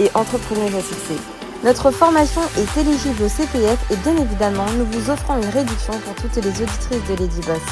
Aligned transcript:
et 0.00 0.10
entrepreneuse 0.14 0.74
à 0.74 0.80
succès. 0.80 1.16
Notre 1.64 1.90
formation 1.90 2.42
est 2.58 2.80
éligible 2.80 3.22
au 3.22 3.28
CPF 3.28 3.90
et 3.90 3.96
bien 3.96 4.16
évidemment, 4.16 4.66
nous 4.76 4.84
vous 4.86 5.10
offrons 5.10 5.36
une 5.40 5.48
réduction 5.48 5.98
pour 6.00 6.14
toutes 6.16 6.36
les 6.36 6.50
auditrices 6.50 7.08
de 7.08 7.14
Lady 7.16 7.40
Boss. 7.46 7.62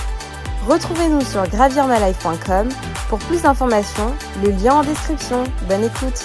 Retrouvez-nous 0.67 1.23
sur 1.23 1.47
gravirmalife.com 1.49 2.69
pour 3.09 3.19
plus 3.19 3.43
d'informations, 3.43 4.15
le 4.43 4.51
lien 4.51 4.77
en 4.77 4.83
description. 4.83 5.45
Bonne 5.69 5.85
écoute. 5.85 6.25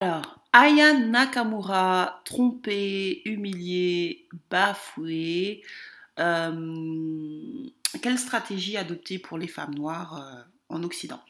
Alors, 0.00 0.36
Aya 0.52 0.92
Nakamura, 0.94 2.20
trompée, 2.24 3.22
humiliée, 3.24 4.28
bafouée. 4.50 5.62
Euh, 6.18 7.66
quelle 8.02 8.18
stratégie 8.18 8.76
adopter 8.76 9.18
pour 9.18 9.38
les 9.38 9.48
femmes 9.48 9.74
noires 9.74 10.20
euh, 10.20 10.74
en 10.74 10.82
Occident? 10.82 11.20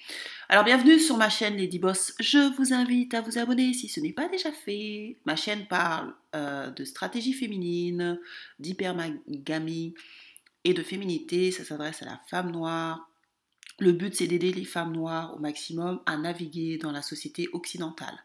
Alors 0.49 0.63
bienvenue 0.63 1.01
sur 1.01 1.17
ma 1.17 1.29
chaîne 1.29 1.57
Lady 1.57 1.81
Boss. 1.81 2.15
Je 2.21 2.55
vous 2.55 2.73
invite 2.73 3.15
à 3.15 3.21
vous 3.21 3.37
abonner 3.37 3.73
si 3.73 3.89
ce 3.89 3.99
n'est 3.99 4.13
pas 4.13 4.29
déjà 4.29 4.53
fait. 4.53 5.17
Ma 5.25 5.35
chaîne 5.35 5.67
parle 5.67 6.15
euh, 6.37 6.71
de 6.71 6.85
stratégie 6.85 7.33
féminine, 7.33 8.21
d'hypergamie 8.61 9.95
et 10.63 10.73
de 10.73 10.85
féminité. 10.85 11.51
Ça 11.51 11.65
s'adresse 11.65 12.01
à 12.03 12.07
la 12.07 12.21
femme 12.29 12.53
noire. 12.53 13.11
Le 13.81 13.91
but 13.91 14.15
c'est 14.15 14.29
d'aider 14.29 14.53
les 14.53 14.65
femmes 14.65 14.93
noires 14.93 15.35
au 15.35 15.41
maximum 15.41 16.01
à 16.07 16.17
naviguer 16.17 16.79
dans 16.79 16.93
la 16.93 17.03
société 17.03 17.49
occidentale. 17.53 18.17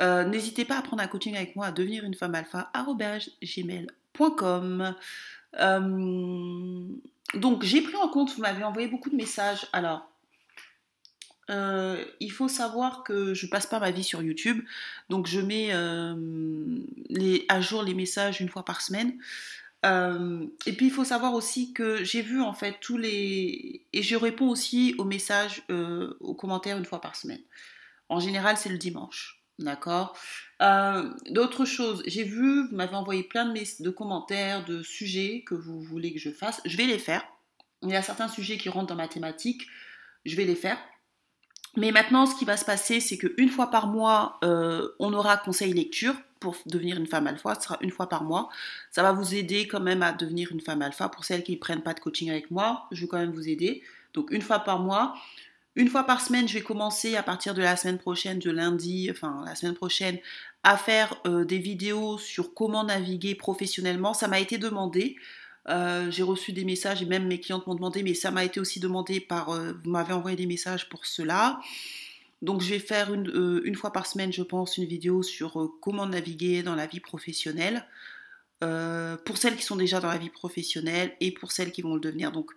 Euh, 0.00 0.24
n'hésitez 0.24 0.64
pas 0.64 0.78
à 0.78 0.82
prendre 0.82 1.02
un 1.02 1.08
coaching 1.08 1.34
avec 1.34 1.56
moi 1.56 1.66
à 1.66 1.72
devenir 1.72 2.04
une 2.04 2.14
femme 2.14 2.36
alpha 2.36 2.70
gmail.com. 3.42 4.94
Euh, 5.58 6.84
donc 7.34 7.64
j'ai 7.64 7.80
pris 7.80 7.96
en 7.96 8.08
compte, 8.08 8.32
vous 8.36 8.42
m'avez 8.42 8.62
envoyé 8.62 8.86
beaucoup 8.86 9.10
de 9.10 9.16
messages. 9.16 9.66
Alors 9.72 10.10
euh, 11.50 12.04
il 12.20 12.30
faut 12.30 12.48
savoir 12.48 13.02
que 13.02 13.34
je 13.34 13.46
passe 13.46 13.66
pas 13.66 13.80
ma 13.80 13.90
vie 13.90 14.04
sur 14.04 14.22
YouTube, 14.22 14.62
donc 15.08 15.26
je 15.26 15.40
mets 15.40 15.70
euh, 15.72 16.14
à 17.48 17.60
jour 17.60 17.82
les 17.82 17.94
messages 17.94 18.40
une 18.40 18.48
fois 18.48 18.64
par 18.64 18.80
semaine. 18.80 19.14
Euh, 19.86 20.46
et 20.66 20.74
puis 20.74 20.86
il 20.86 20.92
faut 20.92 21.04
savoir 21.04 21.32
aussi 21.32 21.72
que 21.72 22.04
j'ai 22.04 22.20
vu 22.20 22.42
en 22.42 22.52
fait 22.52 22.76
tous 22.80 22.98
les 22.98 23.86
et 23.94 24.02
je 24.02 24.14
réponds 24.14 24.48
aussi 24.48 24.94
aux 24.98 25.04
messages, 25.04 25.62
aux 26.20 26.34
commentaires 26.34 26.78
une 26.78 26.84
fois 26.84 27.00
par 27.00 27.16
semaine. 27.16 27.40
En 28.08 28.20
général, 28.20 28.56
c'est 28.56 28.68
le 28.68 28.78
dimanche, 28.78 29.42
d'accord? 29.58 30.16
D'autres 31.30 31.64
choses, 31.64 32.02
j'ai 32.06 32.24
vu, 32.24 32.68
vous 32.68 32.76
m'avez 32.76 32.94
envoyé 32.94 33.22
plein 33.22 33.46
de 33.46 33.90
commentaires, 33.90 34.64
de 34.64 34.82
sujets 34.82 35.42
que 35.46 35.54
vous 35.54 35.80
voulez 35.80 36.12
que 36.12 36.20
je 36.20 36.30
fasse. 36.30 36.60
Je 36.64 36.76
vais 36.76 36.86
les 36.86 36.98
faire. 36.98 37.24
Il 37.82 37.88
y 37.88 37.96
a 37.96 38.02
certains 38.02 38.28
sujets 38.28 38.58
qui 38.58 38.68
rentrent 38.68 38.88
dans 38.88 38.94
ma 38.94 39.08
thématique, 39.08 39.66
je 40.26 40.36
vais 40.36 40.44
les 40.44 40.56
faire. 40.56 40.78
Mais 41.76 41.92
maintenant, 41.92 42.26
ce 42.26 42.34
qui 42.34 42.44
va 42.44 42.56
se 42.56 42.64
passer, 42.64 43.00
c'est 43.00 43.16
qu'une 43.16 43.48
fois 43.48 43.70
par 43.70 43.86
mois, 43.86 44.38
euh, 44.42 44.88
on 44.98 45.12
aura 45.12 45.36
conseil 45.36 45.72
lecture 45.72 46.14
pour 46.40 46.56
devenir 46.66 46.96
une 46.96 47.06
femme 47.06 47.26
alpha. 47.26 47.54
Ce 47.54 47.62
sera 47.62 47.78
une 47.80 47.90
fois 47.90 48.08
par 48.08 48.24
mois. 48.24 48.48
Ça 48.90 49.02
va 49.02 49.12
vous 49.12 49.34
aider 49.34 49.68
quand 49.68 49.80
même 49.80 50.02
à 50.02 50.12
devenir 50.12 50.50
une 50.52 50.60
femme 50.60 50.82
alpha. 50.82 51.08
Pour 51.08 51.24
celles 51.24 51.44
qui 51.44 51.52
ne 51.52 51.58
prennent 51.58 51.82
pas 51.82 51.94
de 51.94 52.00
coaching 52.00 52.30
avec 52.30 52.50
moi, 52.50 52.86
je 52.90 53.02
vais 53.02 53.08
quand 53.08 53.18
même 53.18 53.32
vous 53.32 53.48
aider. 53.48 53.82
Donc 54.14 54.30
une 54.30 54.42
fois 54.42 54.60
par 54.60 54.80
mois. 54.80 55.14
Une 55.76 55.88
fois 55.88 56.02
par 56.02 56.20
semaine, 56.20 56.48
je 56.48 56.54
vais 56.54 56.62
commencer 56.62 57.14
à 57.14 57.22
partir 57.22 57.54
de 57.54 57.62
la 57.62 57.76
semaine 57.76 57.98
prochaine, 57.98 58.40
de 58.40 58.50
lundi, 58.50 59.08
enfin 59.08 59.44
la 59.46 59.54
semaine 59.54 59.76
prochaine, 59.76 60.18
à 60.64 60.76
faire 60.76 61.14
euh, 61.26 61.44
des 61.44 61.58
vidéos 61.58 62.18
sur 62.18 62.54
comment 62.54 62.82
naviguer 62.82 63.36
professionnellement. 63.36 64.12
Ça 64.12 64.26
m'a 64.26 64.40
été 64.40 64.58
demandé. 64.58 65.16
Euh, 65.68 66.10
j'ai 66.10 66.22
reçu 66.22 66.52
des 66.52 66.64
messages 66.64 67.02
et 67.02 67.06
même 67.06 67.26
mes 67.26 67.40
clientes 67.40 67.66
m'ont 67.66 67.74
demandé, 67.74 68.02
mais 68.02 68.14
ça 68.14 68.30
m'a 68.30 68.44
été 68.44 68.60
aussi 68.60 68.80
demandé 68.80 69.20
par, 69.20 69.50
euh, 69.50 69.72
vous 69.84 69.90
m'avez 69.90 70.12
envoyé 70.12 70.36
des 70.36 70.46
messages 70.46 70.88
pour 70.88 71.06
cela. 71.06 71.60
Donc 72.42 72.62
je 72.62 72.70
vais 72.70 72.78
faire 72.78 73.12
une, 73.12 73.28
euh, 73.28 73.60
une, 73.64 73.74
fois 73.74 73.92
par 73.92 74.06
semaine, 74.06 74.32
je 74.32 74.42
pense, 74.42 74.78
une 74.78 74.86
vidéo 74.86 75.22
sur 75.22 75.70
comment 75.82 76.06
naviguer 76.06 76.62
dans 76.62 76.74
la 76.74 76.86
vie 76.86 77.00
professionnelle. 77.00 77.86
pour 79.24 79.38
celles 79.38 79.56
qui 79.56 79.62
sont 79.62 79.76
déjà 79.76 80.00
dans 80.00 80.08
la 80.08 80.18
vie 80.18 80.30
professionnelle 80.30 81.16
et 81.20 81.32
pour 81.32 81.50
celles 81.52 81.72
qui 81.72 81.82
vont 81.82 81.94
le 81.94 82.00
devenir. 82.00 82.30
Donc 82.32 82.52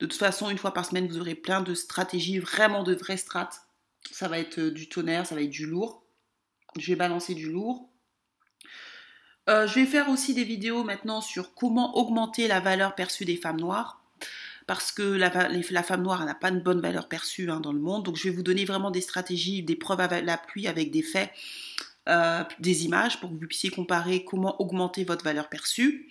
de 0.00 0.06
toute 0.06 0.18
façon, 0.18 0.50
une 0.50 0.58
fois 0.58 0.72
par 0.74 0.84
semaine, 0.84 1.06
vous 1.08 1.18
aurez 1.18 1.34
plein 1.34 1.62
de 1.62 1.74
stratégies, 1.74 2.38
vraiment 2.38 2.82
de 2.82 2.94
vraies 2.94 3.16
strates. 3.16 3.62
Ça 4.10 4.28
va 4.28 4.38
être 4.38 4.60
du 4.60 4.88
tonnerre, 4.88 5.26
ça 5.26 5.34
va 5.34 5.42
être 5.42 5.50
du 5.50 5.66
lourd. 5.66 6.04
Je 6.78 6.86
vais 6.88 6.96
balancer 6.96 7.34
du 7.34 7.50
lourd. 7.50 7.90
Euh, 9.48 9.66
je 9.66 9.74
vais 9.76 9.86
faire 9.86 10.08
aussi 10.08 10.34
des 10.34 10.44
vidéos 10.44 10.82
maintenant 10.82 11.20
sur 11.20 11.54
comment 11.54 11.96
augmenter 11.96 12.48
la 12.48 12.60
valeur 12.60 12.94
perçue 12.94 13.24
des 13.24 13.36
femmes 13.36 13.60
noires. 13.60 14.02
Parce 14.66 14.90
que 14.90 15.02
la, 15.02 15.30
femme 15.30 16.02
noire 16.02 16.24
n'a 16.24 16.34
pas 16.34 16.48
une 16.48 16.60
bonne 16.60 16.80
valeur 16.80 17.08
perçue 17.08 17.50
hein, 17.50 17.60
dans 17.60 17.72
le 17.72 17.78
monde. 17.78 18.04
Donc 18.04 18.16
je 18.16 18.24
vais 18.24 18.34
vous 18.34 18.42
donner 18.42 18.64
vraiment 18.64 18.90
des 18.90 19.00
stratégies, 19.00 19.62
des 19.62 19.76
preuves 19.76 20.00
à 20.00 20.20
l'appui 20.20 20.66
avec 20.66 20.90
des 20.90 21.02
faits, 21.02 21.30
euh, 22.08 22.42
des 22.58 22.84
images 22.84 23.20
pour 23.20 23.30
que 23.30 23.34
vous 23.34 23.46
puissiez 23.46 23.70
comparer 23.70 24.24
comment 24.24 24.60
augmenter 24.60 25.04
votre 25.04 25.24
valeur 25.24 25.48
perçue. 25.48 26.10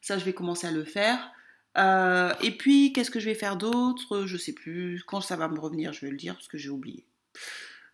Ça, 0.00 0.18
je 0.18 0.24
vais 0.24 0.32
commencer 0.32 0.66
à 0.66 0.72
le 0.72 0.84
faire. 0.84 1.30
Euh, 1.78 2.34
et 2.42 2.50
puis, 2.50 2.92
qu'est-ce 2.92 3.12
que 3.12 3.20
je 3.20 3.26
vais 3.26 3.36
faire 3.36 3.56
d'autre? 3.56 4.26
Je 4.26 4.36
sais 4.36 4.52
plus. 4.52 5.04
Quand 5.06 5.20
ça 5.20 5.36
va 5.36 5.46
me 5.46 5.60
revenir, 5.60 5.92
je 5.92 6.04
vais 6.04 6.10
le 6.10 6.16
dire 6.16 6.34
parce 6.34 6.48
que 6.48 6.58
j'ai 6.58 6.70
oublié. 6.70 7.04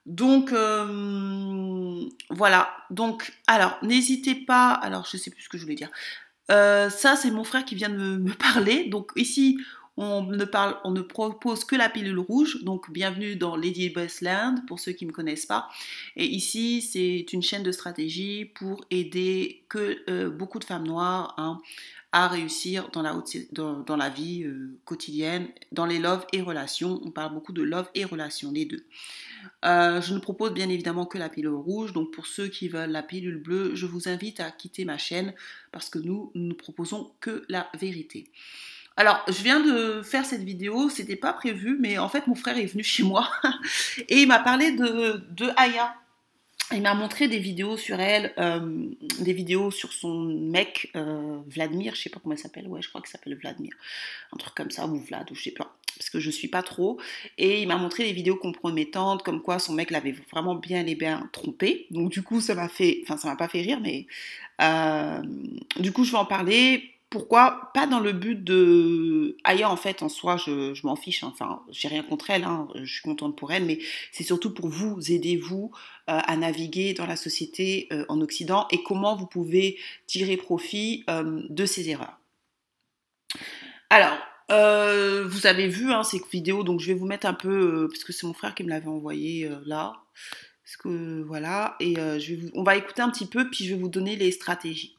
Donc 0.09 0.53
euh, 0.53 2.09
voilà. 2.31 2.71
Donc 2.91 3.31
alors 3.47 3.79
n'hésitez 3.83 4.35
pas. 4.35 4.73
Alors 4.73 5.07
je 5.11 5.19
sais 5.19 5.31
plus 5.31 5.43
ce 5.43 5.49
que 5.51 5.59
je 5.59 5.63
voulais 5.63 5.75
dire. 5.75 5.91
Euh, 6.51 6.89
ça 6.89 7.15
c'est 7.15 7.31
mon 7.31 7.45
frère 7.45 7.65
qui 7.67 7.75
vient 7.75 7.91
de 7.91 8.17
me, 8.17 8.33
parler. 8.53 8.89
Donc 8.89 9.13
ici 9.17 9.59
on 9.99 10.23
ne 10.23 10.45
parle, 10.45 10.77
on 10.85 10.93
ne 10.93 11.03
propose 11.03 11.65
que 11.65 11.77
la 11.77 11.91
pilule 11.91 12.19
rouge. 12.19 12.65
Donc 12.65 12.91
bienvenue 12.91 13.37
dans 13.37 13.55
Lady 13.55 13.93
Land 14.23 14.55
pour 14.67 14.81
ceux 14.81 14.93
qui 14.93 15.05
ne 15.05 15.11
me 15.11 15.15
connaissent 15.15 15.45
pas. 15.45 15.69
Et 16.17 16.25
ici 16.25 16.81
c'est 16.81 17.31
une 17.35 17.43
chaîne 17.43 17.63
de 17.63 17.73
stratégie 17.73 18.47
pour 18.47 18.87
aider 18.91 19.63
que 19.69 19.99
euh, 20.09 20.31
beaucoup 20.31 20.59
de 20.59 20.65
femmes 20.65 20.87
noires 20.87 21.35
hein, 21.37 21.61
à 22.13 22.29
réussir 22.29 22.89
dans 22.93 23.03
la, 23.03 23.15
dans, 23.53 23.97
la 23.97 24.09
vie 24.09 24.47
quotidienne, 24.85 25.49
dans 25.73 25.85
les 25.85 25.99
love 25.99 26.27
et 26.33 26.41
relations. 26.41 27.01
On 27.05 27.11
parle 27.11 27.35
beaucoup 27.35 27.53
de 27.53 27.63
love 27.63 27.89
et 27.95 28.05
relations, 28.05 28.51
les 28.51 28.65
deux. 28.65 28.85
Euh, 29.65 30.01
je 30.01 30.15
ne 30.15 30.19
propose 30.19 30.53
bien 30.53 30.69
évidemment 30.69 31.07
que 31.07 31.19
la 31.19 31.29
pilule 31.29 31.55
rouge, 31.55 31.93
donc 31.93 32.13
pour 32.13 32.27
ceux 32.27 32.49
qui 32.49 32.69
veulent 32.69 32.91
la 32.91 33.03
pilule 33.03 33.43
bleue, 33.43 33.75
je 33.75 33.87
vous 33.87 34.09
invite 34.09 34.41
à 34.41 34.51
quitter 34.51 34.85
ma 34.85 34.99
chaîne 34.99 35.35
parce 35.73 35.91
que 35.91 35.99
nous, 35.99 36.31
nous 36.35 36.49
ne 36.49 36.55
proposons 36.55 37.13
que 37.21 37.45
la 37.49 37.69
vérité. 37.79 38.31
Alors, 38.97 39.23
je 39.29 39.43
viens 39.43 39.61
de 39.61 40.03
faire 40.03 40.25
cette 40.25 40.43
vidéo, 40.43 40.89
c'était 40.89 41.17
pas 41.17 41.33
prévu, 41.33 41.77
mais 41.79 41.99
en 41.99 42.09
fait, 42.09 42.27
mon 42.27 42.35
frère 42.35 42.59
est 42.59 42.67
venu 42.67 42.83
chez 42.83 43.05
moi 43.05 43.31
et 44.09 44.23
il 44.23 44.27
m'a 44.27 44.41
parlé 44.41 44.73
de, 44.73 45.23
de 45.31 45.51
Aya. 45.57 45.95
Il 46.73 46.83
m'a 46.83 46.95
montré 46.95 47.29
des 47.29 47.39
vidéos 47.39 47.77
sur 47.77 47.99
elle, 47.99 48.35
euh, 48.39 48.91
des 49.21 49.33
vidéos 49.33 49.71
sur 49.71 49.93
son 49.93 50.25
mec, 50.25 50.91
euh, 50.97 51.39
Vladimir, 51.47 51.95
je 51.95 52.03
sais 52.03 52.11
pas 52.11 52.21
comment 52.23 52.35
il 52.35 52.39
s'appelle, 52.39 52.69
ouais, 52.69 52.83
je 52.83 52.89
crois 52.91 53.01
qu'il 53.01 53.11
s'appelle 53.11 53.37
Vladimir, 53.37 53.73
un 54.33 54.37
truc 54.37 54.55
comme 54.55 54.71
ça, 54.71 54.87
ou 54.87 54.99
Vlad, 54.99 55.31
ou 55.31 55.35
je 55.35 55.45
sais 55.45 55.51
pas 55.51 55.75
parce 55.99 56.11
que 56.11 56.21
je 56.21 56.31
suis 56.31 56.49
pas 56.49 56.63
trop. 56.63 56.99
Et 57.37 57.61
il 57.61 57.69
m'a 57.69 57.77
montré 57.77 58.05
des 58.05 58.13
vidéos 58.13 58.37
compromettantes, 58.37 59.23
comme 59.23 59.43
quoi 59.43 59.59
son 59.59 59.75
mec 59.75 59.91
l'avait 59.91 60.15
vraiment 60.31 60.55
bien 60.55 60.87
et 60.87 60.95
bien 60.95 61.29
trompé. 61.33 61.87
Donc 61.91 62.11
du 62.11 62.23
coup, 62.23 62.41
ça 62.41 62.55
m'a 62.55 62.69
fait, 62.69 63.01
enfin 63.03 63.17
ça 63.17 63.29
m'a 63.29 63.37
pas 63.37 63.49
fait 63.49 63.61
rire, 63.61 63.81
mais 63.83 64.07
euh, 64.63 65.21
du 65.79 65.93
coup, 65.93 66.05
je 66.05 66.13
vais 66.13 66.19
en 66.19 66.25
parler. 66.25 66.95
Pourquoi? 67.11 67.71
Pas 67.73 67.87
dans 67.87 68.01
le 68.01 68.13
but 68.13 68.45
de 68.45 69.37
Aya 69.45 69.71
en 69.71 69.77
fait 69.77 70.03
en 70.03 70.09
soi, 70.09 70.37
je, 70.37 70.87
m'en 70.87 70.97
fiche. 70.97 71.25
Hein. 71.25 71.31
Enfin, 71.33 71.63
j'ai 71.71 71.89
rien 71.89 72.03
contre 72.03 72.31
elle, 72.31 72.45
hein. 72.45 72.69
je 72.75 72.93
suis 72.93 73.03
contente 73.03 73.37
pour 73.37 73.51
elle, 73.51 73.65
mais 73.65 73.79
c'est 74.13 74.25
surtout 74.25 74.53
pour 74.53 74.69
vous 74.69 75.11
aider 75.11 75.37
vous 75.37 75.71
euh, 76.11 76.19
à 76.23 76.37
naviguer 76.37 76.93
dans 76.93 77.07
la 77.07 77.17
société 77.17 77.89
euh, 77.93 78.05
en 78.09 78.21
Occident 78.21 78.67
et 78.71 78.83
comment 78.83 79.17
vous 79.17 79.27
pouvez 79.27 79.79
tirer 80.07 80.37
profit 80.37 81.05
de 81.09 81.67
ces 81.67 81.89
erreurs. 81.89 82.19
Alors, 83.91 84.19
euh, 84.51 85.27
vous 85.27 85.47
avez 85.47 85.69
vu 85.69 85.93
hein, 85.93 86.03
ces 86.03 86.21
vidéos, 86.33 86.63
donc 86.63 86.81
je 86.81 86.87
vais 86.87 86.95
vous 86.95 87.07
mettre 87.07 87.27
un 87.27 87.35
peu, 87.35 87.85
euh, 87.85 87.89
parce 87.89 88.05
que 88.05 88.13
c'est 88.13 88.27
mon 88.27 88.33
frère 88.33 88.55
qui 88.55 88.65
me 88.65 88.71
l'avait 88.71 88.89
envoyé 88.89 89.47
euh, 89.47 89.57
là. 89.67 90.05
Parce 90.65 90.77
que 90.77 91.23
voilà, 91.23 91.77
et 91.81 91.95
je 91.95 92.35
vais 92.35 92.51
on 92.53 92.63
va 92.63 92.77
écouter 92.77 93.01
un 93.01 93.09
petit 93.09 93.25
peu, 93.25 93.49
puis 93.49 93.65
je 93.65 93.75
vais 93.75 93.81
vous 93.81 93.89
donner 93.89 94.17
les 94.17 94.31
stratégies. 94.31 94.98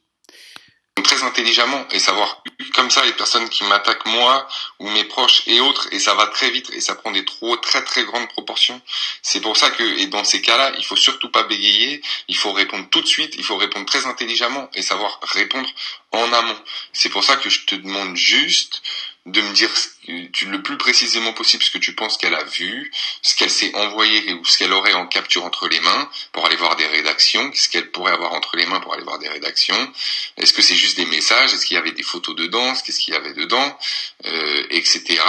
Très 1.02 1.22
intelligemment 1.22 1.86
et 1.90 1.98
savoir 1.98 2.42
comme 2.74 2.90
ça 2.90 3.04
les 3.04 3.12
personnes 3.12 3.48
qui 3.48 3.64
m'attaquent 3.64 4.06
moi 4.06 4.46
ou 4.78 4.88
mes 4.90 5.04
proches 5.04 5.42
et 5.46 5.60
autres 5.60 5.88
et 5.92 5.98
ça 5.98 6.14
va 6.14 6.26
très 6.26 6.50
vite 6.50 6.70
et 6.72 6.80
ça 6.80 6.94
prend 6.94 7.10
des 7.10 7.24
trop 7.24 7.56
très 7.56 7.82
très 7.82 8.04
grandes 8.04 8.28
proportions. 8.28 8.80
C'est 9.22 9.40
pour 9.40 9.56
ça 9.56 9.70
que 9.70 9.82
et 9.82 10.06
dans 10.06 10.24
ces 10.24 10.42
cas-là, 10.42 10.72
il 10.78 10.84
faut 10.84 10.96
surtout 10.96 11.30
pas 11.30 11.44
bégayer, 11.44 12.02
il 12.28 12.36
faut 12.36 12.52
répondre 12.52 12.86
tout 12.90 13.00
de 13.00 13.06
suite, 13.06 13.34
il 13.36 13.44
faut 13.44 13.56
répondre 13.56 13.86
très 13.86 14.06
intelligemment 14.06 14.68
et 14.74 14.82
savoir 14.82 15.20
répondre 15.22 15.68
en 16.12 16.32
amont. 16.32 16.58
C'est 16.92 17.08
pour 17.08 17.24
ça 17.24 17.36
que 17.36 17.48
je 17.48 17.64
te 17.66 17.74
demande 17.74 18.16
juste 18.16 18.82
de 19.30 19.40
me 19.40 19.52
dire 19.52 19.70
le 20.08 20.62
plus 20.62 20.76
précisément 20.76 21.32
possible 21.32 21.62
ce 21.62 21.70
que 21.70 21.78
tu 21.78 21.94
penses 21.94 22.16
qu'elle 22.16 22.34
a 22.34 22.44
vu, 22.44 22.90
ce 23.22 23.34
qu'elle 23.34 23.50
s'est 23.50 23.74
envoyé 23.74 24.32
ou 24.34 24.44
ce 24.44 24.58
qu'elle 24.58 24.72
aurait 24.72 24.94
en 24.94 25.06
capture 25.06 25.44
entre 25.44 25.68
les 25.68 25.80
mains 25.80 26.10
pour 26.32 26.46
aller 26.46 26.56
voir 26.56 26.76
des 26.76 26.86
rédactions, 26.86 27.50
ce 27.54 27.68
qu'elle 27.68 27.90
pourrait 27.90 28.12
avoir 28.12 28.32
entre 28.34 28.56
les 28.56 28.66
mains 28.66 28.80
pour 28.80 28.94
aller 28.94 29.04
voir 29.04 29.18
des 29.18 29.28
rédactions. 29.28 29.92
Est-ce 30.36 30.52
que 30.52 30.62
c'est 30.62 30.76
juste 30.76 30.96
des 30.96 31.06
messages 31.06 31.52
Est-ce 31.52 31.66
qu'il 31.66 31.76
y 31.76 31.78
avait 31.78 31.92
des 31.92 32.02
photos 32.02 32.34
dedans 32.34 32.74
Qu'est-ce 32.84 32.98
qu'il 33.00 33.14
y 33.14 33.16
avait 33.16 33.34
dedans 33.34 33.78
euh, 34.26 34.66
Etc. 34.70 35.20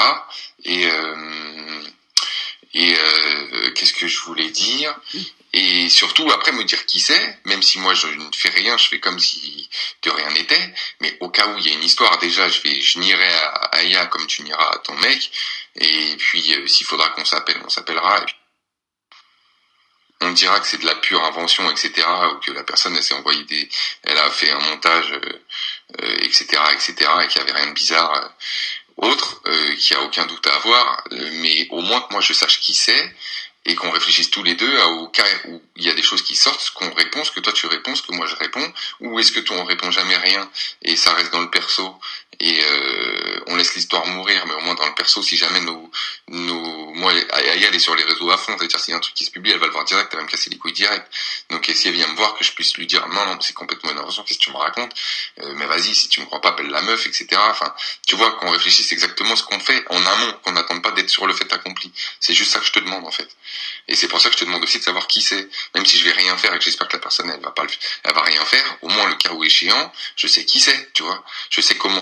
Et 0.63 0.85
euh, 0.85 1.81
et 2.73 2.95
euh, 2.97 3.71
qu'est-ce 3.71 3.93
que 3.93 4.07
je 4.07 4.19
voulais 4.21 4.49
dire? 4.49 4.95
Et 5.53 5.89
surtout 5.89 6.29
après 6.31 6.51
me 6.53 6.63
dire 6.63 6.85
qui 6.85 6.99
c'est, 6.99 7.39
même 7.45 7.61
si 7.61 7.79
moi 7.79 7.93
je 7.93 8.07
ne 8.07 8.31
fais 8.33 8.49
rien, 8.49 8.77
je 8.77 8.87
fais 8.87 8.99
comme 8.99 9.19
si 9.19 9.69
de 10.03 10.09
rien 10.09 10.29
n'était, 10.31 10.73
mais 11.01 11.17
au 11.19 11.29
cas 11.29 11.47
où 11.47 11.57
il 11.57 11.67
y 11.67 11.69
a 11.71 11.73
une 11.73 11.83
histoire, 11.83 12.17
déjà 12.19 12.47
je 12.47 12.61
vais, 12.61 12.81
je 12.81 12.99
nierai 12.99 13.33
à 13.33 13.69
Aya 13.77 14.05
comme 14.07 14.27
tu 14.27 14.43
nieras 14.43 14.71
à 14.71 14.77
ton 14.79 14.95
mec, 14.95 15.31
et 15.75 16.15
puis 16.17 16.53
euh, 16.55 16.67
s'il 16.67 16.85
faudra 16.85 17.09
qu'on 17.09 17.25
s'appelle, 17.25 17.59
on 17.65 17.69
s'appellera, 17.69 18.25
on 20.21 20.31
dira 20.31 20.59
que 20.59 20.67
c'est 20.67 20.77
de 20.79 20.85
la 20.85 20.95
pure 20.95 21.23
invention, 21.25 21.69
etc., 21.71 22.07
ou 22.33 22.39
que 22.39 22.51
la 22.51 22.63
personne 22.63 22.95
elle 22.95 23.03
s'est 23.03 23.15
envoyée 23.15 23.43
des, 23.45 23.67
elle 24.03 24.17
a 24.17 24.29
fait 24.29 24.51
un 24.51 24.59
montage, 24.59 25.11
euh, 25.11 26.17
etc., 26.19 26.45
euh, 26.53 26.71
etc., 26.73 26.93
et 27.23 27.27
qu'il 27.27 27.43
n'y 27.43 27.49
avait 27.49 27.59
rien 27.59 27.67
de 27.67 27.73
bizarre. 27.73 28.13
Euh, 28.13 28.27
autre, 28.97 29.41
euh, 29.47 29.75
qui 29.77 29.95
a 29.95 30.01
aucun 30.03 30.25
doute 30.27 30.45
à 30.45 30.55
avoir, 30.55 31.03
mais 31.11 31.67
au 31.71 31.81
moins 31.81 32.01
que 32.01 32.13
moi 32.13 32.21
je 32.21 32.33
sache 32.33 32.59
qui 32.59 32.73
c'est, 32.75 33.15
et 33.65 33.75
qu'on 33.75 33.91
réfléchisse 33.91 34.31
tous 34.31 34.43
les 34.43 34.55
deux 34.55 34.79
au 34.81 35.07
cas 35.07 35.25
où 35.45 35.61
il 35.75 35.85
y 35.85 35.89
a 35.89 35.93
des 35.93 36.01
choses 36.01 36.23
qui 36.23 36.35
sortent, 36.35 36.71
qu'on 36.71 36.91
répond, 36.93 37.23
ce 37.23 37.31
que 37.31 37.39
toi 37.39 37.53
tu 37.53 37.67
réponds, 37.67 37.95
ce 37.95 38.01
que 38.01 38.13
moi 38.13 38.25
je 38.25 38.35
réponds, 38.35 38.73
ou 38.99 39.19
est-ce 39.19 39.31
que 39.31 39.39
toi 39.39 39.57
on 39.57 39.65
répond 39.65 39.91
jamais 39.91 40.17
rien 40.17 40.49
et 40.81 40.95
ça 40.95 41.13
reste 41.13 41.31
dans 41.31 41.41
le 41.41 41.49
perso 41.49 41.95
et 42.39 42.63
euh, 42.63 43.39
on 43.47 43.55
laisse 43.55 43.75
l'histoire 43.75 44.05
mourir, 44.07 44.45
mais 44.47 44.53
au 44.53 44.61
moins 44.61 44.75
dans 44.75 44.87
le 44.87 44.95
perso, 44.95 45.21
si 45.21 45.37
jamais 45.37 45.61
nos, 45.61 45.91
nos 46.29 46.93
moi, 46.93 47.11
Aya 47.11 47.67
elle 47.67 47.75
est 47.75 47.79
sur 47.79 47.95
les 47.95 48.03
réseaux 48.03 48.29
à 48.31 48.37
fond, 48.37 48.55
c'est-à-dire 48.57 48.79
s'il 48.79 48.91
y 48.91 48.95
a 48.95 48.97
un 48.97 49.01
truc 49.01 49.13
qui 49.13 49.25
se 49.25 49.31
publie, 49.31 49.51
elle 49.51 49.59
va 49.59 49.67
le 49.67 49.71
voir 49.71 49.85
direct, 49.85 50.09
elle 50.11 50.19
va 50.19 50.25
me 50.25 50.29
casser 50.29 50.49
les 50.49 50.57
couilles 50.57 50.73
direct. 50.73 51.05
Donc 51.49 51.69
si 51.73 51.87
elle 51.87 51.93
vient 51.93 52.07
me 52.07 52.15
voir, 52.15 52.35
que 52.35 52.43
je 52.43 52.51
puisse 52.53 52.75
lui 52.77 52.87
dire 52.87 53.07
non, 53.09 53.25
non, 53.25 53.39
c'est 53.41 53.53
complètement 53.53 53.91
une 53.91 53.97
invention, 53.97 54.23
qu'est-ce 54.23 54.39
que 54.39 54.43
tu 54.45 54.51
me 54.51 54.57
racontes? 54.57 54.93
Euh, 55.41 55.53
Mais 55.55 55.65
vas-y, 55.65 55.93
si 55.93 56.09
tu 56.09 56.21
me 56.21 56.25
crois 56.25 56.41
pas, 56.41 56.49
appelle 56.49 56.69
la 56.69 56.81
meuf, 56.81 57.05
etc. 57.05 57.27
Enfin, 57.49 57.73
tu 58.07 58.15
vois, 58.15 58.31
qu'on 58.33 58.49
réfléchisse 58.49 58.91
exactement 58.91 59.35
ce 59.35 59.43
qu'on 59.43 59.59
fait 59.59 59.83
en 59.89 60.03
amont, 60.03 60.33
qu'on 60.43 60.53
n'attende 60.53 60.81
pas 60.81 60.91
d'être 60.91 61.09
sur 61.09 61.27
le 61.27 61.33
fait 61.33 61.51
accompli. 61.53 61.91
C'est 62.19 62.33
juste 62.33 62.51
ça 62.51 62.59
que 62.59 62.65
je 62.65 62.71
te 62.71 62.79
demande 62.79 63.05
en 63.05 63.11
fait. 63.11 63.29
Et 63.87 63.95
c'est 63.95 64.07
pour 64.07 64.19
ça 64.19 64.29
que 64.29 64.35
je 64.35 64.39
te 64.39 64.45
demande 64.45 64.63
aussi 64.63 64.79
de 64.79 64.83
savoir 64.83 65.07
qui 65.07 65.21
c'est, 65.21 65.47
même 65.75 65.85
si 65.85 65.97
je 65.97 66.05
vais 66.05 66.11
rien 66.11 66.35
faire 66.37 66.53
et 66.53 66.57
que 66.57 66.63
j'espère 66.63 66.87
que 66.87 66.93
la 66.93 67.01
personne 67.01 67.29
elle 67.29 67.41
va 67.41 67.51
pas, 67.51 67.63
le, 67.63 67.69
elle 68.03 68.13
va 68.13 68.21
rien 68.21 68.43
faire. 68.45 68.77
Au 68.81 68.89
moins 68.89 69.07
le 69.07 69.15
cas 69.15 69.31
où 69.33 69.43
échéant, 69.43 69.91
je 70.15 70.27
sais 70.27 70.45
qui 70.45 70.59
c'est, 70.59 70.93
tu 70.93 71.03
vois. 71.03 71.23
Je 71.49 71.61
sais 71.61 71.75
comment 71.75 72.01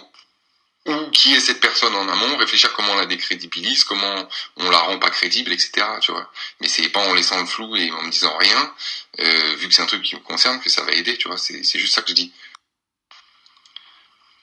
qui 1.30 1.42
cette 1.42 1.60
personne 1.60 1.96
en 1.96 2.08
amont, 2.08 2.38
réfléchir 2.38 2.74
comment 2.74 2.94
on 2.94 2.98
la 2.98 3.06
décrédibilise, 3.06 3.84
comment 3.84 4.28
on 4.58 4.70
la 4.70 4.80
rend 4.80 5.00
pas 5.00 5.10
crédible, 5.10 5.52
etc. 5.52 5.86
Tu 6.02 6.12
vois. 6.12 6.32
Mais 6.60 6.68
c'est 6.68 6.90
pas 6.90 7.08
en 7.08 7.14
laissant 7.14 7.40
le 7.40 7.46
flou 7.46 7.76
et 7.76 7.92
en 7.92 8.04
me 8.04 8.10
disant 8.10 8.36
rien, 8.38 8.74
euh, 9.20 9.56
vu 9.56 9.68
que 9.68 9.74
c'est 9.74 9.82
un 9.82 9.86
truc 9.86 10.04
qui 10.04 10.16
me 10.16 10.22
concerne, 10.22 10.60
que 10.60 10.70
ça 10.70 10.84
va 10.84 10.92
aider, 10.92 11.18
tu 11.18 11.28
vois. 11.28 11.38
C'est 11.38 11.80
juste 11.80 11.94
ça 11.94 12.02
que 12.02 12.10
je 12.10 12.16
dis. 12.16 12.34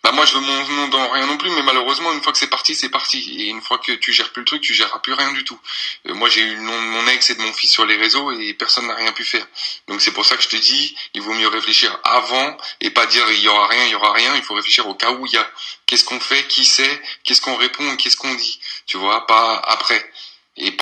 Bah 0.06 0.12
moi 0.12 0.24
je 0.24 0.34
veux 0.34 0.40
mon 0.40 0.68
nom 0.68 0.86
dans 0.86 1.08
rien 1.08 1.26
non 1.26 1.36
plus, 1.36 1.50
mais 1.50 1.64
malheureusement 1.64 2.12
une 2.12 2.22
fois 2.22 2.30
que 2.30 2.38
c'est 2.38 2.46
parti, 2.46 2.76
c'est 2.76 2.90
parti. 2.90 3.40
Et 3.40 3.48
une 3.48 3.60
fois 3.60 3.78
que 3.78 3.90
tu 3.90 4.12
gères 4.12 4.30
plus 4.30 4.42
le 4.42 4.46
truc, 4.46 4.62
tu 4.62 4.72
géreras 4.72 5.00
plus 5.00 5.14
rien 5.14 5.32
du 5.32 5.42
tout. 5.42 5.58
Euh, 6.06 6.14
moi 6.14 6.28
j'ai 6.28 6.42
eu 6.42 6.54
le 6.54 6.62
nom 6.62 6.80
de 6.80 6.86
mon 6.86 7.08
ex 7.08 7.30
et 7.30 7.34
de 7.34 7.40
mon 7.40 7.52
fils 7.52 7.72
sur 7.72 7.84
les 7.84 7.96
réseaux 7.96 8.30
et 8.30 8.54
personne 8.54 8.86
n'a 8.86 8.94
rien 8.94 9.10
pu 9.10 9.24
faire. 9.24 9.44
Donc 9.88 10.00
c'est 10.00 10.12
pour 10.12 10.24
ça 10.24 10.36
que 10.36 10.44
je 10.44 10.48
te 10.48 10.54
dis, 10.54 10.94
il 11.14 11.22
vaut 11.22 11.34
mieux 11.34 11.48
réfléchir 11.48 11.98
avant 12.04 12.56
et 12.80 12.90
pas 12.90 13.06
dire 13.06 13.24
il 13.32 13.40
y 13.40 13.48
aura 13.48 13.66
rien, 13.66 13.84
il 13.86 13.90
y 13.90 13.94
aura 13.96 14.12
rien. 14.12 14.36
Il 14.36 14.42
faut 14.42 14.54
réfléchir 14.54 14.86
au 14.86 14.94
cas 14.94 15.10
où 15.10 15.26
il 15.26 15.32
y 15.32 15.38
a. 15.38 15.50
Qu'est-ce 15.86 16.04
qu'on 16.04 16.20
fait, 16.20 16.46
qui 16.46 16.64
c'est, 16.64 17.02
qu'est-ce 17.24 17.40
qu'on 17.40 17.56
répond, 17.56 17.96
qu'est-ce 17.96 18.16
qu'on 18.16 18.32
dit. 18.32 18.60
Tu 18.86 18.98
vois, 18.98 19.26
pas 19.26 19.56
après. 19.56 20.08
Et 20.56 20.76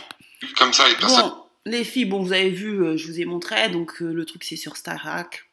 comme 0.58 0.74
ça 0.74 0.86
les 0.86 0.96
personnes. 0.96 1.30
Bon, 1.30 1.44
les 1.64 1.84
filles, 1.84 2.04
bon 2.04 2.22
vous 2.22 2.34
avez 2.34 2.50
vu, 2.50 2.84
euh, 2.84 2.98
je 2.98 3.06
vous 3.06 3.18
ai 3.18 3.24
montré, 3.24 3.70
donc 3.70 4.02
euh, 4.02 4.12
le 4.12 4.26
truc 4.26 4.44
c'est 4.44 4.56
sur 4.56 4.76
Starhack 4.76 5.43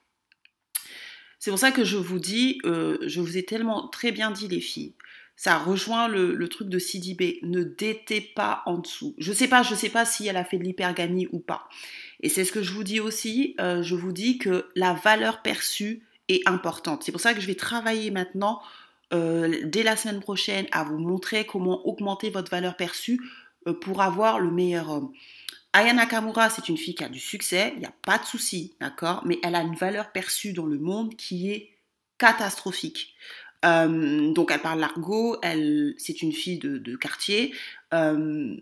c'est 1.41 1.49
pour 1.49 1.59
ça 1.59 1.71
que 1.71 1.83
je 1.83 1.97
vous 1.97 2.19
dis, 2.19 2.59
euh, 2.65 2.99
je 3.01 3.19
vous 3.19 3.35
ai 3.35 3.43
tellement 3.43 3.87
très 3.87 4.11
bien 4.11 4.29
dit 4.29 4.47
les 4.47 4.61
filles. 4.61 4.93
Ça 5.35 5.57
rejoint 5.57 6.07
le, 6.07 6.47
truc 6.47 6.69
de 6.69 6.77
CDB. 6.77 7.39
Ne 7.41 7.63
détez 7.63 8.21
pas 8.21 8.61
en 8.67 8.77
dessous. 8.77 9.15
Je 9.17 9.33
sais 9.33 9.47
pas, 9.47 9.63
je 9.63 9.73
sais 9.73 9.89
pas 9.89 10.05
si 10.05 10.27
elle 10.27 10.37
a 10.37 10.45
fait 10.45 10.59
de 10.59 10.63
l'hypergamie 10.63 11.27
ou 11.31 11.39
pas. 11.39 11.67
Et 12.19 12.29
c'est 12.29 12.45
ce 12.45 12.51
que 12.51 12.61
je 12.61 12.71
vous 12.71 12.83
dis 12.83 12.99
aussi. 12.99 13.55
Euh, 13.59 13.81
je 13.81 13.95
vous 13.95 14.11
dis 14.11 14.37
que 14.37 14.67
la 14.75 14.93
valeur 14.93 15.41
perçue 15.41 16.03
est 16.29 16.47
importante. 16.47 17.01
C'est 17.01 17.11
pour 17.11 17.21
ça 17.21 17.33
que 17.33 17.41
je 17.41 17.47
vais 17.47 17.55
travailler 17.55 18.11
maintenant 18.11 18.61
euh, 19.11 19.61
dès 19.63 19.81
la 19.81 19.95
semaine 19.95 20.19
prochaine 20.19 20.67
à 20.71 20.83
vous 20.83 20.99
montrer 20.99 21.47
comment 21.47 21.87
augmenter 21.87 22.29
votre 22.29 22.51
valeur 22.51 22.77
perçue 22.77 23.19
pour 23.81 24.03
avoir 24.03 24.39
le 24.39 24.51
meilleur 24.51 24.91
homme. 24.91 25.11
Aya 25.73 25.93
Nakamura, 25.93 26.49
c'est 26.49 26.67
une 26.67 26.77
fille 26.77 26.95
qui 26.95 27.03
a 27.03 27.09
du 27.09 27.19
succès, 27.19 27.71
il 27.75 27.79
n'y 27.79 27.85
a 27.85 27.93
pas 28.05 28.17
de 28.17 28.25
souci, 28.25 28.73
d'accord 28.81 29.21
Mais 29.25 29.39
elle 29.41 29.55
a 29.55 29.61
une 29.61 29.75
valeur 29.75 30.11
perçue 30.11 30.51
dans 30.51 30.65
le 30.65 30.77
monde 30.77 31.15
qui 31.15 31.49
est 31.49 31.69
catastrophique. 32.17 33.15
Euh, 33.63 34.33
donc 34.33 34.49
elle 34.51 34.59
parle 34.59 34.79
l'argot, 34.79 35.37
c'est 35.97 36.21
une 36.23 36.31
fille 36.31 36.57
de, 36.57 36.95
quartier, 36.95 37.53
euh, 37.93 38.55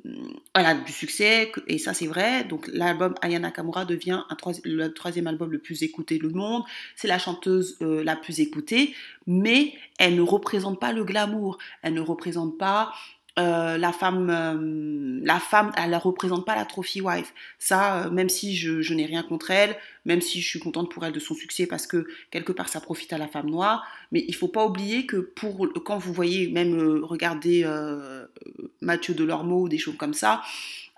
elle 0.54 0.66
a 0.66 0.74
du 0.76 0.92
succès 0.92 1.52
et 1.68 1.78
ça 1.78 1.94
c'est 1.94 2.08
vrai. 2.08 2.44
Donc 2.44 2.70
l'album 2.74 3.16
Aya 3.22 3.40
Nakamura 3.40 3.86
devient 3.86 4.24
le 4.66 4.88
troisième 4.90 5.28
album 5.28 5.52
le 5.52 5.60
plus 5.60 5.84
écouté 5.84 6.18
du 6.18 6.28
monde. 6.28 6.64
C'est 6.96 7.08
la 7.08 7.18
chanteuse 7.18 7.78
euh, 7.82 8.04
la 8.04 8.18
plus 8.18 8.42
écoutée, 8.42 8.94
mais 9.26 9.74
elle 10.00 10.16
ne 10.16 10.22
représente 10.22 10.80
pas 10.80 10.92
le 10.92 11.06
glamour, 11.06 11.58
elle 11.82 11.94
ne 11.94 12.02
représente 12.02 12.58
pas 12.58 12.92
euh, 13.38 13.78
la 13.78 13.92
femme, 13.92 14.30
euh, 14.30 15.20
la 15.24 15.40
femme, 15.40 15.72
elle 15.78 15.92
ne 15.92 15.98
représente 15.98 16.46
pas 16.46 16.56
la 16.56 16.66
trophy 16.66 17.00
wife. 17.00 17.34
Ça, 17.58 18.06
euh, 18.06 18.10
même 18.10 18.28
si 18.28 18.56
je, 18.56 18.94
n'ai 18.94 19.06
rien 19.06 19.24
contre 19.24 19.52
elle, 19.52 19.78
même 20.06 20.20
si 20.20 20.42
je 20.42 20.48
suis 20.48 20.60
contente 20.60 20.92
pour 20.92 21.06
elle 21.06 21.14
de 21.14 21.20
son 21.20 21.36
succès 21.36 21.68
parce 21.68 21.86
que 21.86 22.08
quelque 22.32 22.52
part 22.52 22.70
ça 22.70 22.82
profite 22.82 23.14
à 23.14 23.18
la 23.18 23.28
femme 23.28 23.50
noire, 23.50 23.86
mais 24.12 24.26
il 24.28 24.36
faut 24.36 24.48
pas 24.48 24.66
oublier 24.66 25.06
que 25.06 25.18
pour 25.18 25.68
quand 25.86 25.98
vous 25.98 26.14
voyez 26.14 26.50
même 26.50 27.04
regarder 27.04 27.66
Mathieu 28.82 29.14
Delormeau 29.14 29.64
ou 29.64 29.70
des 29.70 29.78
choses 29.78 29.98
comme 29.98 30.14
ça, 30.14 30.42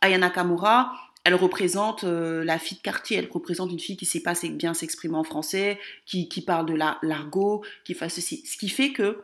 Ayana 0.01 0.29
Kamura, 0.29 0.93
elle 1.23 1.35
représente 1.35 2.03
la 2.03 2.57
fille 2.57 2.77
de 2.77 2.81
quartier, 2.81 3.17
elle 3.17 3.29
représente 3.29 3.71
une 3.71 3.79
fille 3.79 3.97
qui 3.97 4.05
sait 4.05 4.21
pas 4.21 4.33
bien 4.51 4.73
s'exprimer 4.73 5.15
en 5.15 5.23
français, 5.23 5.77
qui, 6.05 6.29
qui 6.29 6.41
parle 6.41 6.65
de 6.65 6.73
l'argot, 6.73 7.63
qui 7.83 7.93
fait 7.93 8.09
ceci. 8.09 8.43
Ce 8.45 8.57
qui 8.57 8.69
fait 8.69 8.93
que 8.93 9.23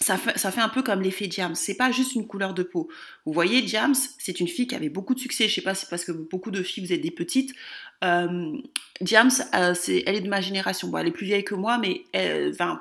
ça 0.00 0.16
fait, 0.18 0.60
un 0.60 0.68
peu 0.68 0.82
comme 0.82 1.00
l'effet 1.00 1.26
Diams. 1.26 1.54
C'est 1.54 1.76
pas 1.76 1.90
juste 1.90 2.14
une 2.14 2.26
couleur 2.26 2.54
de 2.54 2.62
peau. 2.62 2.88
Vous 3.24 3.32
voyez, 3.32 3.62
Diams, 3.62 3.94
c'est 4.18 4.40
une 4.40 4.48
fille 4.48 4.66
qui 4.66 4.74
avait 4.74 4.88
beaucoup 4.88 5.14
de 5.14 5.20
succès. 5.20 5.48
Je 5.48 5.54
sais 5.54 5.62
pas 5.62 5.74
si 5.74 5.82
c'est 5.82 5.90
parce 5.90 6.04
que 6.04 6.12
beaucoup 6.12 6.50
de 6.50 6.62
filles, 6.62 6.84
vous 6.84 6.92
êtes 6.92 7.00
des 7.00 7.10
petites. 7.10 7.54
Euh, 8.02 8.56
Diams, 9.00 9.30
euh, 9.54 9.74
elle 10.06 10.16
est 10.16 10.20
de 10.20 10.28
ma 10.28 10.40
génération. 10.40 10.88
Bon, 10.88 10.98
elle 10.98 11.08
est 11.08 11.12
plus 11.12 11.26
vieille 11.26 11.44
que 11.44 11.54
moi, 11.54 11.78
mais 11.78 12.04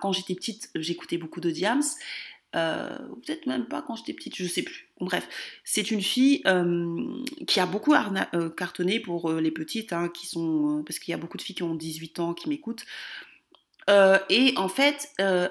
quand 0.01 0.11
j'étais 0.11 0.35
petite, 0.35 0.69
j'écoutais 0.75 1.17
beaucoup 1.17 1.39
de 1.39 1.51
Diams. 1.51 1.83
Euh, 2.55 2.97
peut-être 3.25 3.47
même 3.47 3.65
pas 3.65 3.81
quand 3.81 3.95
j'étais 3.95 4.13
petite, 4.13 4.35
je 4.35 4.45
sais 4.45 4.61
plus. 4.61 4.87
bref, 4.99 5.27
c'est 5.63 5.89
une 5.89 6.01
fille 6.01 6.43
qui 7.47 7.59
a 7.59 7.65
beaucoup 7.65 7.93
cartonné 8.57 8.99
pour 8.99 9.31
les 9.31 9.51
petites, 9.51 9.93
hein, 9.93 10.09
qui 10.09 10.27
sont 10.27 10.83
parce 10.85 10.99
qu'il 10.99 11.11
y 11.11 11.15
a 11.15 11.17
beaucoup 11.17 11.37
de 11.37 11.41
filles 11.41 11.55
qui 11.55 11.63
ont 11.63 11.75
18 11.75 12.19
ans 12.19 12.33
qui 12.33 12.49
m'écoutent. 12.49 12.85
Euh, 13.89 14.17
et 14.29 14.53
en 14.55 14.69
fait, 14.69 15.09
euh, 15.19 15.49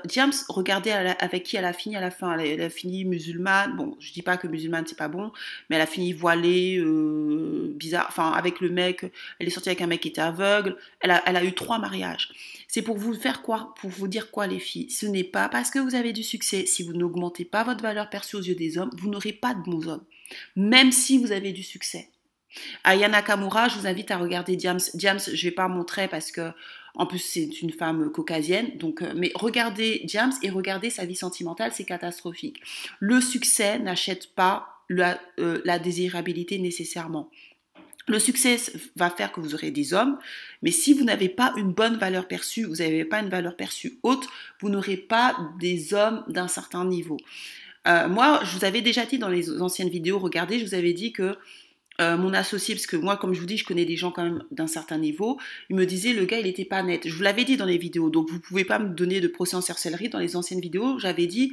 regardez 0.49 0.91
avec 0.91 1.43
qui 1.43 1.57
elle 1.57 1.65
a 1.65 1.73
fini 1.73 1.97
à 1.97 2.01
la 2.01 2.11
fin. 2.11 2.39
Elle, 2.39 2.61
a 2.61 2.71
fini 2.71 3.05
musulmane. 3.05 3.77
Bon, 3.77 3.97
je 4.01 4.13
dis 4.13 4.23
pas 4.23 4.37
que 4.37 4.47
musulmane 4.47 4.87
c'est 4.87 4.99
pas 4.99 5.09
bon, 5.09 5.33
mais 5.69 5.77
elle 5.77 5.83
a 5.83 5.87
fini 5.87 6.13
voilée, 6.13 6.79
euh, 6.79 7.73
bizarre. 7.75 8.07
Enfin, 8.09 8.33
avec 8.33 8.61
le 8.61 8.71
mec, 8.71 9.05
elle 9.39 9.47
est 9.47 9.51
sortie 9.51 9.69
avec 9.69 9.83
un 9.83 9.87
mec 9.87 10.01
qui 10.01 10.09
était 10.09 10.21
aveugle. 10.21 10.77
Elle 11.01 11.11
a, 11.11 11.23
elle 11.27 11.37
a 11.37 11.45
eu 11.45 11.53
trois 11.53 11.79
mariages. 11.79 12.31
C'est 12.69 12.83
pour 12.83 12.97
vous 12.97 13.15
faire 13.15 13.43
quoi 13.43 13.75
Pour 13.81 13.91
vous 13.91 14.09
dire 14.09 14.31
quoi, 14.31 14.47
les 14.47 14.59
filles 14.59 14.91
Ce 14.91 15.07
n'est 15.07 15.25
pas 15.25 15.49
parce 15.49 15.71
que 15.71 15.79
vous 15.79 15.95
avez 15.95 16.13
du 16.13 16.23
succès. 16.23 16.65
Si 16.67 16.83
vous 16.83 16.95
n'augmentez 16.95 17.45
pas 17.45 17.65
votre 17.65 17.83
valeur 17.83 18.09
perçue 18.09 18.37
aux 18.37 18.43
yeux 18.43 18.55
des 18.55 18.79
hommes, 18.79 18.91
vous 18.97 19.11
n'aurez 19.11 19.33
pas 19.33 19.55
de 19.55 19.63
bons 19.63 19.89
hommes, 19.89 20.05
même 20.57 20.93
si 20.93 21.19
vous 21.19 21.33
avez 21.33 21.53
du 21.53 21.63
succès. 21.63 22.09
Ayana 22.85 23.23
Kamura, 23.23 23.69
je 23.69 23.79
vous 23.79 23.87
invite 23.87 24.11
à 24.11 24.19
regarder 24.19 24.59
James. 24.59 24.81
James, 24.95 25.21
je 25.33 25.43
vais 25.43 25.55
pas 25.55 25.69
montrer 25.69 26.09
parce 26.09 26.31
que 26.31 26.53
en 26.95 27.07
plus, 27.07 27.19
c'est 27.19 27.63
une 27.63 27.73
femme 27.73 28.11
caucasienne. 28.11 28.77
Donc, 28.77 29.03
euh, 29.03 29.13
mais 29.17 29.33
regardez 29.35 30.03
James 30.05 30.33
et 30.43 30.51
regardez 30.51 30.91
sa 30.91 31.07
vie 31.07 31.17
sentimentale, 31.17 31.73
c'est 31.75 31.85
catastrophique. 31.85 32.61
Le 33.01 33.21
succès 33.21 33.79
n'achète 33.79 34.35
pas 34.35 34.69
la, 34.89 35.19
euh, 35.39 35.79
désirabilité 35.79 36.59
nécessairement. 36.59 37.31
Le 38.09 38.19
succès 38.19 38.57
va 38.97 39.11
faire 39.11 39.31
que 39.31 39.41
vous 39.41 39.55
aurez 39.55 39.71
des 39.71 39.95
hommes, 39.95 40.19
mais 40.61 40.73
si 40.73 40.93
vous 40.93 41.05
n'avez 41.05 41.29
pas 41.29 41.55
une 41.57 41.73
bonne 41.73 41.97
valeur 41.97 42.27
perçue, 42.27 42.65
vous 42.65 42.77
n'avez 42.77 43.05
pas 43.05 43.21
une 43.21 43.29
valeur 43.29 43.57
perçue 43.57 43.99
haute, 44.03 44.27
vous 44.61 44.69
n'aurez 44.69 44.97
pas 44.97 45.37
des 45.61 45.95
hommes 45.95 46.25
d'un 46.29 46.49
certain 46.49 46.85
niveau. 46.85 47.17
Euh, 47.87 48.09
moi, 48.09 48.41
je 48.45 48.59
vous 48.59 48.65
avais 48.65 48.81
déjà 48.81 49.07
dit 49.07 49.19
dans 49.19 49.29
les 49.29 49.61
anciennes 49.61 49.89
vidéos, 49.89 50.19
regardez, 50.19 50.59
je 50.59 50.65
vous 50.65 50.75
avais 50.75 50.93
dit 50.93 51.13
que 51.13 51.37
euh, 52.03 52.17
mon 52.17 52.35
associé, 52.35 52.75
parce 52.75 52.87
que 52.87 52.97
moi, 52.97 53.17
comme 53.17 53.33
je 53.33 53.41
vous 53.41 53.47
dis, 53.47 53.57
je 53.57 53.65
connais 53.65 53.85
des 53.85 53.97
gens 53.97 54.11
quand 54.11 54.25
même 54.25 54.45
d'un 54.51 54.67
certain 54.67 54.99
niveau, 54.99 55.39
il 55.71 55.77
me 55.77 55.87
disait 55.87 56.13
le 56.13 56.25
gars, 56.25 56.39
il 56.39 56.45
n'était 56.45 56.65
pas 56.65 56.83
net. 56.83 57.09
Je 57.09 57.15
vous 57.15 57.23
l'avais 57.23 57.45
dit 57.45 57.57
dans 57.57 57.65
les 57.65 57.79
vidéos, 57.79 58.11
donc 58.11 58.29
vous 58.29 58.37
ne 58.37 58.41
pouvez 58.41 58.65
pas 58.65 58.79
me 58.79 58.89
donner 58.89 59.21
de 59.21 59.29
procès 59.29 59.57
en 59.57 59.61
sorcellerie. 59.61 60.09
Dans 60.09 60.19
les 60.19 60.37
anciennes 60.37 60.61
vidéos, 60.61 60.99
j'avais 60.99 61.27
dit, 61.27 61.53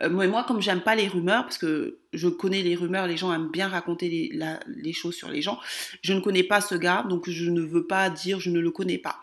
euh, 0.00 0.08
moi, 0.08 0.26
moi, 0.26 0.44
comme 0.44 0.62
j'aime 0.62 0.80
pas 0.80 0.94
les 0.94 1.08
rumeurs, 1.08 1.44
parce 1.44 1.58
que 1.58 1.98
je 2.12 2.28
connais 2.28 2.62
les 2.62 2.74
rumeurs, 2.74 3.06
les 3.06 3.16
gens 3.16 3.32
aiment 3.32 3.50
bien 3.50 3.68
raconter 3.68 4.08
les, 4.08 4.40
les 4.66 4.92
choses 4.92 5.14
sur 5.14 5.28
les 5.28 5.42
gens, 5.42 5.58
je 6.02 6.12
ne 6.12 6.20
connais 6.20 6.44
pas 6.44 6.60
ce 6.60 6.74
gars, 6.74 7.04
donc 7.08 7.28
je 7.28 7.50
ne 7.50 7.60
veux 7.60 7.86
pas 7.86 8.08
dire 8.10 8.40
je 8.40 8.50
ne 8.50 8.60
le 8.60 8.70
connais 8.70 8.98
pas. 8.98 9.20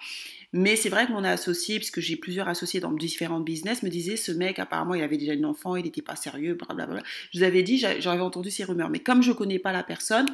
Mais 0.53 0.75
c'est 0.77 0.89
vrai 0.89 1.05
que 1.07 1.11
mon 1.11 1.23
associé, 1.23 1.77
puisque 1.77 1.99
j'ai 1.99 2.15
plusieurs 2.15 2.47
associés 2.47 2.79
dans 2.79 2.91
différents 2.91 3.41
business, 3.41 3.83
me 3.83 3.89
disait 3.89 4.15
ce 4.15 4.31
mec, 4.31 4.59
apparemment, 4.59 4.95
il 4.95 5.03
avait 5.03 5.17
déjà 5.17 5.33
une 5.33 5.45
enfant, 5.45 5.75
il 5.75 5.83
n'était 5.83 6.01
pas 6.01 6.15
sérieux, 6.15 6.53
blablabla. 6.53 7.03
Je 7.31 7.39
vous 7.39 7.43
avais 7.43 7.63
dit, 7.63 7.77
j'avais 7.77 8.21
entendu 8.21 8.49
ces 8.49 8.63
rumeurs. 8.63 8.89
Mais 8.89 8.99
comme 8.99 9.21
je 9.21 9.29
ne 9.29 9.35
connais 9.35 9.59
pas 9.59 9.73
la 9.73 9.83
personne, 9.83 10.27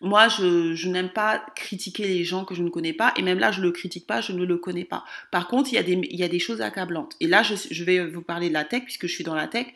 moi, 0.00 0.28
je, 0.28 0.88
n'aime 0.88 1.10
pas 1.10 1.44
critiquer 1.54 2.06
les 2.06 2.24
gens 2.24 2.44
que 2.44 2.54
je 2.54 2.62
ne 2.62 2.70
connais 2.70 2.92
pas, 2.92 3.12
et 3.16 3.22
même 3.22 3.38
là, 3.38 3.52
je 3.52 3.60
ne 3.60 3.66
le 3.66 3.72
critique 3.72 4.06
pas, 4.06 4.20
je 4.20 4.32
ne 4.32 4.44
le 4.44 4.56
connais 4.56 4.84
pas. 4.84 5.04
Par 5.30 5.48
contre, 5.48 5.70
il 5.72 5.76
y 5.76 6.22
a 6.22 6.28
des, 6.28 6.38
choses 6.38 6.60
accablantes. 6.60 7.14
Et 7.20 7.26
là, 7.26 7.42
je, 7.42 7.84
vais 7.84 8.06
vous 8.06 8.22
parler 8.22 8.48
de 8.48 8.54
la 8.54 8.64
tech, 8.64 8.84
puisque 8.84 9.06
je 9.06 9.12
suis 9.12 9.24
dans 9.24 9.34
la 9.34 9.48
tech. 9.48 9.66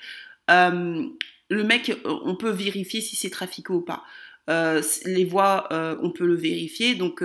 Euh, 0.51 1.05
le 1.49 1.65
mec, 1.65 1.93
on 2.05 2.35
peut 2.37 2.51
vérifier 2.51 3.01
si 3.01 3.17
c'est 3.17 3.31
trafiqué 3.31 3.73
ou 3.73 3.81
pas. 3.83 4.05
Euh, 4.49 4.83
les 5.05 5.25
voix, 5.25 5.69
euh, 5.73 5.97
on 6.03 6.11
peut 6.11 6.27
le 6.27 6.35
vérifier, 6.35 6.95
donc 6.95 7.23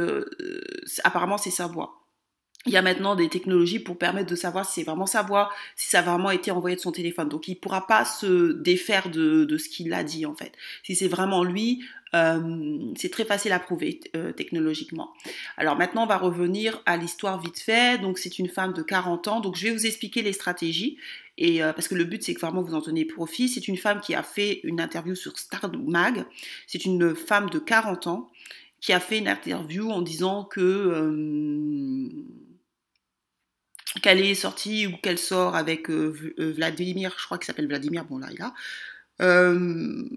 apparemment, 1.03 1.37
c'est 1.37 1.51
sa 1.51 1.67
voix 1.67 2.04
il 2.65 2.74
y 2.74 2.77
a 2.77 2.81
maintenant 2.81 3.15
des 3.15 3.29
technologies 3.29 3.79
pour 3.79 3.98
permettre 3.98 4.29
de 4.29 4.36
savoir 4.36 4.65
si 4.65 4.74
c'est 4.79 4.84
vraiment 4.84 5.05
sa 5.05 5.22
voix, 5.22 5.50
si 5.75 5.89
ça 5.89 6.00
a 6.00 6.01
vraiment 6.01 6.31
été 6.31 6.50
envoyé 6.50 6.75
de 6.75 6.81
son 6.81 6.91
téléphone. 6.91 7.29
Donc 7.29 7.48
il 7.48 7.51
ne 7.51 7.60
pourra 7.60 7.86
pas 7.86 8.05
se 8.05 8.53
défaire 8.53 9.10
de, 9.10 9.45
de 9.45 9.57
ce 9.57 9.69
qu'il 9.69 9.93
a 9.93 10.03
dit 10.03 10.25
en 10.25 10.34
fait. 10.34 10.51
Si 10.84 10.95
c'est 10.95 11.07
vraiment 11.07 11.43
lui, 11.43 11.84
euh, 12.15 12.91
c'est 12.95 13.12
très 13.12 13.25
facile 13.25 13.51
à 13.51 13.60
prouver 13.60 14.00
euh, 14.15 14.31
technologiquement. 14.31 15.13
Alors 15.57 15.75
maintenant 15.75 16.03
on 16.03 16.07
va 16.07 16.17
revenir 16.17 16.81
à 16.88 16.98
l'histoire 16.98 17.39
vite 17.39 17.60
fait. 17.60 18.01
Donc 18.01 18.17
c'est 18.17 18.39
une 18.39 18.50
femme 18.50 18.74
de 18.74 18.81
40 18.81 19.27
ans. 19.27 19.39
Donc 19.41 19.55
je 19.57 19.67
vais 19.67 19.72
vous 19.72 19.86
expliquer 19.86 20.24
les 20.24 20.34
stratégies. 20.34 20.98
Et 21.38 21.62
euh, 21.62 21.72
parce 21.72 21.88
que 21.88 21.95
le 21.95 22.05
but 22.05 22.24
c'est 22.24 22.34
que 22.34 22.39
vraiment 22.39 22.63
vous 22.63 22.74
en 22.74 22.81
tenez 22.81 23.05
profit. 23.05 23.48
C'est 23.48 23.67
une 23.67 23.77
femme 23.77 24.00
qui 24.00 24.15
a 24.15 24.24
fait 24.24 24.62
une 24.63 24.81
interview 24.81 25.13
sur 25.13 25.38
Star 25.38 25.69
Mag. 25.72 26.25
C'est 26.65 26.86
une 26.86 27.13
femme 27.13 27.50
de 27.51 27.60
40 27.60 28.07
ans 28.07 28.31
qui 28.81 28.91
a 28.91 29.00
fait 29.00 29.19
une 29.19 29.27
interview 29.27 29.91
en 29.91 30.01
disant 30.01 30.45
que 30.45 31.03
qu'elle 33.99 34.21
est 34.21 34.35
sortie 34.35 34.87
ou 34.87 34.97
qu'elle 34.97 35.17
sort 35.17 35.55
avec 35.55 35.89
euh, 35.89 36.33
euh, 36.39 36.51
Vladimir, 36.51 37.15
je 37.17 37.25
crois 37.25 37.37
qu'il 37.37 37.45
s'appelle 37.45 37.67
Vladimir, 37.67 38.05
bon 38.05 38.17
là 38.17 38.27
il 38.31 38.41
a. 38.41 38.53
Euh, 39.21 40.09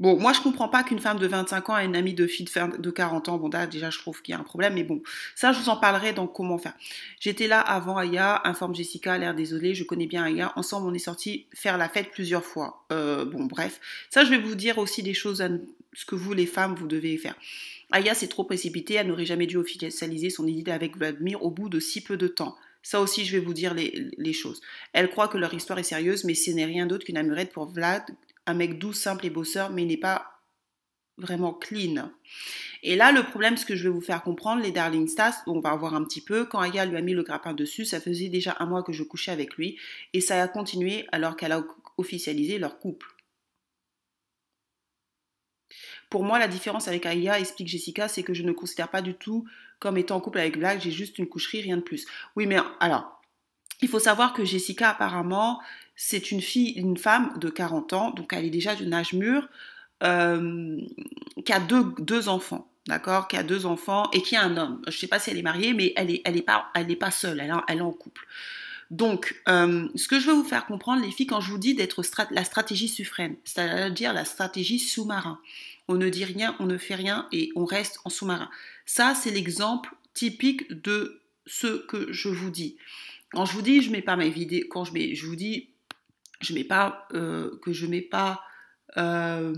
bon, 0.00 0.18
moi 0.18 0.32
je 0.32 0.40
comprends 0.40 0.68
pas 0.68 0.82
qu'une 0.82 0.98
femme 0.98 1.18
de 1.18 1.26
25 1.26 1.70
ans 1.70 1.78
ait 1.78 1.84
une 1.84 1.96
amie 1.96 2.14
de 2.14 2.26
fille 2.26 2.46
de 2.46 2.90
40 2.90 3.28
ans. 3.28 3.38
Bon, 3.38 3.48
là 3.48 3.66
déjà 3.66 3.90
je 3.90 3.98
trouve 3.98 4.22
qu'il 4.22 4.32
y 4.32 4.36
a 4.36 4.40
un 4.40 4.44
problème, 4.44 4.74
mais 4.74 4.84
bon, 4.84 5.02
ça 5.34 5.52
je 5.52 5.60
vous 5.60 5.68
en 5.68 5.76
parlerai 5.76 6.12
dans 6.12 6.26
comment 6.26 6.58
faire. 6.58 6.74
J'étais 7.20 7.48
là 7.48 7.60
avant 7.60 7.96
Aya, 7.96 8.40
informe 8.46 8.74
Jessica, 8.74 9.18
l'air 9.18 9.34
désolée, 9.34 9.74
je 9.74 9.84
connais 9.84 10.06
bien 10.06 10.24
Aya. 10.24 10.52
Ensemble 10.56 10.88
on 10.88 10.94
est 10.94 10.98
sorti 10.98 11.46
faire 11.54 11.78
la 11.78 11.88
fête 11.88 12.10
plusieurs 12.10 12.44
fois. 12.44 12.86
bon, 12.90 13.44
bref, 13.44 13.80
ça 14.10 14.24
je 14.24 14.30
vais 14.30 14.38
vous 14.38 14.54
dire 14.54 14.78
aussi 14.78 15.02
des 15.02 15.14
choses, 15.14 15.46
ce 15.92 16.04
que 16.04 16.14
vous 16.14 16.32
les 16.32 16.46
femmes 16.46 16.74
vous 16.74 16.86
devez 16.86 17.16
faire. 17.18 17.34
Aya 17.90 18.14
s'est 18.14 18.28
trop 18.28 18.44
précipitée, 18.44 18.94
elle 18.94 19.06
n'aurait 19.06 19.24
jamais 19.24 19.46
dû 19.46 19.56
officialiser 19.56 20.28
son 20.28 20.46
idée 20.46 20.70
avec 20.70 20.96
Vladimir 20.96 21.42
au 21.42 21.50
bout 21.50 21.68
de 21.68 21.80
si 21.80 22.02
peu 22.02 22.16
de 22.16 22.28
temps. 22.28 22.56
Ça 22.82 23.00
aussi, 23.00 23.24
je 23.24 23.36
vais 23.36 23.44
vous 23.44 23.54
dire 23.54 23.74
les, 23.74 24.32
choses. 24.32 24.60
Elle 24.92 25.10
croit 25.10 25.28
que 25.28 25.38
leur 25.38 25.52
histoire 25.52 25.78
est 25.78 25.84
sérieuse, 25.84 26.24
mais 26.24 26.34
ce 26.34 26.50
n'est 26.50 26.64
rien 26.64 26.86
d'autre 26.86 27.04
qu'une 27.04 27.16
amurette 27.16 27.52
pour 27.52 27.66
Vlad, 27.66 28.04
un 28.46 28.54
mec 28.54 28.78
doux, 28.78 28.92
simple 28.92 29.26
et 29.26 29.30
bosseur, 29.30 29.70
mais 29.70 29.82
il 29.82 29.88
n'est 29.88 29.96
pas 29.96 30.38
vraiment 31.18 31.52
clean. 31.52 32.10
Et 32.82 32.94
là, 32.94 33.10
le 33.10 33.24
problème, 33.24 33.56
ce 33.56 33.66
que 33.66 33.74
je 33.74 33.84
vais 33.84 33.94
vous 33.94 34.00
faire 34.00 34.22
comprendre, 34.22 34.62
les 34.62 34.70
Darling 34.70 35.08
Stars, 35.08 35.34
on 35.46 35.60
va 35.60 35.74
voir 35.74 35.94
un 35.94 36.04
petit 36.04 36.20
peu, 36.20 36.44
quand 36.44 36.60
Aya 36.60 36.86
lui 36.86 36.96
a 36.96 37.02
mis 37.02 37.12
le 37.12 37.24
grappin 37.24 37.52
dessus, 37.52 37.84
ça 37.84 38.00
faisait 38.00 38.28
déjà 38.28 38.56
un 38.60 38.66
mois 38.66 38.84
que 38.84 38.92
je 38.92 39.02
couchais 39.02 39.32
avec 39.32 39.56
lui, 39.56 39.78
et 40.12 40.20
ça 40.20 40.40
a 40.40 40.48
continué 40.48 41.06
alors 41.10 41.36
qu'elle 41.36 41.52
a 41.52 41.64
officialisé 41.96 42.58
leur 42.58 42.78
couple. 42.78 43.08
Pour 46.08 46.22
moi, 46.22 46.38
la 46.38 46.48
différence 46.48 46.88
avec 46.88 47.04
Aya, 47.04 47.38
explique 47.38 47.68
Jessica, 47.68 48.08
c'est 48.08 48.22
que 48.22 48.32
je 48.32 48.44
ne 48.44 48.52
considère 48.52 48.88
pas 48.88 49.02
du 49.02 49.14
tout 49.14 49.46
comme 49.78 49.96
étant 49.96 50.16
en 50.16 50.20
couple 50.20 50.38
avec 50.38 50.58
Black, 50.58 50.80
j'ai 50.82 50.90
juste 50.90 51.18
une 51.18 51.28
coucherie, 51.28 51.60
rien 51.60 51.76
de 51.76 51.82
plus. 51.82 52.06
Oui, 52.36 52.46
mais 52.46 52.58
alors, 52.80 53.20
il 53.80 53.88
faut 53.88 53.98
savoir 53.98 54.32
que 54.32 54.44
Jessica, 54.44 54.90
apparemment, 54.90 55.60
c'est 55.94 56.30
une 56.30 56.40
fille, 56.40 56.70
une 56.70 56.96
femme 56.96 57.32
de 57.38 57.48
40 57.48 57.92
ans, 57.92 58.10
donc 58.10 58.32
elle 58.32 58.44
est 58.44 58.50
déjà 58.50 58.74
d'un 58.74 58.92
âge 58.92 59.12
mûr, 59.12 59.48
euh, 60.02 60.78
qui 61.44 61.52
a 61.52 61.60
deux, 61.60 62.28
enfants, 62.28 62.70
d'accord, 62.86 63.28
qui 63.28 63.36
a 63.36 63.42
deux 63.42 63.66
enfants 63.66 64.08
et 64.12 64.22
qui 64.22 64.36
a 64.36 64.42
un 64.42 64.56
homme. 64.56 64.80
Je 64.86 64.96
ne 64.96 64.98
sais 64.98 65.08
pas 65.08 65.18
si 65.18 65.30
elle 65.30 65.38
est 65.38 65.42
mariée, 65.42 65.74
mais 65.74 65.92
elle 65.96 66.06
n'est 66.06 66.42
pas, 66.42 66.70
pas 67.00 67.10
seule, 67.10 67.40
elle, 67.40 67.78
est 67.78 67.80
en 67.80 67.92
couple. 67.92 68.26
Donc, 68.90 69.40
euh, 69.48 69.88
ce 69.94 70.08
que 70.08 70.18
je 70.18 70.26
veux 70.28 70.34
vous 70.34 70.44
faire 70.44 70.66
comprendre, 70.66 71.02
les 71.02 71.10
filles, 71.10 71.26
quand 71.26 71.40
je 71.40 71.50
vous 71.50 71.58
dis 71.58 71.74
d'être 71.74 72.02
la 72.30 72.44
stratégie 72.44 72.88
suffrène, 72.88 73.36
c'est-à-dire 73.44 74.12
la 74.12 74.24
stratégie 74.24 74.78
sous-marin 74.78 75.38
on 75.88 75.94
ne 75.94 76.08
dit 76.08 76.24
rien, 76.24 76.54
on 76.60 76.66
ne 76.66 76.76
fait 76.78 76.94
rien 76.94 77.26
et 77.32 77.50
on 77.56 77.64
reste 77.64 78.00
en 78.04 78.10
sous-marin. 78.10 78.50
Ça, 78.86 79.14
c'est 79.14 79.30
l'exemple 79.30 79.94
typique 80.14 80.70
de 80.70 81.22
ce 81.46 81.86
que 81.86 82.12
je 82.12 82.28
vous 82.28 82.50
dis. 82.50 82.76
Quand 83.32 83.44
je 83.44 83.52
vous 83.54 83.62
dis, 83.62 83.82
je 83.82 83.90
mets 83.90 84.02
pas 84.02 84.16
mes 84.16 84.30
vidéos, 84.30 84.66
quand 84.70 84.84
je 84.84 84.92
vous 85.26 85.36
dis, 85.36 85.70
je 86.40 86.54
mets 86.54 86.64
pas 86.64 87.08
euh, 87.14 87.58
que 87.62 87.72
je 87.72 87.86
mets 87.86 88.02
pas, 88.02 88.42
euh, 88.96 89.52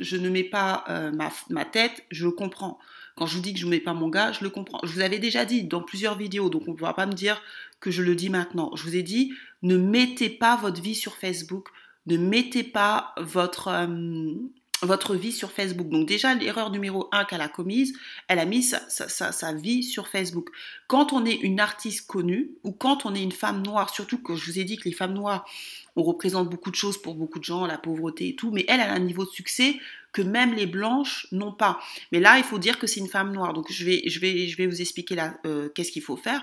je 0.00 0.16
ne 0.16 0.28
mets 0.28 0.44
pas 0.44 0.84
euh, 0.88 1.12
ma, 1.12 1.30
ma, 1.50 1.64
tête, 1.64 2.04
je 2.10 2.24
le 2.24 2.32
comprends. 2.32 2.78
Quand 3.14 3.26
je 3.26 3.36
vous 3.36 3.42
dis 3.42 3.52
que 3.52 3.60
je 3.60 3.66
ne 3.66 3.70
mets 3.70 3.80
pas 3.80 3.94
mon 3.94 4.08
gars, 4.08 4.32
je 4.32 4.42
le 4.42 4.50
comprends. 4.50 4.80
Je 4.84 4.92
vous 4.92 5.00
avais 5.00 5.18
déjà 5.18 5.44
dit 5.44 5.64
dans 5.64 5.82
plusieurs 5.82 6.16
vidéos, 6.16 6.48
donc 6.48 6.62
on 6.66 6.72
ne 6.72 6.76
pourra 6.76 6.94
pas 6.94 7.06
me 7.06 7.12
dire 7.12 7.42
que 7.80 7.90
je 7.90 8.02
le 8.02 8.14
dis 8.14 8.30
maintenant. 8.30 8.74
Je 8.74 8.84
vous 8.84 8.96
ai 8.96 9.02
dit, 9.02 9.32
ne 9.62 9.76
mettez 9.76 10.30
pas 10.30 10.56
votre 10.56 10.80
vie 10.80 10.94
sur 10.94 11.14
Facebook, 11.14 11.68
ne 12.06 12.16
mettez 12.16 12.64
pas 12.64 13.14
votre, 13.18 13.68
euh, 13.68 14.34
votre 14.82 15.14
vie 15.14 15.32
sur 15.32 15.52
Facebook. 15.52 15.88
Donc 15.88 16.06
déjà, 16.06 16.34
l'erreur 16.34 16.70
numéro 16.70 17.08
un 17.12 17.24
qu'elle 17.24 17.40
a 17.40 17.48
commise, 17.48 17.96
elle 18.28 18.38
a 18.38 18.44
mis 18.44 18.62
sa, 18.62 19.52
vie 19.54 19.82
sur 19.82 20.08
Facebook. 20.08 20.50
Quand 20.88 21.12
on 21.12 21.24
est 21.24 21.34
une 21.34 21.60
artiste 21.60 22.06
connue, 22.06 22.50
ou 22.64 22.72
quand 22.72 23.06
on 23.06 23.14
est 23.14 23.22
une 23.22 23.32
femme 23.32 23.62
noire, 23.62 23.94
surtout 23.94 24.18
que 24.18 24.34
je 24.34 24.50
vous 24.50 24.58
ai 24.58 24.64
dit 24.64 24.76
que 24.76 24.88
les 24.88 24.94
femmes 24.94 25.14
noires, 25.14 25.46
on 25.94 26.02
représente 26.02 26.48
beaucoup 26.48 26.70
de 26.70 26.76
choses 26.76 27.00
pour 27.00 27.14
beaucoup 27.14 27.38
de 27.38 27.44
gens, 27.44 27.66
la 27.66 27.78
pauvreté 27.78 28.28
et 28.28 28.34
tout, 28.34 28.50
mais 28.50 28.64
elle, 28.68 28.80
a 28.80 28.92
un 28.92 28.98
niveau 28.98 29.24
de 29.24 29.30
succès 29.30 29.78
que 30.12 30.22
même 30.22 30.54
les 30.54 30.66
blanches 30.66 31.26
n'ont 31.32 31.52
pas. 31.52 31.78
Mais 32.10 32.20
là, 32.20 32.38
il 32.38 32.44
faut 32.44 32.58
dire 32.58 32.78
que 32.78 32.86
c'est 32.86 33.00
une 33.00 33.08
femme 33.08 33.32
noire. 33.32 33.52
Donc 33.52 33.70
je 33.70 33.84
vais 33.84 34.66
vous 34.66 34.80
expliquer 34.80 35.14
là, 35.14 35.38
euh, 35.46 35.68
qu'est-ce 35.68 35.92
qu'il 35.92 36.02
faut 36.02 36.16
faire 36.16 36.42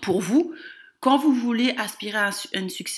pour 0.00 0.20
vous. 0.20 0.54
Quand 1.00 1.16
vous 1.16 1.32
voulez 1.32 1.74
aspirer 1.78 2.18
à 2.18 2.30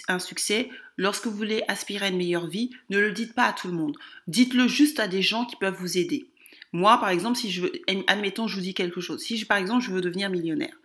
un, 0.09 0.19
succès, 0.19 0.71
lorsque 1.03 1.27
vous 1.27 1.37
voulez 1.37 1.65
aspirer 1.67 2.07
à 2.07 2.09
une 2.11 2.17
meilleure 2.17 2.47
vie, 2.47 2.71
ne 2.89 3.01
le 3.01 3.11
dites 3.11 3.35
pas 3.35 3.47
à 3.47 3.53
tout 3.53 3.67
le 3.67 3.75
monde. 3.75 3.99
Dites-le 4.29 4.69
juste 4.69 5.01
à 5.01 5.09
des 5.09 5.21
gens 5.21 5.45
qui 5.45 5.57
peuvent 5.57 5.77
vous 5.77 5.99
aider. 5.99 6.27
Moi, 6.73 6.97
par 6.99 7.09
exemple, 7.09 7.37
si 7.37 7.51
je 7.51 7.63
veux, 7.63 7.73
admettons, 8.07 8.47
je 8.47 8.55
vous 8.55 8.63
dis 8.63 8.73
quelque 8.73 9.01
chose. 9.01 9.21
Si, 9.21 9.45
par 9.45 9.59
exemple, 9.59 9.85
je 9.85 9.91
veux 9.91 10.01
devenir 10.01 10.31
millionnaire, 10.31 10.77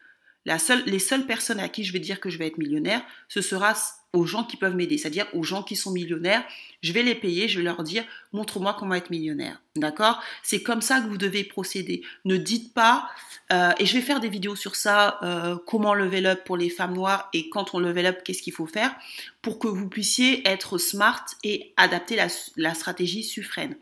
les 0.86 1.00
seules 1.00 1.26
personnes 1.26 1.60
à 1.60 1.70
qui 1.70 1.84
je 1.84 1.94
vais 1.94 2.00
dire 2.00 2.20
que 2.20 2.30
je 2.30 2.38
vais 2.38 2.48
être 2.48 2.58
millionnaire, 2.58 3.02
ce 3.28 3.42
sera 3.42 3.74
aux 4.14 4.26
gens 4.26 4.46
qui 4.46 4.56
peuvent 4.56 4.76
m'aider, 4.76 4.98
c'est-à-dire 4.98 5.28
aux 5.34 5.44
gens 5.44 5.62
qui 5.62 5.76
sont 5.76 5.92
millionnaires. 5.92 6.44
Je 6.82 6.94
vais 6.94 7.04
les 7.04 7.16
payer, 7.16 7.48
je 7.48 7.58
vais 7.58 7.64
leur 7.64 7.84
dire 7.84 8.06
montre-moi 8.32 8.76
comment 8.80 8.96
être 8.96 9.10
millionnaire. 9.10 9.62
D'accord? 9.76 10.22
C'est 10.44 10.64
comme 10.64 10.82
ça 10.82 11.02
que 11.02 11.08
vous 11.08 11.18
devez 11.18 11.44
procéder. 11.44 12.02
Ne 12.24 12.38
dites 12.38 12.74
pas, 12.74 13.10
euh, 13.52 13.72
et 13.78 13.86
je 13.86 13.94
vais 13.94 14.02
faire 14.02 14.20
des 14.20 14.30
vidéos 14.30 14.56
sur 14.56 14.76
ça, 14.76 15.20
euh, 15.22 15.58
comment 15.68 15.94
level 15.94 16.26
up 16.26 16.44
pour 16.46 16.58
les 16.58 16.70
femmes 16.70 16.94
noires 16.94 17.30
et 17.34 17.50
quand 17.50 17.74
on 17.74 17.80
level 17.80 18.06
up, 18.06 18.24
qu'est-ce 18.24 18.42
qu'il 18.42 18.54
faut 18.54 18.68
faire 18.68 18.96
pour 19.42 19.60
que 19.60 19.68
vous 19.68 19.88
puissiez 19.88 20.48
être 20.48 20.78
smart 20.78 21.26
et 21.44 21.74
adapter 21.78 22.16
la, 22.16 22.28
la 22.56 22.74
stratégie 22.74 23.24
suffrène 23.24 23.76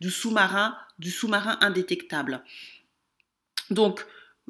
du 0.00 0.10
sous-marin, 0.10 0.76
du 0.98 1.10
sous-marin 1.10 1.58
indétectable. 1.60 2.42
Donc, 3.70 4.04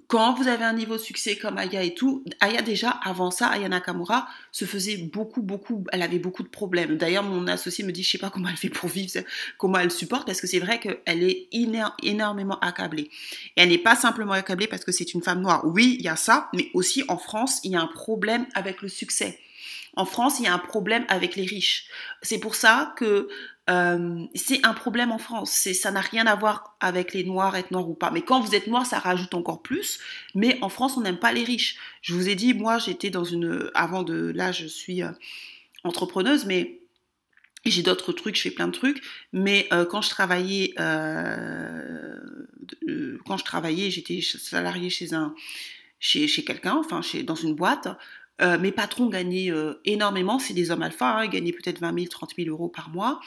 quand 0.07 0.35
vous 0.35 0.49
avez 0.49 0.65
un 0.65 0.73
niveau 0.73 0.95
de 0.95 1.01
succès 1.01 1.37
comme 1.37 1.59
Aya 1.59 1.83
et 1.83 1.95
tout, 1.95 2.25
Aya 2.41 2.63
déjà, 2.63 2.91
avant 2.91 3.31
ça, 3.31 3.49
Aya 3.49 3.69
Nakamura 3.69 4.29
se 4.53 4.65
faisait 4.65 4.97
beaucoup, 4.97 5.43
beaucoup, 5.43 5.85
elle 5.93 6.03
avait 6.03 6.19
beaucoup 6.19 6.43
de 6.43 6.49
problèmes. 6.49 6.97
D'ailleurs, 6.97 7.23
mon 7.23 7.47
associé 7.47 7.85
me 7.85 7.93
dit, 7.93 8.03
je 8.03 8.11
sais 8.11 8.19
pas 8.19 8.31
comment 8.31 8.49
elle 8.49 8.57
fait 8.57 8.69
pour 8.69 8.89
vivre, 8.89 9.23
comment 9.59 9.79
elle 9.79 9.91
supporte, 9.91 10.27
parce 10.27 10.41
que 10.41 10.47
c'est 10.47 10.59
vrai 10.59 10.81
qu'elle 10.81 11.23
est 11.23 11.49
énormément 11.53 12.59
accablée. 12.61 13.11
Et 13.57 13.63
elle 13.63 13.69
n'est 13.69 13.79
pas 13.79 13.97
simplement 13.97 14.33
accablée 14.33 14.67
parce 14.67 14.85
que 14.85 14.93
c'est 14.93 15.15
une 15.15 15.23
femme 15.23 15.41
noire. 15.41 15.63
Oui, 15.65 15.97
il 15.99 16.05
y 16.05 16.09
a 16.09 16.17
ça, 16.17 16.49
mais 16.55 16.71
aussi 16.75 17.05
en 17.09 17.19
France, 17.19 17.61
il 17.65 17.73
y 17.73 17.77
a 17.77 17.81
un 17.81 17.87
problème 17.87 18.47
avec 18.55 18.83
le 18.83 18.89
succès. 18.89 19.39
En 19.97 20.05
France, 20.05 20.39
il 20.39 20.45
y 20.45 20.49
a 20.49 20.55
un 20.55 20.59
problème 20.59 21.05
avec 21.09 21.35
les 21.37 21.45
riches. 21.45 21.87
C'est 22.23 22.39
pour 22.39 22.55
ça 22.55 22.95
que 22.97 23.29
euh, 23.71 24.27
c'est 24.35 24.67
un 24.67 24.75
problème 24.75 25.13
en 25.13 25.19
France. 25.19 25.51
Ça 25.51 25.91
n'a 25.91 26.01
rien 26.01 26.27
à 26.27 26.35
voir 26.35 26.77
avec 26.81 27.15
les 27.15 27.25
noirs, 27.25 27.57
être 27.57 27.71
noir 27.71 27.89
ou 27.89 27.95
pas. 27.95 28.11
Mais 28.11 28.23
quand 28.23 28.41
vous 28.41 28.55
êtes 28.55 28.67
noir, 28.67 28.85
ça 28.85 28.99
rajoute 28.99 29.35
encore 29.35 29.63
plus. 29.63 30.01
Mais 30.35 30.59
en 30.61 30.69
France, 30.69 30.97
on 30.97 31.03
n'aime 31.03 31.19
pas 31.19 31.33
les 31.33 31.45
riches. 31.45 31.77
Je 32.03 32.15
vous 32.15 32.29
ai 32.29 32.35
dit, 32.35 32.53
moi, 32.55 32.79
j'étais 32.79 33.11
dans 33.11 33.25
une. 33.25 33.71
Avant 33.75 34.03
de. 34.03 34.33
Là, 34.35 34.53
je 34.53 34.67
suis 34.67 35.03
euh, 35.03 35.11
entrepreneuse, 35.85 36.47
mais. 36.47 36.79
J'ai 37.67 37.83
d'autres 37.83 38.13
trucs, 38.15 38.37
je 38.37 38.41
fais 38.41 38.51
plein 38.51 38.69
de 38.69 38.73
trucs, 38.73 39.03
mais 39.35 39.69
euh, 39.71 39.85
quand 39.85 40.01
je 40.01 40.09
travaillais, 40.09 40.73
quand 40.79 40.87
je 43.37 43.45
travaillais, 43.45 43.91
j'étais 43.91 44.23
salariée 44.23 44.89
chez 44.89 45.13
un, 45.13 45.35
chez 45.99 46.43
quelqu'un, 46.43 46.77
enfin 46.77 47.03
chez, 47.03 47.23
dans 47.23 47.35
une 47.35 47.55
boîte. 47.55 47.89
Mes 48.41 48.73
patrons 48.73 49.07
gagnaient 49.07 49.53
énormément, 49.85 50.39
c'est 50.39 50.55
des 50.55 50.71
hommes 50.71 50.83
alpha, 50.83 51.19
hein, 51.19 51.25
ils 51.25 51.31
gagnaient 51.31 51.53
peut-être 51.53 51.81
20 51.81 51.95
000, 51.95 52.07
30 52.11 52.31
000 52.37 52.49
euros 52.49 52.69
par 52.69 52.91
mois 52.91 53.21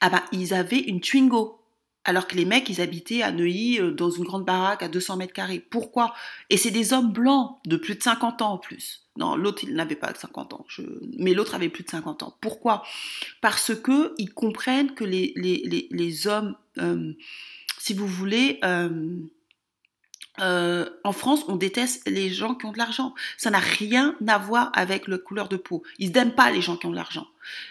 ah 0.00 0.08
bah, 0.08 0.24
ils 0.32 0.54
avaient 0.54 0.80
une 0.80 1.00
Twingo. 1.00 1.58
Alors 2.04 2.26
que 2.26 2.34
les 2.34 2.46
mecs, 2.46 2.70
ils 2.70 2.80
habitaient 2.80 3.20
à 3.20 3.30
Neuilly 3.30 3.78
euh, 3.78 3.92
dans 3.92 4.08
une 4.08 4.24
grande 4.24 4.46
baraque 4.46 4.82
à 4.82 4.88
200 4.88 5.18
mètres 5.18 5.34
carrés. 5.34 5.60
Pourquoi? 5.60 6.14
Et 6.48 6.56
c'est 6.56 6.70
des 6.70 6.94
hommes 6.94 7.12
blancs 7.12 7.58
de 7.66 7.76
plus 7.76 7.94
de 7.94 8.02
50 8.02 8.40
ans 8.40 8.52
en 8.52 8.58
plus. 8.58 9.06
Non, 9.18 9.36
l'autre, 9.36 9.64
il 9.64 9.74
n'avait 9.74 9.96
pas 9.96 10.14
50 10.14 10.54
ans, 10.54 10.64
mais 11.18 11.34
l'autre 11.34 11.54
avait 11.54 11.68
plus 11.68 11.84
de 11.84 11.90
50 11.90 12.22
ans. 12.22 12.34
Pourquoi? 12.40 12.84
Parce 13.42 13.74
que 13.74 14.14
ils 14.16 14.32
comprennent 14.32 14.94
que 14.94 15.04
les, 15.04 15.34
les, 15.36 15.88
les, 15.90 16.26
hommes, 16.26 16.56
euh, 16.78 17.12
si 17.78 17.92
vous 17.92 18.06
voulez, 18.06 18.60
euh, 20.40 20.88
en 21.04 21.12
France, 21.12 21.44
on 21.48 21.56
déteste 21.56 22.08
les 22.08 22.30
gens 22.30 22.54
qui 22.54 22.66
ont 22.66 22.72
de 22.72 22.78
l'argent. 22.78 23.14
Ça 23.36 23.50
n'a 23.50 23.58
rien 23.58 24.16
à 24.26 24.38
voir 24.38 24.70
avec 24.74 25.08
la 25.08 25.18
couleur 25.18 25.48
de 25.48 25.56
peau. 25.56 25.82
Ils 25.98 26.12
n'aiment 26.12 26.34
pas 26.34 26.50
les 26.50 26.62
gens 26.62 26.76
qui 26.76 26.86
ont 26.86 26.90
de 26.90 26.96
l'argent, 26.96 27.26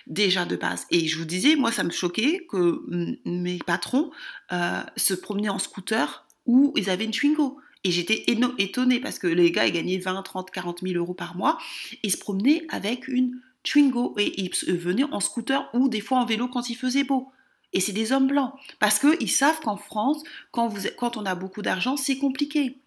déjà 0.08 0.46
de 0.46 0.56
base. 0.56 0.86
Et 0.92 1.08
je 1.08 1.18
vous 1.18 1.26
disais, 1.26 1.56
moi, 1.56 1.72
ça 1.72 1.84
me 1.84 1.92
choquait 1.92 2.46
que 2.50 2.84
mes 3.26 3.60
patrons 3.60 4.12
euh, 4.52 4.82
se 4.98 5.14
promenaient 5.14 5.50
en 5.50 5.60
scooter 5.60 6.26
où 6.46 6.74
ils 6.76 6.90
avaient 6.90 7.06
une 7.06 7.12
Twingo. 7.12 7.60
Et 7.86 7.92
j'étais 7.92 8.26
étonnée 8.58 9.00
parce 9.00 9.20
que 9.20 9.28
les 9.28 9.52
gars, 9.52 9.66
ils 9.66 9.72
gagnaient 9.72 9.98
20, 9.98 10.22
30, 10.22 10.52
40 10.52 10.82
000 10.82 10.96
euros 10.96 11.14
par 11.14 11.38
mois. 11.38 11.58
Ils 12.04 12.12
se 12.12 12.18
promenaient 12.18 12.66
avec 12.70 13.08
une 13.08 13.40
Twingo 13.64 14.16
et 14.18 14.42
ils 14.42 14.52
venaient 14.76 15.06
en 15.06 15.20
scooter 15.20 15.70
ou 15.74 15.88
des 15.88 16.02
fois 16.02 16.20
en 16.20 16.26
vélo 16.26 16.50
quand 16.50 16.70
il 16.70 16.76
faisait 16.76 17.04
beau. 17.06 17.32
Et 17.74 17.80
c'est 17.80 17.94
des 17.94 18.12
hommes 18.12 18.28
blancs. 18.28 18.54
Parce 18.80 19.00
qu'ils 19.00 19.32
savent 19.32 19.60
qu'en 19.62 19.78
France, 19.78 20.24
quand, 20.52 20.68
vous, 20.68 20.88
quand 20.98 21.18
on 21.18 21.26
a 21.26 21.36
beaucoup 21.36 21.62
d'argent, 21.62 21.98
c'est 21.98 22.18
compliqué. 22.18 22.78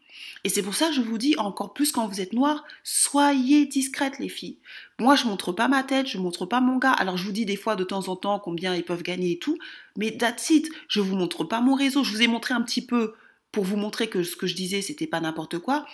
Et 0.45 0.49
c'est 0.49 0.63
pour 0.63 0.75
ça 0.75 0.89
que 0.89 0.95
je 0.95 1.01
vous 1.01 1.19
dis, 1.19 1.37
encore 1.39 1.73
plus 1.73 1.93
quand 1.93 2.07
vous 2.07 2.21
êtes 2.21 2.33
noir, 2.33 2.65
soyez 2.83 3.65
discrètes 3.67 4.19
les 4.19 4.29
filles. 4.29 4.59
Moi, 4.99 5.15
je 5.15 5.25
montre 5.25 5.53
pas 5.53 5.69
ma 5.69 5.83
tête, 5.83 6.07
je 6.07 6.19
montre 6.19 6.47
pas 6.47 6.61
mon 6.61 6.79
gars. 6.79 6.93
Alors, 6.93 7.17
je 7.17 7.25
vous 7.25 7.33
dis 7.33 7.47
des 7.47 7.57
fois 7.57 7.77
de 7.77 7.85
temps 7.85 8.09
en 8.09 8.17
temps 8.17 8.39
combien 8.39 8.75
ils 8.75 8.85
peuvent 8.85 9.03
gagner 9.03 9.33
et 9.33 9.39
tout, 9.39 9.57
mais 9.97 10.17
that's 10.17 10.51
it. 10.51 10.69
Je 10.89 11.01
vous 11.01 11.17
montre 11.17 11.45
pas 11.45 11.61
mon 11.61 11.75
réseau. 11.75 12.03
Je 12.03 12.11
vous 12.11 12.23
ai 12.23 12.27
montré 12.27 12.55
un 12.55 12.63
petit 12.63 12.85
peu 12.85 13.15
pour 13.53 13.65
vous 13.65 13.77
montrer 13.77 14.09
que 14.09 14.25
ce 14.25 14.35
que 14.35 14.47
je 14.47 14.55
disais, 14.55 14.83
c'était 14.83 15.07
pas 15.07 15.21
n'importe 15.21 15.59
quoi, 15.59 15.87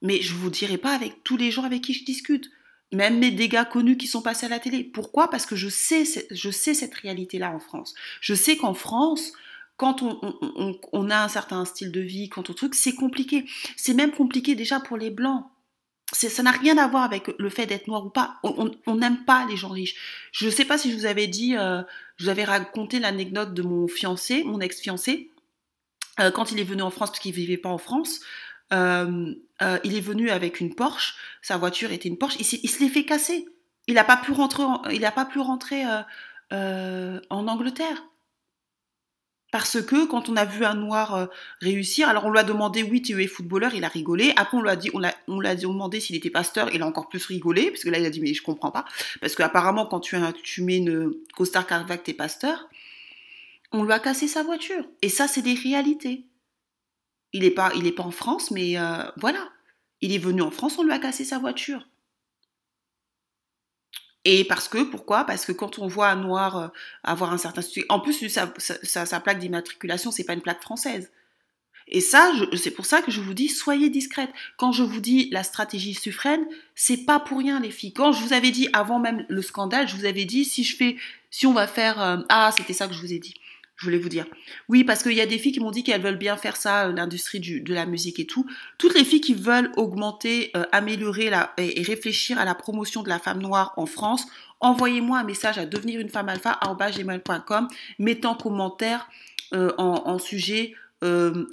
mais 0.00 0.22
je 0.22 0.34
vous 0.34 0.48
dirai 0.48 0.78
pas 0.78 0.94
avec 0.94 1.22
tous 1.24 1.36
les 1.36 1.50
gens 1.50 1.64
avec 1.64 1.82
qui 1.82 1.92
je 1.92 2.04
discute 2.04 2.50
même 2.92 3.18
mes 3.18 3.30
dégâts 3.30 3.64
connus 3.64 3.96
qui 3.96 4.06
sont 4.06 4.22
passés 4.22 4.46
à 4.46 4.48
la 4.48 4.58
télé. 4.58 4.84
Pourquoi? 4.84 5.30
Parce 5.30 5.46
que 5.46 5.56
je 5.56 5.68
sais, 5.68 6.04
je 6.30 6.50
sais 6.50 6.74
cette 6.74 6.94
réalité-là 6.94 7.52
en 7.52 7.60
France. 7.60 7.94
Je 8.20 8.34
sais 8.34 8.56
qu'en 8.56 8.74
France, 8.74 9.32
quand 9.76 10.02
on, 10.02 11.10
a 11.10 11.24
un 11.24 11.28
certain 11.28 11.64
style 11.64 11.90
de 11.90 12.00
vie, 12.00 12.28
quand 12.28 12.50
on 12.50 12.52
truc, 12.52 12.74
c'est 12.74 12.94
compliqué. 12.94 13.46
C'est 13.76 13.94
même 13.94 14.10
compliqué 14.10 14.54
déjà 14.54 14.78
pour 14.78 14.98
les 14.98 15.10
blancs. 15.10 15.44
Ça 16.12 16.42
n'a 16.42 16.50
rien 16.50 16.76
à 16.76 16.88
voir 16.88 17.04
avec 17.04 17.30
le 17.38 17.48
fait 17.48 17.66
d'être 17.66 17.86
noir 17.86 18.04
ou 18.04 18.10
pas. 18.10 18.40
On 18.42 18.94
n'aime 18.96 19.24
pas 19.24 19.46
les 19.46 19.56
gens 19.56 19.70
riches. 19.70 19.94
Je 20.32 20.46
ne 20.46 20.50
sais 20.50 20.64
pas 20.66 20.76
si 20.76 20.90
je 20.90 20.96
vous 20.96 21.06
avais 21.06 21.28
dit, 21.28 21.56
euh, 21.56 21.82
je 22.16 22.24
vous 22.24 22.30
avais 22.30 22.44
raconté 22.44 22.98
l'anecdote 22.98 23.54
de 23.54 23.62
mon 23.62 23.88
fiancé, 23.88 24.44
mon 24.44 24.60
ex-fiancé, 24.60 25.30
euh, 26.18 26.30
quand 26.30 26.52
il 26.52 26.60
est 26.60 26.64
venu 26.64 26.82
en 26.82 26.90
France 26.90 27.10
parce 27.10 27.20
qu'il 27.20 27.32
vivait 27.32 27.56
pas 27.56 27.70
en 27.70 27.78
France. 27.78 28.20
Euh, 28.72 29.34
euh, 29.62 29.78
il 29.84 29.96
est 29.96 30.00
venu 30.00 30.30
avec 30.30 30.60
une 30.60 30.74
Porsche, 30.74 31.16
sa 31.42 31.56
voiture 31.56 31.90
était 31.90 32.08
une 32.08 32.18
Porsche, 32.18 32.36
il, 32.38 32.44
se 32.44 32.80
l'est 32.80 32.88
fait 32.88 33.04
casser. 33.04 33.46
Il 33.86 33.94
n'a 33.94 34.04
pas 34.04 34.16
pu 34.16 34.32
rentrer, 34.32 34.62
en, 34.62 34.82
il 34.84 35.04
a 35.04 35.12
pas 35.12 35.24
pu 35.24 35.40
rentrer 35.40 35.84
euh, 36.52 37.20
en 37.30 37.48
Angleterre. 37.48 38.04
Parce 39.52 39.82
que 39.82 40.06
quand 40.06 40.28
on 40.28 40.36
a 40.36 40.44
vu 40.44 40.64
un 40.64 40.74
noir 40.74 41.28
réussir, 41.60 42.08
alors 42.08 42.26
on 42.26 42.30
lui 42.30 42.38
a 42.38 42.44
demandé 42.44 42.84
oui 42.84 43.02
tu 43.02 43.20
es 43.20 43.26
footballeur, 43.26 43.74
il 43.74 43.82
a 43.82 43.88
rigolé. 43.88 44.32
Après 44.36 44.56
on 44.56 44.62
lui 44.62 44.70
a 44.70 44.76
dit, 44.76 44.90
on 44.94 45.00
l'a, 45.00 45.12
on 45.26 45.38
demandé 45.40 45.98
s'il 45.98 46.14
était 46.14 46.30
pasteur, 46.30 46.72
il 46.72 46.82
a 46.82 46.86
encore 46.86 47.08
plus 47.08 47.26
rigolé 47.26 47.72
parce 47.72 47.82
que 47.82 47.90
là 47.90 47.98
il 47.98 48.06
a 48.06 48.10
dit 48.10 48.20
mais 48.20 48.32
je 48.32 48.44
comprends 48.44 48.70
pas 48.70 48.84
parce 49.20 49.34
qu'apparemment 49.34 49.86
quand 49.86 49.98
tu, 49.98 50.16
tu 50.44 50.62
mets 50.62 50.76
une 50.76 51.12
costard 51.36 51.66
carvac 51.66 52.04
t'es 52.04 52.14
pasteur. 52.14 52.68
On 53.72 53.82
lui 53.82 53.92
a 53.92 53.98
cassé 53.98 54.28
sa 54.28 54.44
voiture 54.44 54.84
et 55.02 55.08
ça 55.08 55.26
c'est 55.26 55.42
des 55.42 55.54
réalités. 55.54 56.29
Il 57.32 57.42
n'est 57.42 57.50
pas, 57.50 57.72
il 57.74 57.94
pas 57.94 58.02
en 58.02 58.10
France, 58.10 58.50
mais 58.50 58.78
euh, 58.78 59.04
voilà. 59.16 59.48
Il 60.00 60.12
est 60.12 60.18
venu 60.18 60.42
en 60.42 60.50
France, 60.50 60.78
on 60.78 60.82
lui 60.82 60.92
a 60.92 60.98
cassé 60.98 61.24
sa 61.24 61.38
voiture. 61.38 61.86
Et 64.24 64.44
parce 64.44 64.68
que, 64.68 64.82
pourquoi? 64.82 65.24
Parce 65.24 65.46
que 65.46 65.52
quand 65.52 65.78
on 65.78 65.86
voit 65.86 66.08
un 66.08 66.16
noir 66.16 66.56
euh, 66.56 66.68
avoir 67.04 67.32
un 67.32 67.38
certain 67.38 67.62
en 67.88 68.00
plus, 68.00 68.28
sa, 68.28 69.20
plaque 69.20 69.38
d'immatriculation, 69.38 70.10
c'est 70.10 70.24
pas 70.24 70.34
une 70.34 70.42
plaque 70.42 70.62
française. 70.62 71.10
Et 71.88 72.00
ça, 72.00 72.32
c'est 72.54 72.70
pour 72.70 72.86
ça 72.86 73.02
que 73.02 73.10
je 73.10 73.20
vous 73.20 73.34
dis, 73.34 73.48
soyez 73.48 73.90
discrète. 73.90 74.30
Quand 74.56 74.72
je 74.72 74.82
vous 74.82 75.00
dis 75.00 75.28
la 75.30 75.42
stratégie 75.42 75.94
suffrène, 75.94 76.46
c'est 76.74 76.98
pas 76.98 77.18
pour 77.18 77.38
rien, 77.38 77.60
les 77.60 77.70
filles. 77.70 77.92
Quand 77.92 78.12
je 78.12 78.22
vous 78.22 78.32
avais 78.32 78.50
dit, 78.50 78.68
avant 78.72 79.00
même 79.00 79.24
le 79.28 79.42
scandale, 79.42 79.88
je 79.88 79.96
vous 79.96 80.04
avais 80.04 80.24
dit, 80.24 80.44
si 80.44 80.62
je 80.62 80.76
fais, 80.76 80.96
si 81.30 81.46
on 81.46 81.52
va 81.52 81.66
faire, 81.66 82.00
euh, 82.00 82.18
ah, 82.28 82.52
c'était 82.56 82.74
ça 82.74 82.86
que 82.86 82.94
je 82.94 83.00
vous 83.00 83.12
ai 83.12 83.18
dit 83.18 83.34
je 83.80 83.86
voulais 83.86 83.98
vous 83.98 84.10
dire. 84.10 84.26
Oui, 84.68 84.84
parce 84.84 85.02
qu'il 85.02 85.14
y 85.14 85.22
a 85.22 85.26
des 85.26 85.38
filles 85.38 85.52
qui 85.52 85.60
m'ont 85.60 85.70
dit 85.70 85.82
qu'elles 85.82 86.02
veulent 86.02 86.18
bien 86.18 86.36
faire 86.36 86.56
ça, 86.56 86.88
euh, 86.88 86.92
l'industrie 86.92 87.40
de 87.40 87.74
la 87.74 87.86
musique 87.86 88.20
et 88.20 88.26
tout. 88.26 88.46
Toutes 88.76 88.94
les 88.94 89.04
filles 89.04 89.22
qui 89.22 89.32
veulent 89.32 89.72
augmenter, 89.78 90.50
euh, 90.54 90.64
améliorer 90.70 91.30
et, 91.56 91.82
réfléchir 91.82 92.38
à 92.38 92.44
la 92.44 92.54
promotion 92.54 93.02
de 93.02 93.08
la 93.08 93.18
femme 93.18 93.40
noire 93.40 93.72
en 93.78 93.86
France, 93.86 94.26
envoyez-moi 94.60 95.20
un 95.20 95.24
message 95.24 95.56
à 95.56 95.64
devenir 95.64 95.98
une 95.98 96.10
femme 96.10 96.28
alpha 96.28 96.60
mettez 97.98 98.26
en 98.26 98.34
commentaire 98.34 99.08
euh, 99.54 99.72
en, 99.78 100.18
sujet 100.18 100.74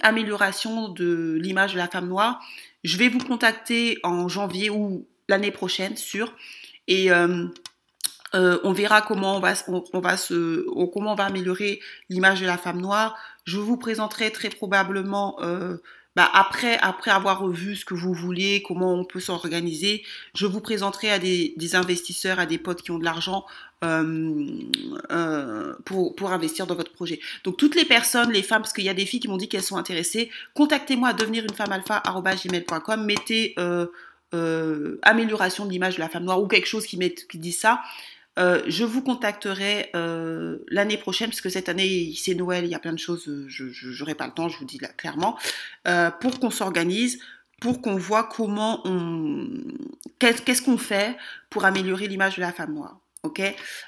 amélioration 0.02 0.90
de 0.90 1.38
l'image 1.40 1.72
de 1.72 1.78
la 1.78 1.88
femme 1.88 2.08
noire. 2.08 2.44
Je 2.84 2.98
vais 2.98 3.08
vous 3.08 3.20
contacter 3.20 3.98
en 4.02 4.28
janvier 4.28 4.68
ou 4.68 5.06
l'année 5.30 5.50
prochaine, 5.50 5.96
sûr. 5.96 6.34
Et 6.88 7.08
euh, 8.34 8.58
on 8.62 8.72
verra 8.72 9.02
comment 9.02 9.36
on 9.36 9.40
va, 9.40 9.54
se, 9.54 10.66
comment 10.92 11.12
on 11.12 11.16
va 11.16 11.24
améliorer 11.24 11.80
l'image 12.10 12.40
de 12.40 12.46
la 12.46 12.58
femme 12.58 12.80
noire. 12.80 13.16
Je 13.44 13.58
vous 13.58 13.76
présenterai 13.76 14.30
très 14.30 14.50
probablement 14.50 15.38
euh, 15.40 15.78
bah, 16.14 16.28
après, 16.34 16.78
avoir 16.78 17.40
revu 17.40 17.76
ce 17.76 17.84
que 17.84 17.94
vous 17.94 18.12
vouliez, 18.12 18.62
comment 18.66 18.92
on 18.92 19.04
peut 19.04 19.20
s'organiser, 19.20 20.04
je 20.34 20.46
vous 20.46 20.60
présenterai 20.60 21.10
à 21.10 21.18
des, 21.18 21.54
investisseurs, 21.74 22.40
à 22.40 22.46
des 22.46 22.58
potes 22.58 22.82
qui 22.82 22.90
ont 22.90 22.98
de 22.98 23.04
l'argent 23.04 23.46
euh, 23.84 24.52
pour, 25.84 26.32
investir 26.32 26.66
dans 26.66 26.74
votre 26.74 26.92
projet. 26.92 27.20
Donc 27.44 27.56
toutes 27.56 27.76
les 27.76 27.84
personnes, 27.84 28.32
les 28.32 28.42
femmes, 28.42 28.62
parce 28.62 28.72
qu'il 28.72 28.84
y 28.84 28.88
a 28.88 28.94
des 28.94 29.06
filles 29.06 29.20
qui 29.20 29.28
m'ont 29.28 29.36
dit 29.36 29.48
qu'elles 29.48 29.62
sont 29.62 29.76
intéressées, 29.76 30.30
contactez-moi 30.54 31.10
à 31.10 31.12
devenir 31.12 31.44
une 31.44 31.54
femme 31.54 31.72
mettez 33.06 33.54
amélioration 35.02 35.66
de 35.66 35.70
l'image 35.70 35.94
de 35.94 36.00
la 36.00 36.08
femme 36.08 36.24
noire 36.24 36.42
ou 36.42 36.48
quelque 36.48 36.68
chose 36.68 36.84
qui 36.84 36.98
dit 37.34 37.52
ça. 37.52 37.80
Euh, 38.38 38.62
je 38.66 38.84
vous 38.84 39.02
contacterai 39.02 39.90
euh, 39.94 40.58
l'année 40.68 40.96
prochaine, 40.96 41.28
parce 41.28 41.40
que 41.40 41.48
cette 41.48 41.68
année, 41.68 42.12
c'est 42.16 42.34
Noël, 42.34 42.64
il 42.64 42.70
y 42.70 42.74
a 42.74 42.78
plein 42.78 42.92
de 42.92 42.98
choses, 42.98 43.28
euh, 43.28 43.46
je 43.48 43.98
n'aurai 43.98 44.14
pas 44.14 44.26
le 44.26 44.32
temps, 44.32 44.48
je 44.48 44.58
vous 44.58 44.64
dis 44.64 44.78
clairement, 44.96 45.36
pour 46.20 46.38
qu'on 46.40 46.50
s'organise, 46.50 47.18
pour 47.60 47.82
qu'on 47.82 47.96
voit 47.96 48.24
comment 48.24 48.80
on... 48.84 49.48
Qu'est-ce 50.18 50.62
qu'on 50.62 50.78
fait 50.78 51.16
pour 51.50 51.64
améliorer 51.64 52.06
l'image 52.08 52.36
de 52.36 52.40
la 52.40 52.52
femme 52.52 52.74
noire 52.74 52.98
ok? 53.24 53.42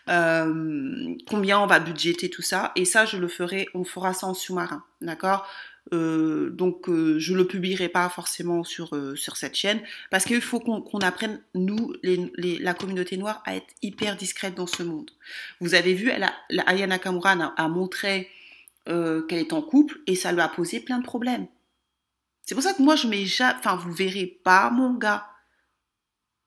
Combien 0.06 1.60
on 1.60 1.66
va 1.66 1.78
budgéter 1.78 2.30
tout 2.30 2.42
ça? 2.42 2.72
Et 2.76 2.84
ça, 2.84 3.04
je 3.04 3.16
le 3.16 3.28
ferai, 3.28 3.68
on 3.74 3.84
fera 3.84 4.12
ça 4.12 4.26
en 4.26 4.34
sous-marin, 4.34 4.84
d'accord? 5.00 5.46
Euh, 5.92 6.50
donc 6.50 6.88
euh, 6.88 7.18
je 7.18 7.34
le 7.34 7.46
publierai 7.46 7.88
pas 7.88 8.08
forcément 8.08 8.62
sur, 8.62 8.94
euh, 8.94 9.16
sur 9.16 9.36
cette 9.36 9.56
chaîne 9.56 9.80
parce 10.10 10.24
qu'il 10.24 10.40
faut 10.40 10.60
qu'on 10.60 11.00
apprenne, 11.00 11.42
nous, 11.54 11.92
la 12.02 12.74
communauté 12.74 13.16
noire, 13.16 13.42
à 13.44 13.56
être 13.56 13.74
hyper 13.82 14.16
discrète 14.16 14.54
dans 14.54 14.66
ce 14.66 14.82
monde. 14.82 15.10
Vous 15.60 15.74
avez 15.74 15.94
vu, 15.94 16.08
elle 16.08 16.24
a, 16.24 16.32
Ayana 16.66 16.94
Nakamura 16.94 17.32
a, 17.32 17.68
montré 17.68 18.28
qu'elle 18.86 19.38
est 19.38 19.52
en 19.52 19.62
couple 19.62 20.00
et 20.06 20.14
ça 20.14 20.32
lui 20.32 20.40
a 20.40 20.48
posé 20.48 20.80
plein 20.80 20.98
de 20.98 21.04
problèmes. 21.04 21.46
C'est 22.42 22.54
pour 22.54 22.64
ça 22.64 22.72
que 22.72 22.82
moi 22.82 22.96
je 22.96 23.06
mets 23.06 23.24
jamais, 23.24 23.58
enfin 23.58 23.76
vous 23.76 23.92
verrez 23.92 24.26
pas 24.26 24.70
mon 24.70 24.94
gars, 24.94 25.28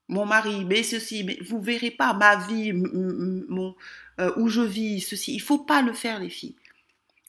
mon 0.09 0.25
mari, 0.25 0.65
mais 0.65 0.83
ceci, 0.83 1.23
mais 1.23 1.37
vous 1.41 1.61
verrez 1.61 1.91
pas 1.91 2.13
ma 2.13 2.35
vie, 2.35 2.73
où 2.73 4.47
je 4.49 4.61
vis, 4.61 5.01
ceci. 5.01 5.33
Il 5.33 5.39
faut 5.39 5.59
pas 5.59 5.81
le 5.81 5.93
faire 5.93 6.19
les 6.19 6.29
filles. 6.29 6.55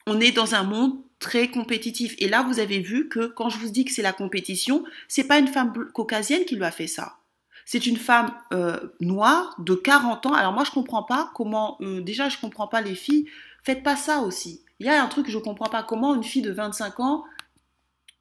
On 0.07 0.19
est 0.19 0.33
dans 0.33 0.55
un 0.55 0.63
monde 0.63 1.04
très 1.19 1.49
compétitif. 1.49 2.15
Et 2.19 2.27
là, 2.27 2.43
vous 2.43 2.59
avez 2.59 2.79
vu 2.79 3.07
que 3.07 3.27
quand 3.27 3.49
je 3.49 3.57
vous 3.57 3.69
dis 3.69 3.85
que 3.85 3.91
c'est 3.91 4.01
la 4.01 4.13
compétition, 4.13 4.83
c'est 5.07 5.25
pas 5.25 5.39
une 5.39 5.47
femme 5.47 5.73
caucasienne 5.93 6.45
qui 6.45 6.55
lui 6.55 6.65
a 6.65 6.71
fait 6.71 6.87
ça. 6.87 7.17
C'est 7.65 7.87
une 7.87 7.97
femme 7.97 8.31
euh, 8.53 8.79
noire 8.99 9.55
de 9.59 9.73
40 9.73 10.27
ans. 10.27 10.33
Alors 10.33 10.53
moi, 10.53 10.63
je 10.63 10.71
comprends 10.71 11.03
pas 11.03 11.31
comment. 11.33 11.77
Euh, 11.81 12.01
déjà, 12.01 12.29
je 12.29 12.37
comprends 12.37 12.67
pas 12.67 12.81
les 12.81 12.93
filles. 12.93 13.27
Faites 13.63 13.81
pas 13.81 13.95
ça 13.95 14.19
aussi. 14.19 14.63
Il 14.79 14.85
y 14.85 14.89
a 14.89 15.01
un 15.01 15.07
truc 15.07 15.25
que 15.25 15.31
je 15.31 15.39
comprends 15.39 15.69
pas. 15.69 15.81
Comment 15.81 16.13
une 16.13 16.23
fille 16.23 16.43
de 16.43 16.51
25 16.51 16.99
ans, 16.99 17.23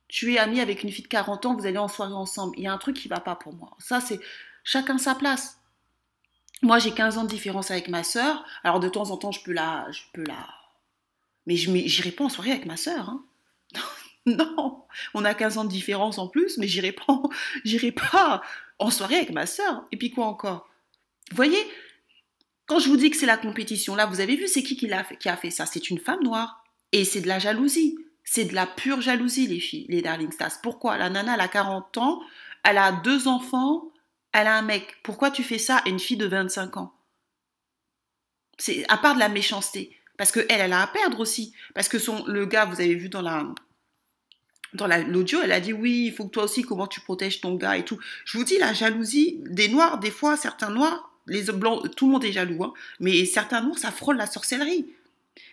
tu 0.09 0.33
es 0.33 0.39
amie 0.39 0.61
avec 0.61 0.83
une 0.83 0.91
fille 0.91 1.05
de 1.05 1.09
40 1.09 1.45
ans, 1.45 1.57
vous 1.57 1.67
allez 1.67 1.79
en 1.79 1.89
soirée 1.89 2.15
ensemble. 2.15 2.55
Il 2.57 2.65
y 2.65 2.67
a 2.67 2.73
un 2.73 2.79
truc 2.79 2.97
qui 2.97 3.09
va 3.09 3.21
pas 3.21 3.35
pour 3.35 3.53
moi. 3.55 3.77
Ça, 3.79 4.01
c'est 4.01 4.21
chacun 4.63 4.97
sa 4.97 5.15
place. 5.15 5.59
Moi, 6.63 6.79
j'ai 6.79 6.93
15 6.93 7.19
ans 7.19 7.25
de 7.25 7.29
différence 7.29 7.71
avec 7.71 7.89
ma 7.89 8.03
sœur. 8.05 8.45
Alors, 8.63 8.81
de 8.81 8.89
temps 8.89 9.11
en 9.11 9.19
temps, 9.19 9.33
je 9.33 9.43
peux 9.43 9.53
la. 9.53 9.87
Je 9.91 10.01
peux 10.15 10.25
la... 10.25 10.47
Mais 11.47 11.57
je 11.57 11.71
n'irai 11.71 12.11
pas 12.11 12.25
en 12.25 12.29
soirée 12.29 12.53
avec 12.53 12.67
ma 12.67 12.77
sœur. 12.77 13.11
Hein. 13.11 13.25
non, 14.27 14.85
on 15.13 15.25
a 15.25 15.35
15 15.35 15.59
ans 15.59 15.65
de 15.65 15.71
différence 15.71 16.19
en 16.19 16.29
plus, 16.29 16.59
mais 16.59 16.69
j'irai 16.69 16.93
pas, 16.93 17.23
j'irai 17.65 17.93
pas 17.93 18.43
en 18.79 18.91
soirée 18.91 19.17
avec 19.17 19.31
ma 19.31 19.47
sœur. 19.47 19.85
Et 19.93 19.97
puis 19.97 20.11
quoi 20.11 20.27
encore? 20.27 20.69
Voyez, 21.33 21.59
quand 22.67 22.79
je 22.79 22.89
vous 22.89 22.97
dis 22.97 23.11
que 23.11 23.17
c'est 23.17 23.27
la 23.27 23.37
compétition, 23.37 23.95
là, 23.95 24.07
vous 24.07 24.21
avez 24.21 24.37
vu, 24.37 24.49
c'est 24.49 24.63
qui 24.63 24.77
qui, 24.77 24.91
a 24.91 25.37
fait, 25.37 25.51
ça? 25.51 25.67
C'est 25.67 25.91
une 25.91 25.99
femme 25.99 26.23
noire. 26.23 26.65
Et 26.93 27.05
c'est 27.05 27.21
de 27.21 27.29
la 27.29 27.39
jalousie. 27.39 27.99
C'est 28.25 28.47
de 28.47 28.55
la 28.55 28.67
pure 28.67 29.03
jalousie, 29.03 29.47
les 29.47 29.61
filles, 29.61 29.87
les 29.91 30.01
Darling 30.01 30.33
Stars. 30.33 30.61
Pourquoi? 30.63 30.97
La 30.97 31.11
nana, 31.11 31.35
elle 31.35 31.41
a 31.41 31.49
40 31.49 31.99
ans, 31.99 32.23
elle 32.63 32.79
a 32.79 32.93
deux 32.93 33.29
enfants, 33.29 33.93
elle 34.33 34.47
a 34.47 34.57
un 34.57 34.63
mec. 34.63 34.97
Pourquoi 35.03 35.31
tu 35.31 35.43
fais 35.43 35.59
ça 35.59 35.79
à 35.79 35.89
une 35.89 35.99
fille 35.99 36.17
de 36.17 36.27
25 36.27 36.79
ans? 36.79 36.95
C'est 38.57 38.87
à 38.89 38.97
part 38.97 39.15
de 39.15 39.21
la 39.21 39.29
méchanceté. 39.29 39.99
Parce 40.17 40.33
que 40.33 40.41
elle, 40.49 40.61
elle 40.61 40.73
a 40.73 40.83
à 40.83 40.87
perdre 40.87 41.21
aussi. 41.21 41.53
Parce 41.75 41.89
que 41.89 41.99
son, 41.99 42.25
le 42.27 42.47
gars, 42.47 42.65
vous 42.65 42.81
avez 42.81 42.95
vu 42.95 43.09
dans 43.09 43.23
la 43.23 43.47
dans 44.75 44.89
l'audio, 44.89 45.41
elle 45.43 45.53
a 45.53 45.61
dit 45.61 45.73
oui, 45.73 46.07
il 46.07 46.13
faut 46.13 46.25
que 46.25 46.31
toi 46.31 46.45
aussi, 46.45 46.63
comment 46.63 46.87
tu 46.87 47.01
protèges 47.01 47.41
ton 47.41 47.55
gars 47.55 47.77
et 47.77 47.85
tout. 47.85 47.99
Je 48.25 48.37
vous 48.37 48.45
dis, 48.45 48.59
la 48.59 48.73
jalousie 48.73 49.39
des 49.47 49.69
noirs, 49.69 49.99
des 49.99 50.11
fois, 50.11 50.37
certains 50.37 50.71
noirs, 50.71 51.13
les 51.27 51.45
blancs, 51.45 51.95
tout 51.95 52.07
le 52.07 52.13
monde 52.13 52.25
est 52.25 52.33
jaloux, 52.33 52.65
hein, 52.65 52.75
mais 53.01 53.25
certains 53.25 53.63
noirs, 53.63 53.79
ça 53.79 53.91
frôle 53.91 54.17
la 54.17 54.27
sorcellerie. 54.27 54.87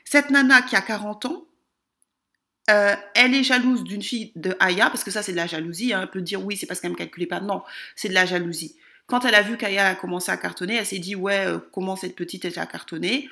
Cette 0.03 0.31
nana 0.31 0.61
qui 0.63 0.75
a 0.75 0.81
40 0.81 1.25
ans, 1.25 1.45
euh, 2.69 2.95
elle 3.15 3.33
est 3.33 3.43
jalouse 3.43 3.83
d'une 3.83 4.01
fille 4.01 4.31
de 4.35 4.55
Aya, 4.59 4.89
parce 4.89 5.03
que 5.03 5.11
ça 5.11 5.23
c'est 5.23 5.31
de 5.31 5.37
la 5.37 5.47
jalousie, 5.47 5.93
hein, 5.93 6.01
elle 6.03 6.09
peut 6.09 6.21
dire 6.21 6.43
oui, 6.43 6.57
c'est 6.57 6.65
parce 6.65 6.79
qu'elle 6.79 6.91
ne 6.91 6.95
me 6.95 6.99
calculait 6.99 7.27
pas, 7.27 7.39
non, 7.39 7.61
c'est 7.95 8.09
de 8.09 8.13
la 8.13 8.25
jalousie. 8.25 8.75
Quand 9.07 9.25
elle 9.25 9.35
a 9.35 9.41
vu 9.41 9.57
qu'Aya 9.57 9.87
a 9.87 9.95
commencé 9.95 10.31
à 10.31 10.37
cartonner, 10.37 10.75
elle 10.75 10.85
s'est 10.85 10.99
dit 10.99 11.15
ouais, 11.15 11.45
euh, 11.45 11.59
comment 11.71 11.95
cette 11.95 12.15
petite 12.15 12.45
elle 12.45 12.57
a 12.57 12.65
cartonné? 12.65 13.29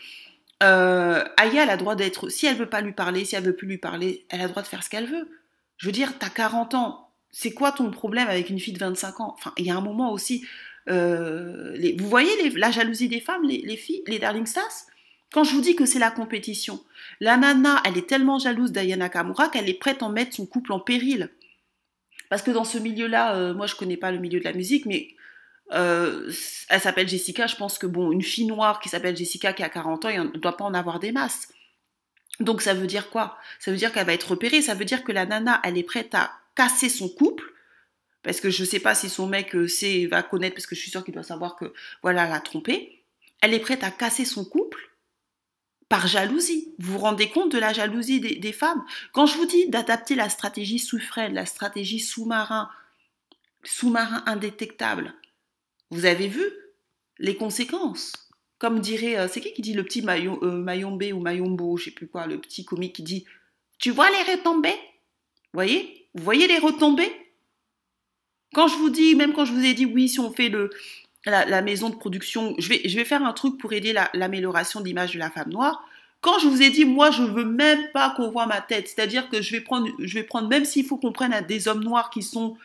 Euh, 0.64 1.24
Aya, 1.38 1.64
elle 1.64 1.70
a 1.70 1.78
droit 1.78 1.96
d'être, 1.96 2.30
si 2.30 2.46
elle 2.46 2.58
veut 2.58 2.70
pas 2.70 2.82
lui 2.82 2.92
parler, 2.92 3.26
si 3.26 3.36
elle 3.36 3.44
veut 3.44 3.56
plus 3.56 3.68
lui 3.68 3.78
parler, 3.78 4.26
elle 4.30 4.42
a 4.42 4.48
droit 4.48 4.62
de 4.62 4.68
faire 4.68 4.84
ce 4.84 4.90
qu'elle 4.90 5.08
veut. 5.08 5.30
Je 5.78 5.86
veux 5.86 5.92
dire, 5.92 6.18
t'as 6.20 6.30
40 6.30 6.74
ans, 6.74 7.10
c'est 7.32 7.52
quoi 7.52 7.72
ton 7.72 7.90
problème 7.92 8.28
avec 8.28 8.50
une 8.50 8.60
fille 8.60 8.74
de 8.74 8.80
25 8.80 9.22
ans? 9.22 9.36
Enfin, 9.38 9.54
il 9.58 9.66
y 9.66 9.72
a 9.72 9.76
un 9.76 9.82
moment 9.82 10.12
aussi, 10.12 10.46
euh, 10.90 11.78
vous 11.98 12.10
voyez 12.10 12.50
la 12.52 12.72
jalousie 12.72 13.08
des 13.08 13.22
femmes, 13.22 13.44
les, 13.48 13.78
filles, 13.78 14.04
les 14.08 14.20
darling 14.20 14.46
stars 14.46 14.88
Quand 15.32 15.44
je 15.44 15.54
vous 15.54 15.62
dis 15.62 15.76
que 15.76 15.86
c'est 15.86 16.00
la 16.00 16.12
compétition, 16.12 16.84
la 17.20 17.38
nana, 17.38 17.82
elle 17.86 17.98
est 17.98 18.10
tellement 18.10 18.40
jalouse 18.40 18.72
d'Ayana 18.72 19.10
Kamura 19.10 19.50
qu'elle 19.50 19.70
est 19.70 19.80
prête 19.80 20.04
à 20.04 20.10
mettre 20.10 20.36
son 20.36 20.46
couple 20.46 20.74
en 20.74 20.80
péril. 20.80 21.30
Parce 22.30 22.42
que 22.42 22.52
dans 22.52 22.66
ce 22.66 22.78
milieu-là, 22.78 23.36
euh, 23.36 23.54
moi 23.54 23.66
je 23.66 23.76
connais 23.76 23.98
pas 23.98 24.12
le 24.12 24.20
milieu 24.20 24.40
de 24.40 24.46
la 24.46 24.54
musique, 24.54 24.86
mais 24.86 25.10
euh, 25.72 26.32
elle 26.70 26.82
s'appelle 26.82 27.08
Jessica. 27.08 27.48
Je 27.48 27.56
pense 27.56 27.78
que 27.78 27.88
bon, 27.88 28.12
une 28.12 28.22
fille 28.22 28.46
noire 28.46 28.80
qui 28.80 28.90
s'appelle 28.90 29.16
Jessica 29.16 29.54
qui 29.54 29.64
a 29.64 29.70
40 29.70 30.06
ans, 30.06 30.10
il 30.10 30.22
ne 30.22 30.28
doit 30.38 30.58
pas 30.58 30.66
en 30.66 30.74
avoir 30.74 31.00
des 31.00 31.12
masses. 31.12 31.50
Donc 32.40 32.62
ça 32.62 32.74
veut 32.74 32.88
dire 32.88 33.10
quoi? 33.10 33.38
Ça 33.60 33.72
veut 33.72 33.78
dire 33.78 33.92
qu'elle 33.92 34.06
va 34.06 34.14
être 34.14 34.32
repérée. 34.32 34.62
Ça 34.62 34.74
veut 34.74 34.86
dire 34.86 35.04
que 35.04 35.12
la 35.12 35.26
nana, 35.26 35.60
elle 35.64 35.78
est 35.78 35.84
prête 35.84 36.16
à 36.16 36.32
casser 36.56 36.90
son 36.90 37.10
couple 37.10 37.44
parce 38.24 38.42
que 38.42 38.50
je 38.50 38.64
ne 38.64 38.68
sais 38.68 38.80
pas 38.80 38.96
si 38.96 39.10
son 39.10 39.28
mec 39.28 39.56
euh, 39.56 39.68
sait, 39.68 40.06
va 40.08 40.24
connaître, 40.24 40.56
parce 40.56 40.66
que 40.66 40.76
je 40.76 40.82
suis 40.82 40.92
sûre 40.92 41.04
qu'il 41.04 41.14
doit 41.14 41.24
savoir 41.24 41.56
que, 41.56 41.74
voilà, 42.02 42.26
elle 42.26 42.34
a 42.34 42.40
trompé. 42.40 43.04
Elle 43.42 43.54
est 43.54 43.60
prête 43.60 43.84
à 43.84 43.92
casser 43.92 44.26
son 44.26 44.44
couple 44.44 44.92
par 45.88 46.06
jalousie. 46.08 46.74
Vous 46.80 46.94
vous 46.94 47.00
rendez 47.00 47.30
compte 47.30 47.52
de 47.52 47.58
la 47.58 47.72
jalousie 47.72 48.20
des, 48.20 48.52
femmes? 48.52 48.84
Quand 49.14 49.26
je 49.26 49.38
vous 49.38 49.46
dis 49.46 49.70
d'adapter 49.70 50.16
la 50.16 50.30
stratégie 50.30 50.80
sous 50.80 51.00
la 51.16 51.46
stratégie 51.46 52.00
sous-marin, 52.00 52.70
sous-marin 53.64 54.24
indétectable, 54.26 55.14
vous 55.92 56.06
avez 56.06 56.28
vu 56.28 56.44
les 57.18 57.36
conséquences. 57.36 58.14
Comme 58.58 58.80
dirait, 58.80 59.18
euh, 59.18 59.28
c'est 59.30 59.42
qui 59.42 59.54
qui 59.54 59.62
dit 59.62 59.74
le 59.74 59.84
petit 59.84 60.04
euh, 60.06 60.52
Mayombe 60.52 61.04
ou 61.14 61.20
Mayombo, 61.20 61.78
je 61.78 61.86
sais 61.86 61.92
plus 61.92 62.08
quoi, 62.08 62.28
le 62.28 62.40
petit 62.40 62.66
comique 62.66 62.94
qui 62.94 63.04
dit, 63.04 63.26
tu 63.78 63.92
vois 63.92 64.10
les 64.10 64.34
retombées? 64.34 64.70
Vous 64.72 65.58
voyez? 65.58 66.08
Vous 66.14 66.24
voyez 66.24 66.48
les 66.48 66.58
retombées? 66.58 67.12
Quand 68.54 68.68
je 68.68 68.76
vous 68.76 68.90
dis, 68.90 69.16
même 69.16 69.34
quand 69.34 69.46
je 69.46 69.54
vous 69.54 69.64
ai 69.64 69.74
dit 69.74 69.86
oui, 69.86 70.10
si 70.10 70.20
on 70.20 70.32
fait 70.32 70.52
la, 71.26 71.62
maison 71.62 71.90
de 71.90 71.96
production, 71.96 72.56
je 72.58 72.70
vais, 72.70 72.82
je 72.84 72.96
vais 72.96 73.06
faire 73.06 73.24
un 73.24 73.34
truc 73.34 73.58
pour 73.58 73.72
aider 73.74 73.94
l'amélioration 74.14 74.82
d'image 74.82 75.14
de 75.14 75.20
la 75.20 75.30
femme 75.30 75.50
noire. 75.50 75.84
Quand 76.22 76.38
je 76.40 76.48
vous 76.48 76.62
ai 76.62 76.70
dit, 76.70 76.84
moi, 76.84 77.12
je 77.12 77.24
veux 77.24 77.46
même 77.46 77.92
pas 77.94 78.10
qu'on 78.10 78.30
voit 78.30 78.46
ma 78.46 78.60
tête, 78.60 78.90
c'est-à-dire 78.90 79.30
que 79.30 79.42
je 79.42 79.52
vais 79.52 79.62
prendre, 79.62 79.88
je 80.00 80.14
vais 80.16 80.24
prendre, 80.24 80.50
même 80.50 80.66
s'il 80.66 80.86
faut 80.86 80.98
qu'on 80.98 81.14
prenne 81.14 81.46
des 81.48 81.68
hommes 81.70 81.84
noirs 81.84 82.10
qui 82.10 82.24
sont 82.24 82.58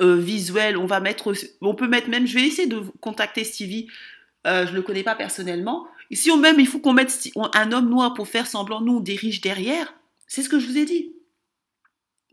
euh, 0.00 0.16
visuels, 0.16 0.76
on 0.76 0.86
va 0.86 1.00
mettre, 1.00 1.32
on 1.60 1.74
peut 1.74 1.88
mettre 1.88 2.08
même, 2.08 2.26
je 2.26 2.34
vais 2.34 2.46
essayer 2.46 2.68
de 2.68 2.80
contacter 3.00 3.44
Stevie, 3.44 3.88
euh, 4.46 4.66
je 4.66 4.72
le 4.72 4.82
connais 4.82 5.02
pas 5.02 5.14
personnellement. 5.14 5.86
si 6.12 6.30
on 6.30 6.36
même, 6.36 6.60
il 6.60 6.66
faut 6.66 6.78
qu'on 6.78 6.92
mette 6.92 7.28
un 7.54 7.72
homme 7.72 7.88
noir 7.88 8.14
pour 8.14 8.28
faire 8.28 8.46
semblant, 8.46 8.80
nous, 8.80 9.00
des 9.00 9.16
riches 9.16 9.40
derrière. 9.40 9.94
C'est 10.26 10.42
ce 10.42 10.48
que 10.48 10.58
je 10.58 10.66
vous 10.66 10.78
ai 10.78 10.84
dit. 10.84 11.14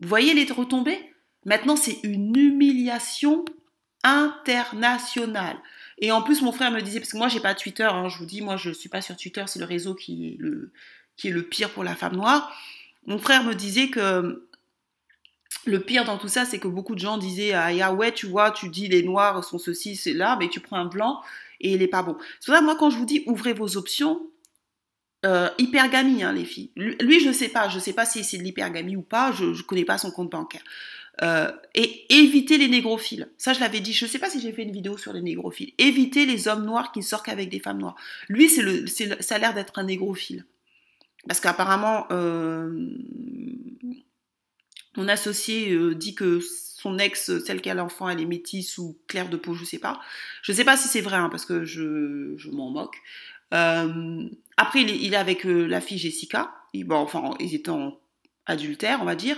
Vous 0.00 0.08
voyez 0.08 0.34
les 0.34 0.50
retombées? 0.50 1.12
Maintenant, 1.44 1.76
c'est 1.76 1.98
une 2.02 2.36
humiliation 2.36 3.44
internationale. 4.02 5.56
Et 5.98 6.12
en 6.12 6.22
plus, 6.22 6.42
mon 6.42 6.52
frère 6.52 6.70
me 6.70 6.80
disait, 6.80 7.00
parce 7.00 7.12
que 7.12 7.16
moi, 7.16 7.28
j'ai 7.28 7.40
pas 7.40 7.54
Twitter, 7.54 7.84
hein, 7.84 8.08
je 8.08 8.18
vous 8.18 8.26
dis, 8.26 8.42
moi, 8.42 8.56
je 8.56 8.70
suis 8.70 8.88
pas 8.88 9.00
sur 9.00 9.16
Twitter, 9.16 9.44
c'est 9.46 9.58
le 9.58 9.64
réseau 9.64 9.94
qui 9.94 10.28
est 10.28 10.36
le, 10.38 10.72
qui 11.16 11.28
est 11.28 11.32
le 11.32 11.42
pire 11.42 11.70
pour 11.70 11.84
la 11.84 11.94
femme 11.94 12.16
noire. 12.16 12.52
Mon 13.06 13.18
frère 13.18 13.44
me 13.44 13.54
disait 13.54 13.88
que 13.88 14.45
le 15.64 15.80
pire 15.80 16.04
dans 16.04 16.18
tout 16.18 16.28
ça, 16.28 16.44
c'est 16.44 16.58
que 16.58 16.68
beaucoup 16.68 16.94
de 16.94 17.00
gens 17.00 17.18
disaient, 17.18 17.52
ah 17.52 17.92
ouais, 17.92 18.12
tu 18.12 18.26
vois, 18.26 18.50
tu 18.50 18.68
dis 18.68 18.88
les 18.88 19.02
noirs 19.02 19.42
sont 19.44 19.58
ceci, 19.58 19.96
c'est 19.96 20.12
là, 20.12 20.36
mais 20.38 20.48
tu 20.48 20.60
prends 20.60 20.76
un 20.76 20.86
blanc 20.86 21.20
et 21.60 21.72
il 21.72 21.82
est 21.82 21.88
pas 21.88 22.02
bon. 22.02 22.16
C'est 22.40 22.52
ça, 22.52 22.60
moi, 22.60 22.76
quand 22.76 22.90
je 22.90 22.98
vous 22.98 23.06
dis, 23.06 23.22
ouvrez 23.26 23.52
vos 23.52 23.76
options, 23.76 24.20
euh, 25.24 25.48
hypergamie, 25.58 26.22
hein, 26.22 26.32
les 26.32 26.44
filles. 26.44 26.70
Lui, 26.76 27.20
je 27.20 27.32
sais 27.32 27.48
pas, 27.48 27.68
je 27.68 27.78
sais 27.78 27.92
pas 27.92 28.06
si 28.06 28.22
c'est 28.22 28.38
de 28.38 28.42
l'hypergamie 28.42 28.96
ou 28.96 29.02
pas, 29.02 29.32
je, 29.32 29.54
je 29.54 29.62
connais 29.62 29.84
pas 29.84 29.98
son 29.98 30.10
compte 30.10 30.30
bancaire. 30.30 30.62
Euh, 31.22 31.50
et 31.74 32.04
éviter 32.14 32.58
les 32.58 32.68
négrophiles. 32.68 33.30
Ça, 33.38 33.54
je 33.54 33.60
l'avais 33.60 33.80
dit. 33.80 33.94
Je 33.94 34.04
ne 34.04 34.10
sais 34.10 34.18
pas 34.18 34.28
si 34.28 34.38
j'ai 34.38 34.52
fait 34.52 34.64
une 34.64 34.72
vidéo 34.72 34.98
sur 34.98 35.14
les 35.14 35.22
négrophiles. 35.22 35.72
Éviter 35.78 36.26
les 36.26 36.46
hommes 36.46 36.66
noirs 36.66 36.92
qui 36.92 36.98
ne 36.98 37.04
sortent 37.04 37.24
qu'avec 37.24 37.48
des 37.48 37.58
femmes 37.58 37.78
noires. 37.78 37.96
Lui, 38.28 38.50
c'est 38.50 38.60
le, 38.60 38.86
ça 38.86 39.36
a 39.36 39.38
l'air 39.38 39.54
d'être 39.54 39.78
un 39.78 39.84
négrophile. 39.84 40.44
Parce 41.26 41.40
qu'apparemment, 41.40 42.06
euh, 42.10 42.90
mon 44.96 45.08
associé 45.08 45.72
euh, 45.72 45.94
dit 45.94 46.14
que 46.14 46.40
son 46.40 46.98
ex, 46.98 47.38
celle 47.44 47.60
qui 47.60 47.70
a 47.70 47.74
l'enfant, 47.74 48.08
elle 48.08 48.20
est 48.20 48.26
métisse 48.26 48.78
ou 48.78 48.98
claire 49.06 49.28
de 49.28 49.36
peau, 49.36 49.54
je 49.54 49.62
ne 49.62 49.66
sais 49.66 49.78
pas. 49.78 50.00
Je 50.42 50.52
ne 50.52 50.56
sais 50.56 50.64
pas 50.64 50.76
si 50.76 50.88
c'est 50.88 51.00
vrai, 51.00 51.16
hein, 51.16 51.28
parce 51.30 51.44
que 51.44 51.64
je, 51.64 52.50
m'en 52.50 52.70
moque. 52.70 52.96
après, 53.50 54.82
il 54.82 55.14
est, 55.14 55.16
avec 55.16 55.44
la 55.44 55.80
fille 55.80 55.98
Jessica. 55.98 56.52
bon, 56.74 56.96
enfin, 56.96 57.30
ils 57.40 57.54
étaient 57.54 57.70
en 57.70 57.98
adultère, 58.46 59.00
on 59.02 59.04
va 59.04 59.16
dire. 59.16 59.36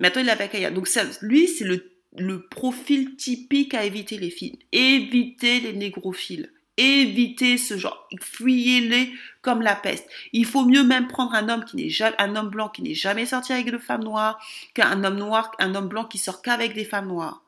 Maintenant, 0.00 0.22
il 0.22 0.28
est 0.28 0.32
avec 0.32 0.54
Aya. 0.54 0.70
Donc, 0.70 0.88
ça, 0.88 1.04
lui, 1.20 1.46
c'est 1.46 1.64
le, 1.64 1.92
le, 2.16 2.46
profil 2.48 3.16
typique 3.16 3.74
à 3.74 3.84
éviter 3.84 4.18
les 4.18 4.30
filles. 4.30 4.58
Évitez 4.72 5.60
les 5.60 5.72
négrophiles. 5.72 6.50
Évitez 6.76 7.58
ce 7.58 7.76
genre. 7.76 8.08
Fuyez-les 8.20 9.12
comme 9.42 9.62
la 9.62 9.76
peste. 9.76 10.08
Il 10.32 10.46
faut 10.46 10.64
mieux 10.64 10.84
même 10.84 11.06
prendre 11.06 11.34
un 11.34 11.48
homme 11.48 11.64
qui 11.64 11.76
n'est 11.76 11.90
jamais, 11.90 12.16
un 12.18 12.34
homme 12.36 12.48
blanc 12.48 12.68
qui 12.68 12.82
n'est 12.82 12.94
jamais 12.94 13.26
sorti 13.26 13.52
avec 13.52 13.70
de 13.70 13.78
femmes 13.78 14.04
noires 14.04 14.38
qu'un 14.74 15.04
homme 15.04 15.16
noir, 15.16 15.52
un 15.58 15.74
homme 15.74 15.88
blanc 15.88 16.04
qui 16.04 16.18
sort 16.18 16.42
qu'avec 16.42 16.74
des 16.74 16.84
femmes 16.84 17.08
noires 17.08 17.42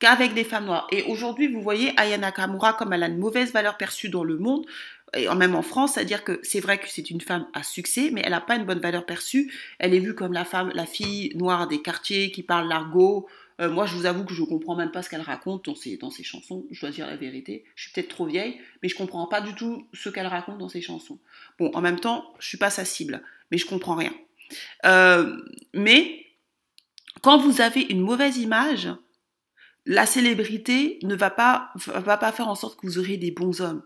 qu'avec 0.00 0.34
des 0.34 0.44
femmes 0.44 0.66
noires. 0.66 0.86
Et 0.92 1.02
aujourd'hui, 1.04 1.48
vous 1.48 1.60
voyez 1.60 1.92
Ayana 1.98 2.30
Kamura 2.30 2.72
comme 2.72 2.92
elle 2.92 3.02
a 3.02 3.08
une 3.08 3.18
mauvaise 3.18 3.52
valeur 3.52 3.76
perçue 3.76 4.08
dans 4.08 4.22
le 4.22 4.38
monde, 4.38 4.64
et 5.16 5.28
même 5.34 5.54
en 5.54 5.62
France, 5.62 5.94
c'est-à-dire 5.94 6.22
que 6.22 6.38
c'est 6.42 6.60
vrai 6.60 6.78
que 6.78 6.88
c'est 6.88 7.10
une 7.10 7.20
femme 7.20 7.46
à 7.54 7.62
succès, 7.62 8.10
mais 8.12 8.20
elle 8.24 8.32
n'a 8.32 8.40
pas 8.40 8.56
une 8.56 8.64
bonne 8.64 8.80
valeur 8.80 9.06
perçue. 9.06 9.52
Elle 9.78 9.94
est 9.94 10.00
vue 10.00 10.14
comme 10.14 10.32
la 10.32 10.44
femme, 10.44 10.70
la 10.74 10.86
fille 10.86 11.32
noire 11.34 11.66
des 11.66 11.80
quartiers 11.80 12.30
qui 12.30 12.42
parle 12.42 12.68
l'argot. 12.68 13.26
Euh, 13.60 13.70
moi, 13.70 13.86
je 13.86 13.94
vous 13.94 14.06
avoue 14.06 14.24
que 14.24 14.34
je 14.34 14.42
ne 14.42 14.46
comprends 14.46 14.76
même 14.76 14.92
pas 14.92 15.02
ce 15.02 15.10
qu'elle 15.10 15.20
raconte 15.20 15.64
dans 15.64 15.74
ses, 15.74 15.98
chansons. 16.22 16.66
Je 16.70 16.86
dois 16.86 17.06
la 17.06 17.16
vérité. 17.16 17.64
Je 17.74 17.84
suis 17.84 17.92
peut-être 17.92 18.08
trop 18.08 18.26
vieille, 18.26 18.60
mais 18.82 18.88
je 18.88 18.96
comprends 18.96 19.26
pas 19.26 19.40
du 19.40 19.54
tout 19.54 19.86
ce 19.92 20.08
qu'elle 20.08 20.26
raconte 20.26 20.58
dans 20.58 20.68
ses 20.68 20.80
chansons. 20.80 21.18
Bon, 21.58 21.70
en 21.74 21.80
même 21.80 21.98
temps, 21.98 22.32
je 22.38 22.46
suis 22.46 22.58
pas 22.58 22.70
sa 22.70 22.84
cible, 22.84 23.22
mais 23.50 23.58
je 23.58 23.66
comprends 23.66 23.96
rien. 23.96 24.12
Euh, 24.86 25.42
mais 25.74 26.24
quand 27.22 27.38
vous 27.38 27.60
avez 27.60 27.82
une 27.82 28.00
mauvaise 28.00 28.38
image, 28.38 28.88
la 29.86 30.06
célébrité 30.06 30.98
ne 31.02 31.16
va 31.16 31.30
pas, 31.30 31.72
va 31.74 32.16
pas 32.16 32.30
faire 32.30 32.48
en 32.48 32.54
sorte 32.54 32.80
que 32.80 32.86
vous 32.86 32.98
aurez 32.98 33.16
des 33.16 33.30
bons 33.30 33.60
hommes. 33.60 33.82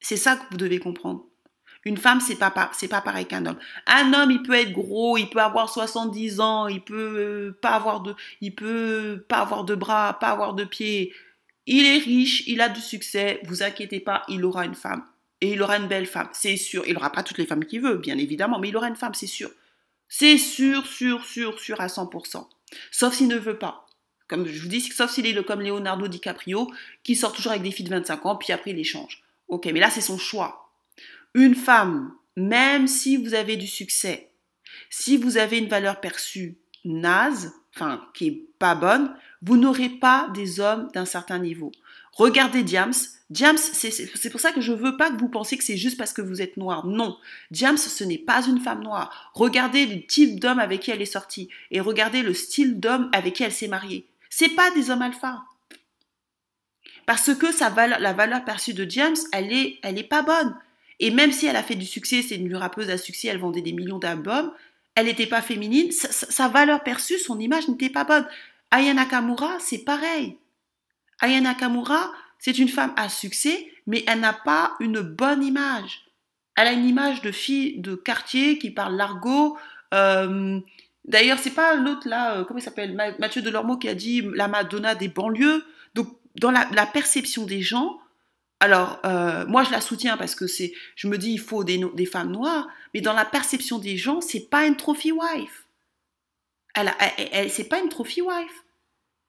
C'est 0.00 0.16
ça 0.16 0.36
que 0.36 0.44
vous 0.50 0.56
devez 0.56 0.80
comprendre. 0.80 1.24
Une 1.84 1.96
femme, 1.96 2.20
c'est 2.20 2.36
pas, 2.36 2.70
c'est 2.72 2.88
pas 2.88 3.00
pareil 3.00 3.26
qu'un 3.26 3.46
homme. 3.46 3.58
Un 3.86 4.12
homme, 4.12 4.30
il 4.30 4.42
peut 4.42 4.54
être 4.54 4.72
gros, 4.72 5.16
il 5.16 5.28
peut 5.30 5.40
avoir 5.40 5.68
70 5.70 6.40
ans, 6.40 6.66
il 6.68 6.80
peut 6.82 7.56
pas 7.62 7.70
avoir 7.70 8.00
de, 8.00 8.14
il 8.40 8.54
peut 8.54 9.24
pas 9.28 9.38
avoir 9.38 9.64
de 9.64 9.74
bras, 9.74 10.18
pas 10.18 10.28
avoir 10.28 10.54
de 10.54 10.64
pieds. 10.64 11.12
Il 11.66 11.84
est 11.86 11.98
riche, 11.98 12.44
il 12.46 12.60
a 12.60 12.68
du 12.68 12.80
succès, 12.80 13.40
vous 13.44 13.62
inquiétez 13.62 14.00
pas, 14.00 14.24
il 14.28 14.44
aura 14.44 14.64
une 14.64 14.74
femme. 14.74 15.04
et 15.40 15.52
il 15.52 15.62
aura 15.62 15.76
une 15.76 15.86
belle 15.86 16.06
femme, 16.06 16.28
c'est 16.32 16.56
sûr. 16.56 16.84
Il 16.86 16.94
n'aura 16.94 17.12
pas 17.12 17.22
toutes 17.22 17.38
les 17.38 17.46
femmes 17.46 17.64
qu'il 17.64 17.80
veut, 17.80 17.96
bien 17.96 18.18
évidemment, 18.18 18.58
mais 18.58 18.68
il 18.68 18.76
aura 18.76 18.88
une 18.88 18.96
femme, 18.96 19.14
c'est 19.14 19.26
sûr. 19.26 19.50
C'est 20.08 20.38
sûr, 20.38 20.86
sûr, 20.86 21.24
sûr, 21.24 21.60
sûr 21.60 21.80
à 21.80 21.86
100%. 21.86 22.46
Sauf 22.90 23.14
s'il 23.14 23.28
ne 23.28 23.36
veut 23.36 23.58
pas. 23.58 23.86
Comme 24.26 24.46
je 24.46 24.60
vous 24.60 24.68
dis, 24.68 24.80
sauf 24.80 25.10
s'il 25.10 25.26
est 25.26 25.44
comme 25.44 25.60
Leonardo 25.60 26.08
DiCaprio, 26.08 26.70
qui 27.02 27.14
sort 27.14 27.32
toujours 27.32 27.52
avec 27.52 27.62
des 27.62 27.70
filles 27.70 27.86
de 27.86 27.90
25 27.90 28.26
ans, 28.26 28.36
puis 28.36 28.52
après 28.52 28.72
il 28.72 28.78
échange. 28.78 29.22
Ok, 29.48 29.66
mais 29.66 29.80
là 29.80 29.90
c'est 29.90 30.00
son 30.00 30.18
choix. 30.18 30.67
Une 31.34 31.54
femme, 31.54 32.12
même 32.36 32.86
si 32.86 33.16
vous 33.16 33.34
avez 33.34 33.56
du 33.56 33.66
succès, 33.66 34.30
si 34.90 35.16
vous 35.16 35.36
avez 35.36 35.58
une 35.58 35.68
valeur 35.68 36.00
perçue 36.00 36.56
naze, 36.84 37.52
enfin 37.74 38.06
qui 38.14 38.26
est 38.28 38.44
pas 38.58 38.74
bonne, 38.74 39.14
vous 39.42 39.56
n'aurez 39.56 39.88
pas 39.88 40.28
des 40.34 40.60
hommes 40.60 40.88
d'un 40.94 41.04
certain 41.04 41.38
niveau. 41.38 41.72
Regardez 42.12 42.62
Diams. 42.62 42.94
Diams, 43.30 43.58
c'est 43.58 44.30
pour 44.30 44.40
ça 44.40 44.52
que 44.52 44.60
je 44.60 44.72
veux 44.72 44.96
pas 44.96 45.10
que 45.10 45.18
vous 45.18 45.28
pensiez 45.28 45.58
que 45.58 45.64
c'est 45.64 45.76
juste 45.76 45.98
parce 45.98 46.14
que 46.14 46.22
vous 46.22 46.40
êtes 46.40 46.56
noir. 46.56 46.86
Non. 46.86 47.18
Diams, 47.50 47.76
ce 47.76 48.02
n'est 48.02 48.18
pas 48.18 48.44
une 48.46 48.58
femme 48.58 48.82
noire. 48.82 49.30
Regardez 49.34 49.86
le 49.86 50.06
type 50.06 50.40
d'homme 50.40 50.58
avec 50.58 50.80
qui 50.80 50.90
elle 50.90 51.02
est 51.02 51.06
sortie. 51.06 51.48
Et 51.70 51.80
regardez 51.80 52.22
le 52.22 52.32
style 52.32 52.80
d'homme 52.80 53.10
avec 53.12 53.34
qui 53.34 53.42
elle 53.44 53.52
s'est 53.52 53.68
mariée. 53.68 54.08
C'est 54.30 54.48
pas 54.48 54.70
des 54.70 54.90
hommes 54.90 55.02
alpha. 55.02 55.44
Parce 57.06 57.34
que 57.34 57.52
sa 57.52 57.68
valeur, 57.68 58.00
la 58.00 58.12
valeur 58.12 58.44
perçue 58.44 58.74
de 58.74 58.88
James, 58.90 59.16
elle 59.32 59.52
est, 59.52 59.78
elle 59.82 59.98
est 59.98 60.02
pas 60.04 60.22
bonne. 60.22 60.56
Et 61.00 61.10
même 61.10 61.32
si 61.32 61.46
elle 61.46 61.56
a 61.56 61.62
fait 61.62 61.74
du 61.74 61.86
succès, 61.86 62.22
c'est 62.22 62.36
une 62.36 62.54
rappeuse 62.56 62.90
à 62.90 62.98
succès, 62.98 63.28
elle 63.28 63.38
vendait 63.38 63.62
des 63.62 63.72
millions 63.72 63.98
d'albums, 63.98 64.52
elle 64.94 65.06
n'était 65.06 65.26
pas 65.26 65.42
féminine, 65.42 65.92
sa, 65.92 66.48
valeur 66.48 66.82
perçue, 66.82 67.18
son 67.18 67.38
image 67.38 67.68
n'était 67.68 67.90
pas 67.90 68.04
bonne. 68.04 68.26
Aya 68.70 68.94
Nakamura, 68.94 69.58
c'est 69.60 69.84
pareil. 69.84 70.36
Aya 71.20 71.40
Nakamura, 71.40 72.12
c'est 72.38 72.58
une 72.58 72.68
femme 72.68 72.92
à 72.96 73.08
succès, 73.08 73.70
mais 73.86 74.04
elle 74.08 74.20
n'a 74.20 74.32
pas 74.32 74.74
une 74.80 75.00
bonne 75.00 75.44
image. 75.44 76.04
Elle 76.56 76.66
a 76.66 76.72
une 76.72 76.84
image 76.84 77.22
de 77.22 77.30
fille 77.30 77.78
de 77.78 77.94
quartier 77.94 78.58
qui 78.58 78.70
parle 78.72 78.96
l'argot. 78.96 79.56
Euh, 79.94 80.60
D'ailleurs, 81.08 81.38
c'est 81.38 81.54
pas 81.54 81.74
l'autre 81.74 82.06
là, 82.06 82.36
euh, 82.36 82.44
comment 82.44 82.60
il 82.60 82.62
s'appelle 82.62 82.94
Mathieu 83.18 83.40
Delormeau 83.40 83.78
qui 83.78 83.88
a 83.88 83.94
dit 83.94 84.22
la 84.34 84.46
Madonna 84.46 84.94
des 84.94 85.08
banlieues. 85.08 85.64
Donc, 85.94 86.08
dans 86.38 86.50
la, 86.50 86.86
perception 86.86 87.46
des 87.46 87.62
gens, 87.62 87.98
alors 88.60 89.00
euh, 89.04 89.46
moi 89.46 89.62
je 89.62 89.70
la 89.70 89.80
soutiens 89.80 90.16
parce 90.16 90.34
que 90.34 90.46
c'est, 90.46 90.72
je 90.96 91.08
me 91.08 91.16
dis 91.16 91.32
il 91.32 91.40
faut 91.40 91.64
des, 91.64 92.06
femmes 92.06 92.32
noires, 92.32 92.68
mais 92.92 93.00
dans 93.00 93.12
la 93.12 93.24
perception 93.24 93.78
des 93.78 93.96
gens, 93.96 94.20
c'est 94.20 94.48
pas 94.48 94.66
une 94.66 94.76
trophy 94.76 95.12
wife. 95.12 95.66
Elle, 96.74 96.92
elle, 97.32 97.50
c'est 97.50 97.68
pas 97.68 97.80
une 97.80 97.88
trophy 97.88 98.20
wife. 98.20 98.64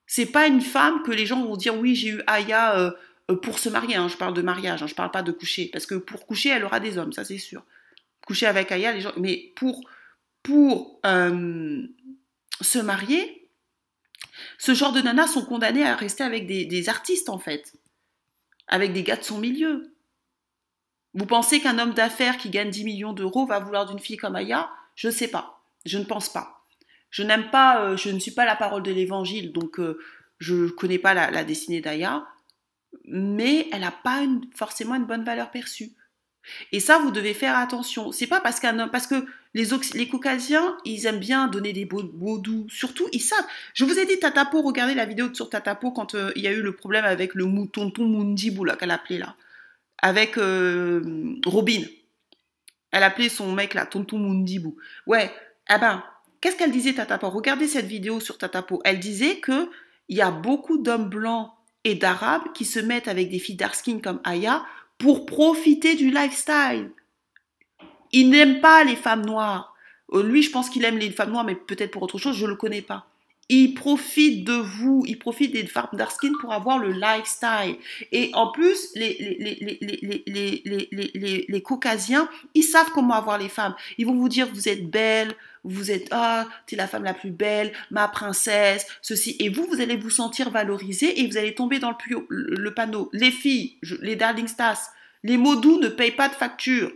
C'est 0.08 0.26
pas 0.26 0.48
une 0.48 0.62
femme 0.62 1.04
que 1.04 1.12
les 1.12 1.26
gens 1.26 1.44
vont 1.44 1.56
dire 1.56 1.78
oui 1.78 1.96
j'ai 1.96 2.10
eu 2.10 2.22
Aya 2.28 2.80
euh, 2.80 3.36
pour 3.36 3.60
se 3.60 3.70
marier. 3.70 3.96
Hein. 3.96 4.08
je 4.08 4.18
parle 4.18 4.34
de 4.34 4.42
mariage, 4.42 4.82
hein, 4.82 4.88
je 4.88 4.96
parle 4.96 5.12
pas 5.12 5.22
de 5.22 5.32
coucher 5.32 5.70
parce 5.72 5.86
que 5.86 5.96
pour 5.96 6.26
coucher 6.26 6.50
elle 6.50 6.64
aura 6.64 6.80
des 6.80 6.98
hommes, 6.98 7.14
ça 7.14 7.24
c'est 7.24 7.38
sûr. 7.38 7.64
Coucher 8.26 8.48
avec 8.48 8.72
Aya, 8.72 8.92
les 8.92 9.02
gens, 9.02 9.14
mais 9.18 9.52
pour 9.56 9.82
pour 10.44 11.00
euh, 11.06 11.82
se 12.62 12.80
marier, 12.80 13.40
ce 14.58 14.74
genre 14.74 14.92
de 14.92 15.02
nanas 15.02 15.28
sont 15.28 15.46
condamnées 15.46 15.86
à 15.86 15.96
rester 15.96 16.24
avec 16.24 16.48
des, 16.48 16.90
artistes 16.90 17.30
en 17.30 17.40
fait, 17.40 17.74
avec 18.70 18.94
des 18.94 19.04
gars 19.04 19.18
de 19.18 19.24
son 19.24 19.40
milieu. 19.40 19.94
Vous 21.14 21.26
pensez 21.26 21.60
qu'un 21.60 21.80
homme 21.80 21.94
d'affaires 21.94 22.38
qui 22.38 22.50
gagne 22.50 22.70
10 22.70 22.86
millions 22.86 23.14
d'euros 23.14 23.46
va 23.46 23.60
vouloir 23.60 23.86
d'une 23.86 24.00
fille 24.00 24.18
comme 24.18 24.36
Aya? 24.36 24.70
Je 24.96 25.08
ne 25.08 25.14
sais 25.14 25.28
pas. 25.28 25.62
Je 25.86 25.98
ne 25.98 26.04
pense 26.04 26.30
pas. 26.30 26.66
Je 27.10 27.24
n'aime 27.24 27.50
pas, 27.50 27.84
euh, 27.84 27.98
je 27.98 28.10
ne 28.10 28.20
suis 28.20 28.32
pas 28.32 28.46
la 28.46 28.56
parole 28.56 28.84
de 28.84 28.92
l'évangile, 28.92 29.52
donc 29.52 29.80
euh, 29.80 30.00
je 30.38 30.56
ne 30.56 30.70
connais 30.70 31.00
pas 31.00 31.14
la, 31.14 31.44
destinée 31.44 31.82
d'Aya, 31.82 32.28
mais 33.06 33.68
elle 33.72 33.82
n'a 33.82 33.92
pas 33.92 34.22
forcément 34.56 34.96
une 34.96 35.06
bonne 35.06 35.24
valeur 35.24 35.50
perçue. 35.50 35.92
Et 36.72 36.80
ça, 36.80 37.00
vous 37.00 37.12
devez 37.12 37.34
faire 37.34 37.58
attention. 37.58 38.12
C'est 38.12 38.28
pas 38.28 38.42
parce 38.42 38.60
qu'un 38.60 38.88
parce 38.88 39.08
que 39.08 39.26
les, 39.54 39.66
les 39.94 40.08
caucasiens, 40.08 40.78
ils 40.86 41.06
aiment 41.06 41.20
bien 41.20 41.48
donner 41.48 41.74
des 41.74 41.88
mots 42.14 42.38
doux. 42.38 42.68
Surtout, 42.70 43.08
ils 43.14 43.22
savent. 43.22 43.46
Je 43.74 43.86
vous 43.86 43.98
ai 43.98 44.06
dit 44.06 44.20
Tatapo, 44.20 44.62
regardez 44.62 44.94
la 44.94 45.06
vidéo 45.06 45.34
sur 45.34 45.50
Tatapo 45.50 45.92
quand 45.92 46.16
euh, 46.16 46.32
il 46.36 46.44
y 46.44 46.48
a 46.48 46.52
eu 46.52 46.62
le 46.62 46.74
problème 46.74 47.06
avec 47.06 47.34
le 47.34 47.46
tonton 47.68 48.08
Mundibou, 48.08 48.64
là, 48.64 48.76
qu'elle 48.76 48.92
appelait 48.92 49.18
là. 49.18 49.36
Avec 50.02 50.38
euh, 50.38 51.02
Robin. 51.46 51.82
Elle 52.92 53.04
appelait 53.04 53.30
son 53.30 53.52
mec 53.52 53.74
là, 53.74 53.86
tonton 53.86 54.18
Mundibou. 54.18 54.76
Ouais, 55.08 55.32
eh 55.74 55.78
ben, 55.80 56.04
qu'est-ce 56.42 56.56
qu'elle 56.56 56.72
disait 56.72 56.94
Tatapo 56.94 57.30
Regardez 57.30 57.68
cette 57.68 57.86
vidéo 57.86 58.20
sur 58.20 58.38
Tatapo. 58.38 58.82
Elle 58.86 59.00
disait 59.00 59.40
que 59.40 59.70
il 60.10 60.18
y 60.18 60.22
a 60.22 60.32
beaucoup 60.32 60.78
d'hommes 60.80 61.10
blancs 61.10 61.52
et 61.84 61.96
d'arabes 61.96 62.52
qui 62.54 62.66
se 62.66 62.80
mettent 62.80 63.08
avec 63.08 63.30
des 63.30 63.40
filles 63.40 63.56
dark 63.56 63.78
comme 64.04 64.20
Aya 64.24 64.64
pour 65.00 65.26
profiter 65.26 65.96
du 65.96 66.12
lifestyle. 66.12 66.92
Il 68.12 68.30
n'aime 68.30 68.62
pas 68.62 68.84
les 68.84 68.96
femmes 68.96 69.26
noires. 69.26 69.74
Euh, 70.14 70.22
lui, 70.22 70.44
je 70.44 70.52
pense 70.52 70.70
qu'il 70.70 70.84
aime 70.86 70.98
les 70.98 71.10
femmes 71.10 71.32
noires, 71.32 71.46
mais 71.46 71.56
peut-être 71.56 71.92
pour 71.92 72.04
autre 72.04 72.20
chose, 72.20 72.36
je 72.36 72.46
ne 72.46 72.52
le 72.52 72.56
connais 72.56 72.82
pas. 72.82 73.08
Il 73.52 73.74
profite 73.74 74.44
de 74.44 74.54
vous, 74.54 75.04
il 75.08 75.18
profite 75.18 75.52
des 75.52 75.66
femmes 75.66 75.88
dark 75.94 76.12
skin 76.12 76.34
pour 76.40 76.54
avoir 76.54 76.78
le 76.78 76.92
lifestyle. 76.92 77.78
Et 78.12 78.30
en 78.34 78.52
plus, 78.52 78.90
les, 78.94 79.18
les, 79.40 80.24
les, 80.28 81.46
les, 81.48 81.62
caucasiens, 81.64 82.30
ils 82.54 82.64
savent 82.64 82.92
comment 82.94 83.16
avoir 83.16 83.40
les 83.40 83.50
femmes. 83.50 83.74
Ils 83.98 84.06
vont 84.06 84.14
vous 84.14 84.30
dire, 84.30 84.48
vous 84.54 84.70
êtes 84.70 84.88
belle, 84.88 85.36
vous 85.64 85.92
êtes, 85.92 86.08
ah, 86.12 86.48
tu 86.68 86.76
es 86.76 86.78
la 86.78 86.88
femme 86.88 87.04
la 87.04 87.14
plus 87.14 87.32
belle, 87.32 87.72
ma 87.92 88.08
princesse, 88.08 88.86
ceci. 89.02 89.36
Et 89.40 89.50
vous, 89.50 89.66
vous 89.66 89.82
allez 89.82 89.98
vous 89.98 90.10
sentir 90.10 90.50
valorisé 90.50 91.22
et 91.22 91.28
vous 91.28 91.38
allez 91.38 91.56
tomber 91.56 91.80
dans 91.80 91.96
le, 92.30 92.74
panneau. 92.74 93.10
Les 93.14 93.32
filles, 93.32 93.78
les 94.02 94.16
darling 94.16 94.48
stars, 94.48 94.80
les 95.24 95.38
mots 95.38 95.56
doux 95.56 95.80
ne 95.80 95.90
payent 95.90 96.12
pas 96.12 96.30
de 96.30 96.34
facture. 96.34 96.92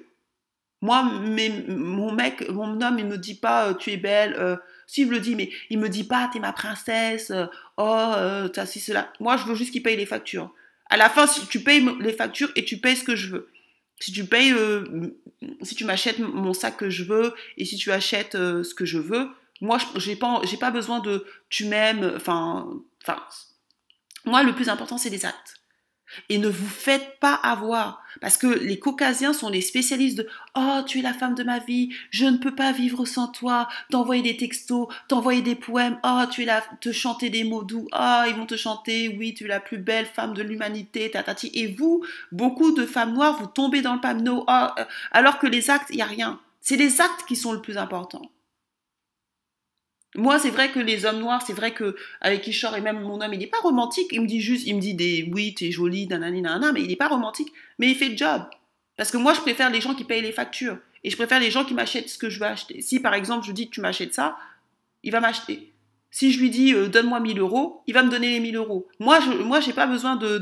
Moi, 0.82 1.04
mon 1.04 2.12
mec, 2.12 2.50
mon 2.50 2.82
homme, 2.82 3.00
il 3.00 3.06
me 3.06 3.18
dit 3.18 3.36
pas 3.36 3.70
euh, 3.70 3.74
tu 3.74 3.92
es 3.92 3.98
belle. 3.98 4.36
Euh, 4.38 4.58
si 4.86 5.06
je 5.06 5.10
le 5.10 5.22
dis, 5.22 5.34
mais 5.34 5.50
il 5.70 5.80
me 5.80 5.88
dit 5.88 6.04
pas 6.04 6.30
t'es 6.32 6.40
ma 6.40 6.52
princesse. 6.52 7.32
Euh, 7.32 7.46
oh, 7.78 8.50
t'as 8.54 8.66
si 8.66 8.82
cela. 8.82 9.12
Moi, 9.22 9.38
je 9.38 9.46
veux 9.46 9.56
juste 9.56 9.72
qu'il 9.72 9.82
paye 9.82 9.96
les 9.96 10.06
factures. 10.06 10.54
À 10.90 10.98
la 10.98 11.10
fin, 11.10 11.26
tu 11.50 11.62
payes 11.62 11.88
les 12.02 12.12
factures 12.12 12.52
et 12.58 12.66
tu 12.66 12.78
payes 12.78 12.98
ce 12.98 13.06
que 13.06 13.16
je 13.16 13.30
veux. 13.30 13.50
Si 14.04 14.12
tu 14.12 14.26
payes, 14.26 14.54
si 15.62 15.76
tu 15.76 15.86
m'achètes 15.86 16.20
mon 16.20 16.52
sac 16.52 16.76
que 16.76 16.90
je 16.90 17.06
veux 17.06 17.34
et 17.56 17.64
si 17.64 17.78
tu 17.78 17.90
achètes 17.90 18.34
ce 18.34 18.74
que 18.76 18.84
je 18.84 18.98
veux, 18.98 19.30
moi, 19.62 19.78
j'ai 19.96 20.18
pas, 20.18 20.42
j'ai 20.44 20.58
pas 20.58 20.72
besoin 20.72 21.00
de 21.00 21.26
tu 21.48 21.68
m'aimes. 21.68 22.12
Enfin, 22.18 22.68
enfin, 23.02 23.24
moi, 24.26 24.44
le 24.44 24.54
plus 24.54 24.68
important, 24.68 24.98
c'est 24.98 25.10
les 25.10 25.26
actes. 25.26 25.63
Et 26.30 26.38
ne 26.38 26.48
vous 26.48 26.68
faites 26.68 27.20
pas 27.20 27.34
avoir. 27.34 28.04
Parce 28.22 28.38
que 28.38 28.48
les 28.48 28.80
caucasiens 28.80 29.34
sont 29.34 29.50
les 29.50 29.62
spécialistes 29.62 30.18
de 30.18 30.28
Oh, 30.56 30.82
tu 30.86 31.00
es 31.00 31.02
la 31.02 31.14
femme 31.14 31.36
de 31.36 31.44
ma 31.44 31.60
vie, 31.60 31.90
je 32.12 32.26
ne 32.26 32.38
peux 32.38 32.54
pas 32.54 32.72
vivre 32.72 33.06
sans 33.06 33.28
toi, 33.28 33.68
t'envoyer 33.90 34.22
des 34.22 34.38
textos, 34.38 34.88
t'envoyer 35.08 35.42
des 35.42 35.56
poèmes, 35.56 36.00
oh, 36.04 36.22
tu 36.32 36.44
es 36.44 36.46
là, 36.46 36.64
te 36.80 36.92
chanter 36.92 37.30
des 37.30 37.44
mots 37.44 37.64
doux, 37.64 37.88
oh, 37.92 38.24
ils 38.28 38.36
vont 38.36 38.46
te 38.46 38.56
chanter, 38.56 39.16
oui, 39.18 39.34
tu 39.34 39.46
es 39.46 39.48
la 39.48 39.60
plus 39.60 39.78
belle 39.78 40.06
femme 40.06 40.34
de 40.34 40.44
l'humanité, 40.44 41.10
tatati. 41.12 41.52
Et 41.54 41.68
vous, 41.68 42.04
beaucoup 42.32 42.72
de 42.72 42.86
femmes 42.86 43.14
noires, 43.14 43.40
vous 43.40 43.48
tombez 43.48 43.82
dans 43.82 43.96
le 43.96 44.02
panneau, 44.02 44.46
oh, 44.48 44.68
alors 45.12 45.40
que 45.40 45.48
les 45.48 45.70
actes, 45.70 45.90
il 45.90 45.98
n'y 45.98 46.02
a 46.02 46.06
rien. 46.06 46.40
C'est 46.62 46.78
les 46.78 47.02
actes 47.02 47.26
qui 47.28 47.36
sont 47.36 47.52
le 47.52 47.62
plus 47.62 47.78
important. 47.78 48.22
Moi, 50.16 50.38
c'est 50.38 50.52
vrai 50.52 50.72
que 50.72 50.80
les 50.80 51.06
hommes 51.06 51.20
noirs, 51.20 51.42
c'est 51.46 51.54
vrai 51.54 51.74
que 51.74 51.96
avec 52.22 52.42
qui 52.42 52.52
et 52.52 52.82
même 52.82 53.02
mon 53.02 53.20
homme, 53.22 53.34
il 53.34 53.40
n'est 53.40 53.48
pas 53.48 53.60
romantique. 53.60 54.08
Il 54.12 54.22
me 54.22 54.28
dit 54.28 54.42
juste, 54.42 54.68
il 54.68 54.76
me 54.76 54.82
dit 54.82 54.94
des 54.94 55.30
oui, 55.34 55.56
t'es 55.56 55.72
jolie, 55.72 56.08
nanani, 56.08 56.42
nanana, 56.42 56.72
mais 56.72 56.82
il 56.82 56.88
n'est 56.88 56.96
pas 56.96 57.08
romantique. 57.08 57.52
Mais 57.80 57.90
il 57.90 57.96
fait 57.96 58.10
le 58.10 58.18
job. 58.18 58.44
Parce 58.96 59.10
que 59.10 59.18
moi, 59.18 59.34
je 59.34 59.42
préfère 59.42 59.72
les 59.72 59.82
gens 59.82 59.96
qui 59.96 60.04
payent 60.04 60.22
les 60.22 60.32
factures. 60.32 60.78
Et 61.04 61.10
je 61.10 61.16
préfère 61.18 61.40
les 61.40 61.52
gens 61.52 61.66
qui 61.66 61.74
m'achètent 61.74 62.10
ce 62.10 62.18
que 62.18 62.30
je 62.30 62.40
veux 62.40 62.46
acheter. 62.46 62.82
Si 62.82 63.00
par 63.00 63.14
exemple, 63.14 63.46
je 63.46 63.52
dis 63.52 63.70
tu 63.70 63.82
m'achètes 63.82 64.14
ça, 64.14 64.38
il 65.04 65.12
va 65.12 65.20
m'acheter. 65.20 65.74
Si 66.12 66.32
je 66.32 66.40
lui 66.40 66.52
dis 66.52 66.74
euh, 66.74 66.88
donne-moi 66.88 67.20
1000 67.20 67.40
euros, 67.40 67.82
il 67.88 67.94
va 67.96 68.04
me 68.04 68.10
donner 68.10 68.30
les 68.30 68.40
1000 68.40 68.56
euros. 68.56 68.88
Moi, 69.00 69.20
je 69.20 69.32
moi, 69.32 69.60
pas 69.76 69.88
besoin 69.88 70.22
euh, 70.22 70.40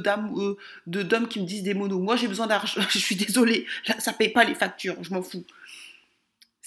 d'hommes 0.85 1.27
qui 1.29 1.39
me 1.39 1.45
disent 1.45 1.63
des 1.63 1.73
monos. 1.73 1.99
Moi, 1.99 2.17
j'ai 2.17 2.27
besoin 2.27 2.45
d'argent. 2.45 2.81
je 2.89 2.99
suis 2.99 3.15
désolée, 3.15 3.65
là, 3.87 3.99
ça 3.99 4.11
paye 4.11 4.29
pas 4.29 4.43
les 4.43 4.53
factures. 4.53 4.97
Je 5.01 5.13
m'en 5.13 5.23
fous. 5.23 5.45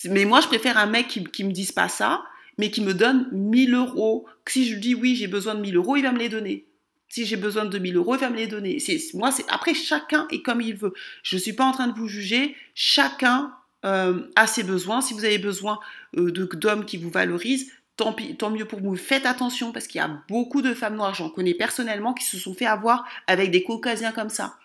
Mais 0.07 0.25
moi, 0.25 0.40
je 0.40 0.49
préfère 0.49 0.79
un 0.79 0.87
mec 0.87 1.09
qui, 1.09 1.23
qui 1.23 1.45
me 1.45 1.53
dise 1.53 1.71
pas 1.71 1.88
ça 1.88 2.25
mais 2.59 2.71
qui 2.71 2.81
me 2.81 2.95
donne 2.95 3.29
1000 3.33 3.75
euros. 3.75 4.27
Si 4.47 4.67
je 4.67 4.77
dis 4.77 4.95
oui, 4.95 5.17
j'ai 5.17 5.27
besoin 5.27 5.55
de 5.55 5.61
1000 5.61 5.77
euros, 5.77 5.97
il 5.97 6.03
va 6.03 6.12
me 6.12 6.19
les 6.19 6.29
donner. 6.29 6.67
Si 7.09 7.25
j'ai 7.27 7.37
besoin 7.37 7.64
de 7.64 7.79
1000 7.79 7.97
euros, 7.97 8.17
il 8.17 8.21
va 8.21 8.31
me 8.31 8.37
les 8.37 8.47
donner. 8.47 8.79
Moi, 9.14 9.31
c'est, 9.31 9.45
après, 9.49 9.75
chacun 9.75 10.27
est 10.31 10.43
comme 10.43 10.61
il 10.61 10.75
veut. 10.75 10.93
Je 11.23 11.37
ne 11.37 11.40
suis 11.40 11.53
pas 11.53 11.64
en 11.64 11.73
train 11.73 11.87
de 11.87 11.97
vous 11.97 12.09
juger. 12.09 12.57
Chacun 12.75 13.53
euh, 13.85 14.23
a 14.35 14.47
ses 14.47 14.64
besoins. 14.64 15.01
Si 15.01 15.14
vous 15.14 15.25
avez 15.25 15.38
besoin 15.38 15.79
euh, 16.17 16.33
d'hommes 16.33 16.85
qui 16.85 16.97
vous 16.97 17.11
valorisent, 17.11 17.71
tant 17.97 18.51
mieux 18.51 18.64
pour 18.64 18.81
vous. 18.81 18.97
Faites 18.97 19.27
attention 19.27 19.73
parce 19.73 19.87
qu'il 19.87 20.01
y 20.01 20.05
a 20.05 20.11
beaucoup 20.29 20.62
de 20.62 20.75
femmes 20.75 20.97
noires, 20.97 21.14
j'en 21.14 21.29
connais 21.29 21.55
personnellement, 21.55 22.14
qui 22.14 22.25
se 22.25 22.37
sont 22.37 22.55
fait 22.55 22.67
avoir 22.67 23.07
avec 23.27 23.51
des 23.51 23.62
caucasiens 23.62 24.12
comme 24.12 24.31
ça. 24.31 24.57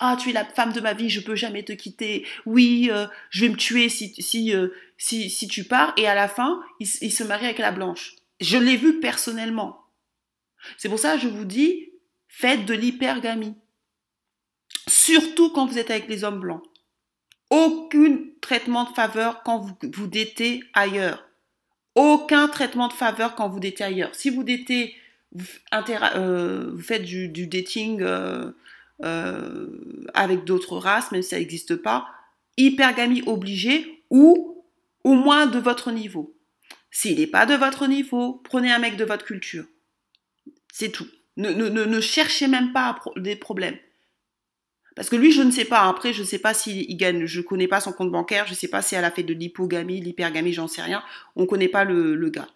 Ah, 0.00 0.16
tu 0.20 0.30
es 0.30 0.32
la 0.32 0.44
femme 0.44 0.72
de 0.72 0.80
ma 0.80 0.94
vie, 0.94 1.10
je 1.10 1.20
peux 1.20 1.36
jamais 1.36 1.62
te 1.62 1.72
quitter. 1.72 2.26
Oui, 2.44 2.88
euh, 2.90 3.06
je 3.30 3.44
vais 3.44 3.50
me 3.50 3.56
tuer 3.56 3.88
si, 3.88 4.54
euh, 4.54 4.68
tu 4.98 5.64
pars. 5.64 5.92
Et 5.96 6.06
à 6.06 6.14
la 6.14 6.28
fin, 6.28 6.60
il, 6.80 6.86
se 6.86 7.24
marie 7.24 7.46
avec 7.46 7.58
la 7.58 7.72
blanche. 7.72 8.16
Je 8.40 8.58
l'ai 8.58 8.76
vu 8.76 9.00
personnellement. 9.00 9.84
C'est 10.76 10.88
pour 10.88 10.98
ça 10.98 11.14
que 11.14 11.22
je 11.22 11.28
vous 11.28 11.44
dis, 11.44 11.90
faites 12.28 12.64
de 12.64 12.74
l'hypergamie. 12.74 13.54
Surtout 14.88 15.50
quand 15.50 15.66
vous 15.66 15.78
êtes 15.78 15.90
avec 15.90 16.08
les 16.08 16.24
hommes 16.24 16.40
blancs. 16.40 16.62
Aucun 17.50 18.18
traitement 18.40 18.84
de 18.84 18.94
faveur 18.94 19.42
quand 19.44 19.58
vous, 19.58 19.76
vous 19.94 20.06
datez 20.08 20.64
ailleurs. 20.74 21.28
Aucun 21.94 22.48
traitement 22.48 22.88
de 22.88 22.92
faveur 22.92 23.36
quand 23.36 23.48
vous 23.48 23.60
datez 23.60 23.84
ailleurs. 23.84 24.14
Si 24.14 24.30
vous 24.30 24.42
datez, 24.42 24.96
vous, 25.32 25.46
euh, 25.72 26.76
faites 26.78 27.04
du 27.04 27.46
dating 27.46 28.02
euh, 29.04 30.06
avec 30.14 30.44
d'autres 30.44 30.78
races, 30.78 31.12
même 31.12 31.22
si 31.22 31.30
ça 31.30 31.38
n'existe 31.38 31.76
pas, 31.76 32.08
hypergamie 32.56 33.22
obligée 33.26 34.04
ou 34.10 34.64
au 35.04 35.14
moins 35.14 35.46
de 35.46 35.58
votre 35.58 35.90
niveau. 35.90 36.36
S'il 36.90 37.18
n'est 37.18 37.26
pas 37.26 37.44
de 37.44 37.54
votre 37.54 37.86
niveau, 37.86 38.40
prenez 38.44 38.72
un 38.72 38.78
mec 38.78 38.96
de 38.96 39.04
votre 39.04 39.24
culture. 39.24 39.66
C'est 40.72 40.90
tout. 40.90 41.06
Ne, 41.36 41.50
ne, 41.50 41.68
ne, 41.68 42.00
cherchez 42.00 42.48
même 42.48 42.72
pas 42.72 42.98
des 43.16 43.36
problèmes. 43.36 43.76
Parce 44.94 45.10
que 45.10 45.16
lui, 45.16 45.30
je 45.30 45.42
ne 45.42 45.50
sais 45.50 45.66
pas. 45.66 45.86
Après, 45.86 46.14
je 46.14 46.22
ne 46.22 46.26
sais 46.26 46.38
pas 46.38 46.54
s'il 46.54 46.96
gagne. 46.96 47.26
Je 47.26 47.40
ne 47.40 47.44
connais 47.44 47.68
pas 47.68 47.80
son 47.80 47.92
compte 47.92 48.10
bancaire. 48.10 48.46
Je 48.46 48.52
ne 48.52 48.56
sais 48.56 48.68
pas 48.68 48.80
si 48.80 48.94
elle 48.94 49.04
a 49.04 49.10
fait 49.10 49.22
de 49.22 49.34
l'hypogamie, 49.34 50.00
l'hypergamie, 50.00 50.54
j'en 50.54 50.68
sais 50.68 50.80
rien. 50.80 51.02
On 51.34 51.42
ne 51.42 51.46
connaît 51.46 51.68
pas 51.68 51.84
le, 51.84 52.14
le 52.14 52.30
gars. 52.30 52.48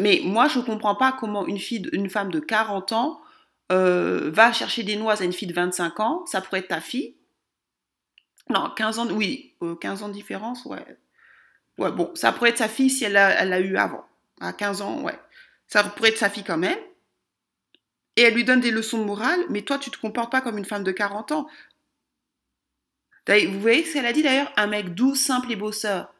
Mais 0.00 0.20
moi, 0.24 0.48
je 0.48 0.58
ne 0.58 0.64
comprends 0.64 0.96
pas 0.96 1.12
comment 1.12 1.46
une, 1.46 1.58
fille, 1.58 1.88
une 1.92 2.10
femme 2.10 2.32
de 2.32 2.40
40 2.40 2.92
ans 2.92 3.20
euh, 3.70 4.30
va 4.32 4.52
chercher 4.52 4.82
des 4.82 4.96
noises 4.96 5.22
à 5.22 5.24
une 5.24 5.32
fille 5.32 5.48
de 5.48 5.54
25 5.54 6.00
ans. 6.00 6.26
Ça 6.26 6.40
pourrait 6.40 6.60
être 6.60 6.68
ta 6.68 6.80
fille. 6.80 7.16
Non, 8.48 8.70
15 8.76 8.98
ans, 8.98 9.08
oui, 9.10 9.54
15 9.80 10.02
euh, 10.02 10.04
ans 10.04 10.08
de 10.08 10.14
différence, 10.14 10.64
ouais. 10.64 10.84
Ouais, 11.78 11.92
bon, 11.92 12.10
ça 12.14 12.32
pourrait 12.32 12.50
être 12.50 12.58
sa 12.58 12.68
fille 12.68 12.90
si 12.90 13.04
elle 13.04 13.12
l'a 13.12 13.38
a 13.38 13.60
eu 13.60 13.76
avant. 13.76 14.04
À 14.40 14.52
15 14.52 14.82
ans, 14.82 15.02
ouais. 15.02 15.18
Ça 15.66 15.84
pourrait 15.84 16.10
être 16.10 16.18
sa 16.18 16.30
fille 16.30 16.44
quand 16.44 16.58
même 16.58 16.78
et 18.20 18.22
elle 18.22 18.34
lui 18.34 18.44
donne 18.44 18.60
des 18.60 18.70
leçons 18.70 18.98
de 18.98 19.04
morale, 19.04 19.40
mais 19.48 19.62
toi, 19.62 19.78
tu 19.78 19.90
te 19.90 19.98
comportes 19.98 20.30
pas 20.30 20.42
comme 20.42 20.58
une 20.58 20.66
femme 20.66 20.84
de 20.84 20.92
40 20.92 21.32
ans. 21.32 21.48
Vous 23.26 23.60
voyez 23.60 23.82
ce 23.84 23.94
qu'elle 23.94 24.04
a 24.04 24.12
dit 24.12 24.22
d'ailleurs? 24.22 24.52
Un 24.56 24.66
mec 24.66 24.94
doux, 24.94 25.14
simple 25.14 25.50
et 25.52 25.56
bosseur. 25.56 26.12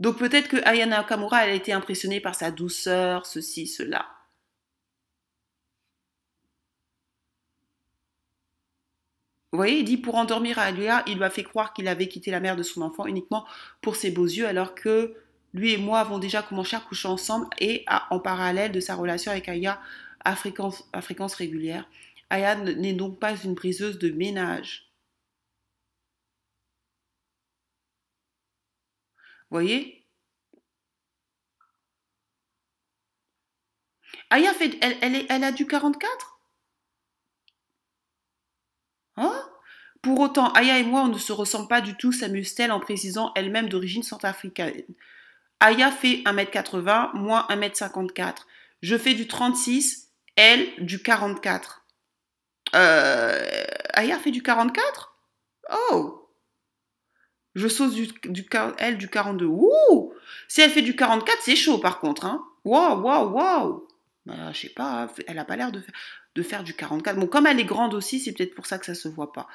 Donc 0.00 0.16
peut-être 0.16 0.48
que 0.48 0.56
Ayana 0.66 0.98
Nakamura, 0.98 1.44
elle 1.44 1.50
a 1.50 1.54
été 1.54 1.74
impressionnée 1.74 2.20
par 2.20 2.34
sa 2.34 2.50
douceur, 2.50 3.26
ceci, 3.26 3.66
cela. 3.66 4.06
Vous 9.52 9.58
voyez, 9.58 9.78
il 9.78 9.84
dit 9.84 9.96
pour 9.96 10.16
endormir 10.16 10.58
Alia, 10.58 11.02
il 11.06 11.16
lui 11.16 11.24
a 11.24 11.30
fait 11.30 11.42
croire 11.44 11.72
qu'il 11.72 11.88
avait 11.88 12.08
quitté 12.08 12.30
la 12.30 12.40
mère 12.40 12.56
de 12.56 12.62
son 12.62 12.82
enfant 12.82 13.06
uniquement 13.06 13.46
pour 13.80 13.96
ses 13.96 14.10
beaux 14.10 14.24
yeux, 14.26 14.46
alors 14.46 14.74
que 14.74 15.14
lui 15.54 15.72
et 15.72 15.78
moi 15.78 16.00
avons 16.00 16.18
déjà 16.18 16.42
commencé 16.42 16.76
à 16.76 16.80
coucher 16.80 17.08
ensemble 17.08 17.48
et 17.58 17.84
en 18.10 18.20
parallèle 18.20 18.72
de 18.72 18.80
sa 18.80 18.94
relation 18.94 19.30
avec 19.32 19.48
Aya, 19.48 19.80
à 20.24 20.36
fréquence, 20.36 20.88
à 20.92 21.00
fréquence 21.02 21.34
régulière. 21.34 21.88
Aya 22.30 22.56
n'est 22.56 22.92
donc 22.94 23.18
pas 23.20 23.34
une 23.36 23.54
briseuse 23.54 23.98
de 23.98 24.10
ménage. 24.10 24.90
Voyez? 29.50 30.06
Aya 34.30 34.52
fait, 34.54 34.78
elle, 34.82 34.96
elle, 35.02 35.26
elle 35.28 35.42
a 35.44 35.50
du 35.52 35.66
44 35.66 36.35
Hein? 39.16 39.32
Pour 40.02 40.20
autant, 40.20 40.52
Aya 40.52 40.78
et 40.78 40.84
moi, 40.84 41.02
on 41.02 41.08
ne 41.08 41.18
se 41.18 41.32
ressemble 41.32 41.68
pas 41.68 41.80
du 41.80 41.96
tout, 41.96 42.12
s'amuse-t-elle 42.12 42.70
en 42.70 42.80
précisant 42.80 43.32
elle-même 43.34 43.68
d'origine 43.68 44.02
centrafricaine. 44.02 44.82
Aya 45.60 45.90
fait 45.90 46.22
1m80, 46.24 47.10
moi 47.14 47.46
1m54. 47.50 48.36
Je 48.82 48.96
fais 48.96 49.14
du 49.14 49.26
36 49.26 50.06
elle 50.36 50.68
du 50.78 51.02
44. 51.02 51.84
Euh, 52.74 53.64
Aya 53.94 54.18
fait 54.18 54.30
du 54.30 54.42
44 54.42 55.16
Oh 55.90 56.30
Je 57.54 57.66
sauce 57.68 57.94
du, 57.94 58.08
du, 58.28 58.46
elle 58.78 58.98
du 58.98 59.08
42. 59.08 59.46
Ouh 59.46 60.12
Si 60.46 60.60
elle 60.60 60.70
fait 60.70 60.82
du 60.82 60.94
44, 60.94 61.38
c'est 61.40 61.56
chaud 61.56 61.78
par 61.78 62.00
contre. 62.00 62.26
Hein 62.26 62.46
Waouh, 62.64 63.00
waouh, 63.00 63.30
waouh 63.32 63.88
bah, 64.26 64.52
Je 64.52 64.60
sais 64.60 64.68
pas, 64.68 65.08
elle 65.26 65.38
a 65.38 65.44
pas 65.44 65.56
l'air 65.56 65.72
de, 65.72 65.82
de, 66.36 66.42
faire 66.42 66.62
du 66.62 66.74
44. 66.74 67.18
Bon, 67.18 67.26
comme 67.26 67.46
elle 67.46 67.58
est 67.58 67.64
grande 67.64 67.94
aussi, 67.94 68.20
c'est 68.20 68.32
peut-être 68.32 68.54
pour 68.54 68.66
ça 68.66 68.78
que 68.78 68.86
ça 68.86 68.94
se 68.94 69.08
voit 69.08 69.32
pas. 69.32 69.48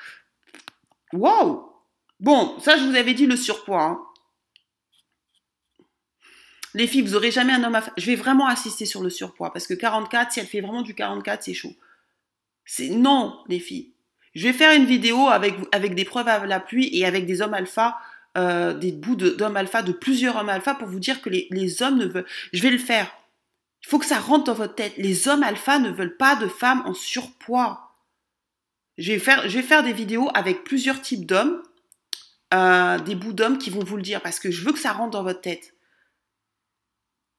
Waouh 1.13 1.67
Bon, 2.19 2.59
ça 2.59 2.77
je 2.77 2.83
vous 2.83 2.95
avais 2.95 3.13
dit 3.13 3.25
le 3.25 3.35
surpoids. 3.35 3.83
Hein. 3.83 3.99
Les 6.73 6.87
filles, 6.87 7.01
vous 7.01 7.15
aurez 7.15 7.31
jamais 7.31 7.53
un 7.53 7.63
homme 7.63 7.75
à 7.75 7.83
Je 7.97 8.05
vais 8.05 8.15
vraiment 8.15 8.47
assister 8.47 8.85
sur 8.85 9.01
le 9.01 9.09
surpoids 9.09 9.51
parce 9.51 9.67
que 9.67 9.73
44, 9.73 10.31
si 10.31 10.39
elle 10.39 10.45
fait 10.45 10.61
vraiment 10.61 10.83
du 10.83 10.93
44, 10.93 11.43
c'est 11.43 11.53
chaud. 11.53 11.75
C'est 12.65 12.89
non, 12.89 13.37
les 13.47 13.59
filles. 13.59 13.91
Je 14.35 14.47
vais 14.47 14.53
faire 14.53 14.73
une 14.73 14.85
vidéo 14.85 15.27
avec, 15.27 15.55
avec 15.73 15.95
des 15.95 16.05
preuves 16.05 16.27
à 16.27 16.45
la 16.45 16.59
pluie 16.59 16.89
et 16.93 17.05
avec 17.05 17.25
des 17.25 17.41
hommes 17.41 17.53
alpha, 17.53 17.97
euh, 18.37 18.73
des 18.73 18.93
bouts 18.93 19.15
d'hommes 19.15 19.57
alpha, 19.57 19.81
de 19.81 19.91
plusieurs 19.91 20.37
hommes 20.37 20.49
alpha 20.49 20.75
pour 20.75 20.87
vous 20.87 20.99
dire 20.99 21.21
que 21.21 21.29
les, 21.29 21.47
les 21.51 21.81
hommes 21.81 21.97
ne 21.97 22.05
veulent. 22.05 22.27
Je 22.53 22.61
vais 22.61 22.69
le 22.69 22.77
faire. 22.77 23.11
Il 23.83 23.89
faut 23.89 23.99
que 23.99 24.05
ça 24.05 24.19
rentre 24.19 24.45
dans 24.45 24.53
votre 24.53 24.75
tête. 24.75 24.93
Les 24.97 25.27
hommes 25.27 25.43
alpha 25.43 25.79
ne 25.79 25.89
veulent 25.89 26.17
pas 26.17 26.35
de 26.35 26.47
femmes 26.47 26.83
en 26.85 26.93
surpoids. 26.93 27.91
Je 28.97 29.13
vais 29.13 29.19
faire, 29.19 29.83
des 29.83 29.93
vidéos 29.93 30.29
avec 30.33 30.63
plusieurs 30.63 31.01
types 31.01 31.25
d'hommes, 31.25 31.63
euh, 32.53 32.99
des 32.99 33.15
bouts 33.15 33.33
d'hommes 33.33 33.57
qui 33.57 33.69
vont 33.69 33.83
vous 33.83 33.95
le 33.95 34.03
dire 34.03 34.21
parce 34.21 34.39
que 34.39 34.51
je 34.51 34.63
veux 34.63 34.73
que 34.73 34.79
ça 34.79 34.91
rentre 34.91 35.11
dans 35.11 35.23
votre 35.23 35.41
tête. 35.41 35.73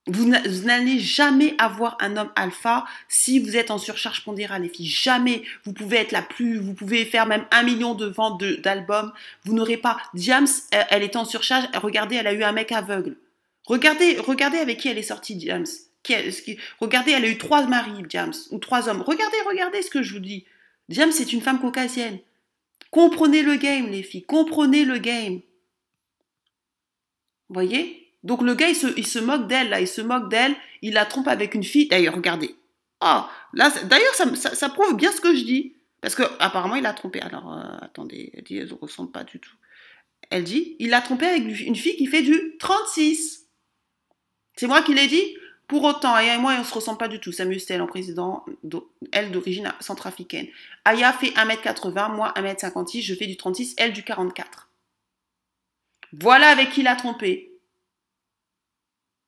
Vous 0.08 0.26
n'allez 0.26 0.98
jamais 0.98 1.54
avoir 1.58 1.96
un 2.00 2.16
homme 2.16 2.32
alpha 2.34 2.84
si 3.08 3.38
vous 3.38 3.56
êtes 3.56 3.70
en 3.70 3.78
surcharge 3.78 4.24
pondérale, 4.24 4.62
les 4.62 4.68
filles. 4.68 4.88
Jamais. 4.88 5.44
Vous 5.64 5.72
pouvez 5.72 5.98
être 5.98 6.10
la 6.10 6.22
plus, 6.22 6.58
vous 6.58 6.74
pouvez 6.74 7.04
faire 7.04 7.26
même 7.26 7.46
un 7.52 7.62
million 7.62 7.94
de 7.94 8.06
ventes 8.06 8.42
d'albums. 8.42 9.12
Vous 9.44 9.54
n'aurez 9.54 9.76
pas. 9.76 9.98
Diams, 10.14 10.48
elle, 10.72 11.04
est 11.04 11.14
en 11.14 11.24
surcharge. 11.24 11.66
Regardez, 11.74 12.16
elle 12.16 12.26
a 12.26 12.32
eu 12.32 12.42
un 12.42 12.50
mec 12.50 12.72
aveugle. 12.72 13.16
Regardez, 13.64 14.18
regardez 14.18 14.58
avec 14.58 14.80
qui 14.80 14.88
elle 14.88 14.98
est 14.98 15.02
sortie, 15.02 15.36
Diams. 15.36 15.66
Regardez, 16.80 17.12
elle 17.12 17.24
a 17.24 17.28
eu 17.28 17.38
trois 17.38 17.66
maris, 17.66 18.02
Diams, 18.08 18.32
ou 18.50 18.58
trois 18.58 18.88
hommes. 18.88 19.02
Regardez, 19.02 19.36
regardez 19.46 19.82
ce 19.82 19.90
que 19.90 20.02
je 20.02 20.14
vous 20.14 20.20
dis. 20.20 20.44
Diams, 20.88 21.12
c'est 21.12 21.32
une 21.32 21.40
femme 21.40 21.60
caucasienne. 21.60 22.18
Comprenez 22.90 23.42
le 23.42 23.56
game, 23.56 23.88
les 23.88 24.02
filles. 24.02 24.24
Comprenez 24.24 24.84
le 24.84 24.98
game. 24.98 25.40
Voyez? 27.48 28.12
Donc 28.22 28.42
le 28.42 28.54
gars, 28.54 28.68
il 28.68 28.76
se, 28.76 29.18
moque 29.18 29.48
d'elle, 29.48 29.70
là, 29.70 29.80
il 29.80 29.88
se 29.88 30.00
moque 30.00 30.28
d'elle, 30.28 30.54
il 30.80 30.94
la 30.94 31.06
trompe 31.06 31.28
avec 31.28 31.54
une 31.54 31.64
fille. 31.64 31.88
D'ailleurs, 31.88 32.14
regardez. 32.14 32.54
Ah, 33.00 33.30
là, 33.52 33.72
d'ailleurs, 33.84 34.14
ça, 34.14 34.68
prouve 34.68 34.96
bien 34.96 35.10
ce 35.10 35.20
que 35.20 35.34
je 35.34 35.42
dis. 35.42 35.74
Parce 36.00 36.14
que 36.14 36.22
apparemment, 36.40 36.76
il 36.76 36.82
l'a 36.82 36.92
trompé. 36.92 37.20
Alors, 37.20 37.52
euh, 37.52 37.78
attendez, 37.80 38.30
elle 38.34 38.44
dit, 38.44 38.58
elle 38.58 38.68
ne 38.68 38.74
ressemble 38.74 39.10
pas 39.10 39.24
du 39.24 39.38
tout. 39.38 39.54
Elle 40.30 40.44
dit, 40.44 40.76
il 40.78 40.90
l'a 40.90 41.00
trompé 41.00 41.26
avec 41.26 41.42
une 41.60 41.76
fille 41.76 41.96
qui 41.96 42.06
fait 42.06 42.22
du 42.22 42.56
36. 42.58 43.46
C'est 44.56 44.66
moi 44.66 44.82
qui 44.82 44.94
l'ai 44.94 45.06
dit? 45.06 45.36
Pour 45.68 45.84
autant, 45.84 46.14
Aya 46.14 46.34
et 46.34 46.38
moi, 46.38 46.54
on 46.54 46.58
ne 46.58 46.64
se 46.64 46.74
ressemble 46.74 46.98
pas 46.98 47.08
du 47.08 47.18
tout. 47.18 47.32
S'amuse-t-elle 47.32 47.80
en 47.80 47.86
président, 47.86 48.44
elle 49.10 49.30
d'origine 49.30 49.72
centrafricaine. 49.80 50.48
Aya 50.84 51.12
fait 51.12 51.30
1m80, 51.30 52.14
moi 52.14 52.32
1m56, 52.36 53.02
je 53.02 53.14
fais 53.14 53.26
du 53.26 53.36
36, 53.36 53.74
elle 53.78 53.92
du 53.92 54.02
44. 54.02 54.68
Voilà 56.12 56.48
avec 56.48 56.70
qui 56.70 56.80
il 56.80 56.86
a 56.86 56.96
trompé. 56.96 57.52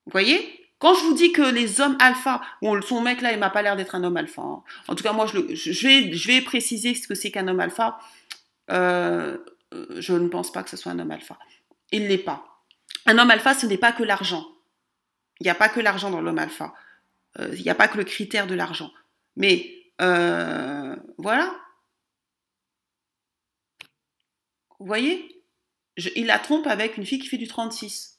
Vous 0.06 0.12
voyez? 0.12 0.60
Quand 0.78 0.94
je 0.94 1.00
vous 1.04 1.14
dis 1.14 1.32
que 1.32 1.40
les 1.40 1.80
hommes 1.80 1.96
alpha, 1.98 2.42
bon, 2.60 2.82
son 2.82 3.00
mec 3.00 3.22
là, 3.22 3.32
il 3.32 3.38
m'a 3.38 3.48
pas 3.48 3.62
l'air 3.62 3.74
d'être 3.74 3.94
un 3.94 4.04
homme 4.04 4.18
alpha. 4.18 4.42
Hein. 4.42 4.62
En 4.88 4.94
tout 4.94 5.02
cas, 5.02 5.12
moi, 5.12 5.26
je, 5.26 6.26
vais, 6.28 6.40
préciser 6.42 6.94
ce 6.94 7.08
que 7.08 7.14
c'est 7.14 7.30
qu'un 7.30 7.48
homme 7.48 7.60
alpha. 7.60 7.98
Euh, 8.70 9.38
je 9.96 10.12
ne 10.12 10.28
pense 10.28 10.52
pas 10.52 10.62
que 10.62 10.68
ce 10.68 10.76
soit 10.76 10.92
un 10.92 10.98
homme 10.98 11.10
alpha. 11.10 11.38
Il 11.90 12.08
l'est 12.08 12.18
pas. 12.18 12.60
Un 13.06 13.18
homme 13.18 13.30
alpha, 13.30 13.54
ce 13.54 13.64
n'est 13.66 13.78
pas 13.78 13.92
que 13.92 14.02
l'argent. 14.02 14.46
Il 15.40 15.44
n'y 15.44 15.50
a 15.50 15.54
pas 15.54 15.68
que 15.68 15.80
l'argent 15.80 16.10
dans 16.10 16.20
l'homme 16.20 16.38
alpha. 16.38 16.74
Euh, 17.38 17.54
il 17.56 17.62
n'y 17.62 17.70
a 17.70 17.74
pas 17.74 17.88
que 17.88 17.96
le 17.96 18.04
critère 18.04 18.46
de 18.46 18.54
l'argent. 18.54 18.92
Mais 19.36 19.84
euh, 20.00 20.96
voilà. 21.18 21.54
Vous 24.78 24.86
voyez? 24.86 25.42
Il 26.16 26.26
la 26.26 26.38
trompe 26.38 26.66
avec 26.66 26.96
une 26.96 27.06
fille 27.06 27.18
qui 27.18 27.28
fait 27.28 27.38
du 27.38 27.48
36. 27.48 28.14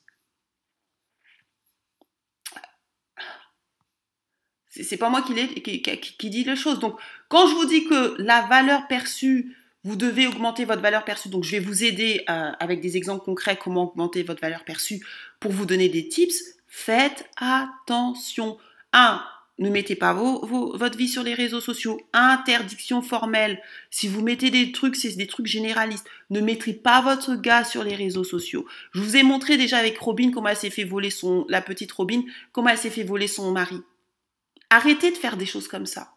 C'est 4.70 4.98
pas 4.98 5.10
moi 5.10 5.22
qui, 5.22 5.62
qui, 5.62 5.82
qui, 5.82 6.30
dit 6.30 6.44
les 6.44 6.56
choses. 6.56 6.80
Donc, 6.80 7.00
quand 7.30 7.48
je 7.48 7.54
vous 7.54 7.66
dis 7.66 7.86
que 7.86 8.22
la 8.22 8.42
valeur 8.42 8.88
perçue, 8.88 9.56
vous 9.84 9.96
devez 9.96 10.28
augmenter 10.28 10.66
votre 10.66 10.82
valeur 10.82 11.06
perçue. 11.06 11.30
Donc, 11.30 11.46
je 11.46 11.52
vais 11.52 11.60
vous 11.60 11.84
aider 11.84 12.26
euh, 12.30 12.52
avec 12.60 12.82
des 12.82 12.98
exemples 12.98 13.24
concrets 13.24 13.58
comment 13.58 13.84
augmenter 13.84 14.24
votre 14.24 14.42
valeur 14.42 14.66
perçue 14.66 15.06
pour 15.40 15.52
vous 15.52 15.66
donner 15.66 15.88
des 15.88 16.10
tips. 16.10 16.55
Faites 16.68 17.30
attention. 17.38 18.58
1. 18.94 19.24
Ne 19.58 19.70
mettez 19.70 19.96
pas 19.96 20.14
votre 20.14 20.98
vie 20.98 21.08
sur 21.08 21.24
les 21.24 21.34
réseaux 21.34 21.62
sociaux. 21.62 22.02
Interdiction 22.12 23.02
formelle. 23.02 23.62
Si 23.90 24.10
vous 24.10 24.22
mettez 24.22 24.50
des 24.50 24.74
trucs, 24.74 24.98
c'est 24.98 25.16
des 25.16 25.28
trucs 25.28 25.46
généralistes. 25.46 26.08
Ne 26.30 26.42
mettez 26.42 26.74
pas 26.74 27.02
votre 27.02 27.36
gars 27.36 27.64
sur 27.64 27.84
les 27.84 27.96
réseaux 27.96 28.26
sociaux. 28.26 28.66
Je 28.94 29.00
vous 29.00 29.16
ai 29.16 29.24
montré 29.24 29.56
déjà 29.56 29.78
avec 29.78 29.98
Robin 29.98 30.32
comment 30.32 30.50
elle 30.50 30.58
s'est 30.58 30.70
fait 30.70 30.84
voler 30.84 31.10
son, 31.10 31.46
la 31.48 31.62
petite 31.62 31.92
Robin, 31.94 32.24
comment 32.52 32.70
elle 32.70 32.78
s'est 32.78 32.90
fait 32.90 33.04
voler 33.04 33.28
son 33.28 33.52
mari. 33.52 33.82
Arrêtez 34.70 35.12
de 35.12 35.18
faire 35.18 35.38
des 35.38 35.46
choses 35.46 35.70
comme 35.70 35.86
ça. 35.86 36.12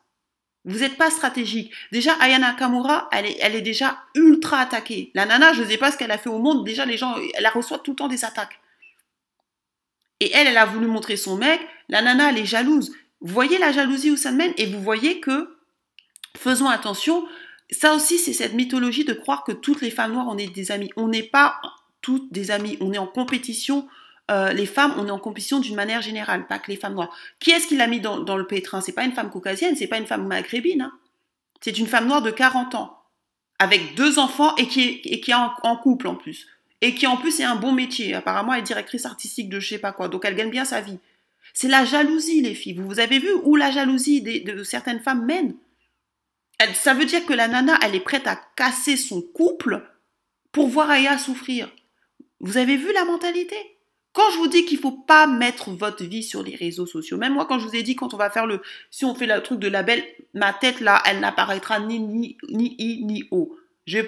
Vous 0.65 0.81
n'êtes 0.81 0.97
pas 0.97 1.11
stratégique. 1.11 1.73
Déjà, 1.93 2.15
Ayana 2.21 2.55
Kamura, 2.55 3.09
elle 3.13 3.27
est, 3.27 3.39
elle 3.41 3.55
est 3.55 3.63
déjà 3.63 3.99
ultra 4.17 4.59
attaquée. 4.59 5.13
La 5.15 5.27
nana, 5.27 5.53
je 5.53 5.63
ne 5.63 5.69
sais 5.69 5.79
pas 5.79 5.93
ce 5.93 5.97
qu'elle 5.97 6.11
a 6.11 6.19
fait 6.19 6.29
au 6.29 6.41
monde. 6.41 6.65
Déjà, 6.65 6.85
les 6.85 6.97
gens, 6.97 7.15
elle 7.35 7.49
reçoit 7.49 7.79
tout 7.79 7.93
le 7.93 7.97
temps 7.97 8.09
des 8.09 8.25
attaques. 8.25 8.59
Et 10.21 10.31
elle, 10.35 10.47
elle 10.47 10.59
a 10.59 10.67
voulu 10.67 10.87
montrer 10.87 11.17
son 11.17 11.37
mec. 11.37 11.61
La 11.89 12.03
nana, 12.03 12.31
elle 12.31 12.39
est 12.39 12.45
jalouse. 12.45 12.93
Vous 13.21 13.33
voyez 13.33 13.59
la 13.59 13.73
jalousie 13.73 14.11
où 14.11 14.17
ça 14.17 14.33
mène 14.33 14.53
et 14.57 14.67
vous 14.67 14.81
voyez 14.81 15.21
que, 15.21 15.57
faisons 16.37 16.69
attention, 16.69 17.27
ça 17.71 17.95
aussi, 17.95 18.19
c'est 18.19 18.33
cette 18.33 18.55
mythologie 18.55 19.05
de 19.05 19.13
croire 19.13 19.45
que 19.45 19.53
toutes 19.53 19.81
les 19.81 19.91
femmes 19.91 20.13
noires, 20.13 20.29
on 20.29 20.39
est 20.39 20.53
des 20.53 20.73
amies. 20.73 20.91
On 20.97 21.09
n'est 21.09 21.23
pas 21.23 21.61
toutes 22.01 22.33
des 22.33 22.51
amies. 22.51 22.79
On 22.81 22.93
est 22.93 22.99
en 22.99 23.07
compétition. 23.07 23.89
Euh, 24.31 24.53
les 24.53 24.67
femmes, 24.67 24.95
on 24.99 25.07
est 25.07 25.11
en 25.11 25.19
compétition 25.19 25.59
d'une 25.59 25.75
manière 25.75 26.03
générale, 26.03 26.47
pas 26.47 26.59
que 26.59 26.71
les 26.71 26.77
femmes 26.77 26.95
noires. 26.95 27.15
Qui 27.41 27.51
est-ce 27.51 27.67
qui 27.67 27.77
l'a 27.77 27.87
mis 27.87 28.01
dans, 28.01 28.37
le 28.37 28.47
pétrin? 28.47 28.81
C'est 28.81 28.93
pas 28.93 29.05
une 29.05 29.13
femme 29.13 29.31
caucasienne, 29.31 29.75
c'est 29.75 29.87
pas 29.87 29.99
une 29.99 30.07
femme 30.07 30.27
maghrébine. 30.27 30.83
Hein. 30.83 30.93
C'est 31.61 31.79
une 31.79 31.87
femme 31.87 32.07
noire 32.07 32.23
de 32.23 32.31
40 32.31 32.75
ans, 32.75 32.99
avec 33.59 33.95
deux 33.95 34.19
enfants 34.19 34.55
et 34.57 34.69
qui 34.69 34.83
est, 34.83 35.01
et 35.05 35.21
qui 35.21 35.31
est 35.31 35.35
en, 35.35 35.77
couple 35.77 36.09
en 36.09 36.15
plus. 36.15 36.47
Et 36.81 36.95
qui 36.95 37.07
en 37.07 37.17
plus 37.17 37.41
est 37.41 37.45
un 37.45 37.57
bon 37.57 37.73
métier. 37.73 38.15
Apparemment, 38.15 38.55
elle 38.55 38.61
est 38.61 38.63
directrice 38.63 39.05
artistique 39.05 39.49
de 39.49 39.59
je 39.59 39.69
sais 39.69 39.79
pas 39.79 39.93
quoi. 39.93 40.09
Donc 40.09 40.25
elle 40.25 40.37
gagne 40.37 40.51
bien 40.51 40.65
sa 40.65 40.81
vie. 40.81 40.99
C'est 41.53 41.69
la 41.69 41.85
jalousie, 41.85 42.41
les 42.41 42.55
filles. 42.55 42.75
Vous 42.75 43.01
avez 43.01 43.19
vu 43.19 43.33
où 43.43 43.57
la 43.57 43.71
jalousie 43.71 44.23
de, 44.23 44.63
certaines 44.63 45.01
femmes 45.01 45.25
mène? 45.25 45.55
Ça 46.75 46.95
veut 46.95 47.05
dire 47.05 47.25
que 47.25 47.33
la 47.33 47.49
nana, 47.49 47.79
elle 47.83 47.95
est 47.95 48.01
prête 48.01 48.27
à 48.27 48.41
casser 48.57 48.97
son 48.97 49.23
couple 49.23 49.83
pour 50.53 50.69
voir 50.69 50.91
Aya 50.91 51.19
souffrir. 51.19 51.71
Vous 52.41 52.59
avez 52.59 52.77
vu 52.77 52.93
la 52.93 53.05
mentalité? 53.05 53.57
Quand 54.13 54.31
je 54.33 54.39
vous 54.39 54.49
dis 54.49 54.65
qu'il 54.65 54.79
faut 54.79 54.93
pas 54.93 55.27
mettre 55.27 55.71
votre 55.71 56.05
vie 56.05 56.23
sur 56.23 56.43
les 56.43 56.57
réseaux 56.57 56.87
sociaux, 56.87 57.19
même 57.19 57.35
moi 57.35 57.47
quand 57.47 57.59
je 57.59 57.67
vous 57.67 57.77
ai 57.77 57.83
dit 57.83 57.95
quand 57.95 58.15
on 58.15 58.17
va 58.17 58.31
faire 58.31 58.47
le, 58.47 58.63
si 58.91 59.05
on 59.05 59.15
fait 59.15 59.27
le 59.27 59.41
truc 59.43 59.61
de 59.61 59.69
label, 59.69 60.05
ma 60.35 60.53
tête 60.53 60.81
là, 60.81 61.03
elle 61.07 61.21
n'apparaîtra 61.21 61.79
ni 61.79 62.01
ni 62.01 62.37
ni 62.49 62.75
i 62.79 63.05
ni 63.05 63.25
o. 63.31 63.57
Je, 63.87 64.01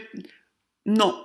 non, 0.87 1.17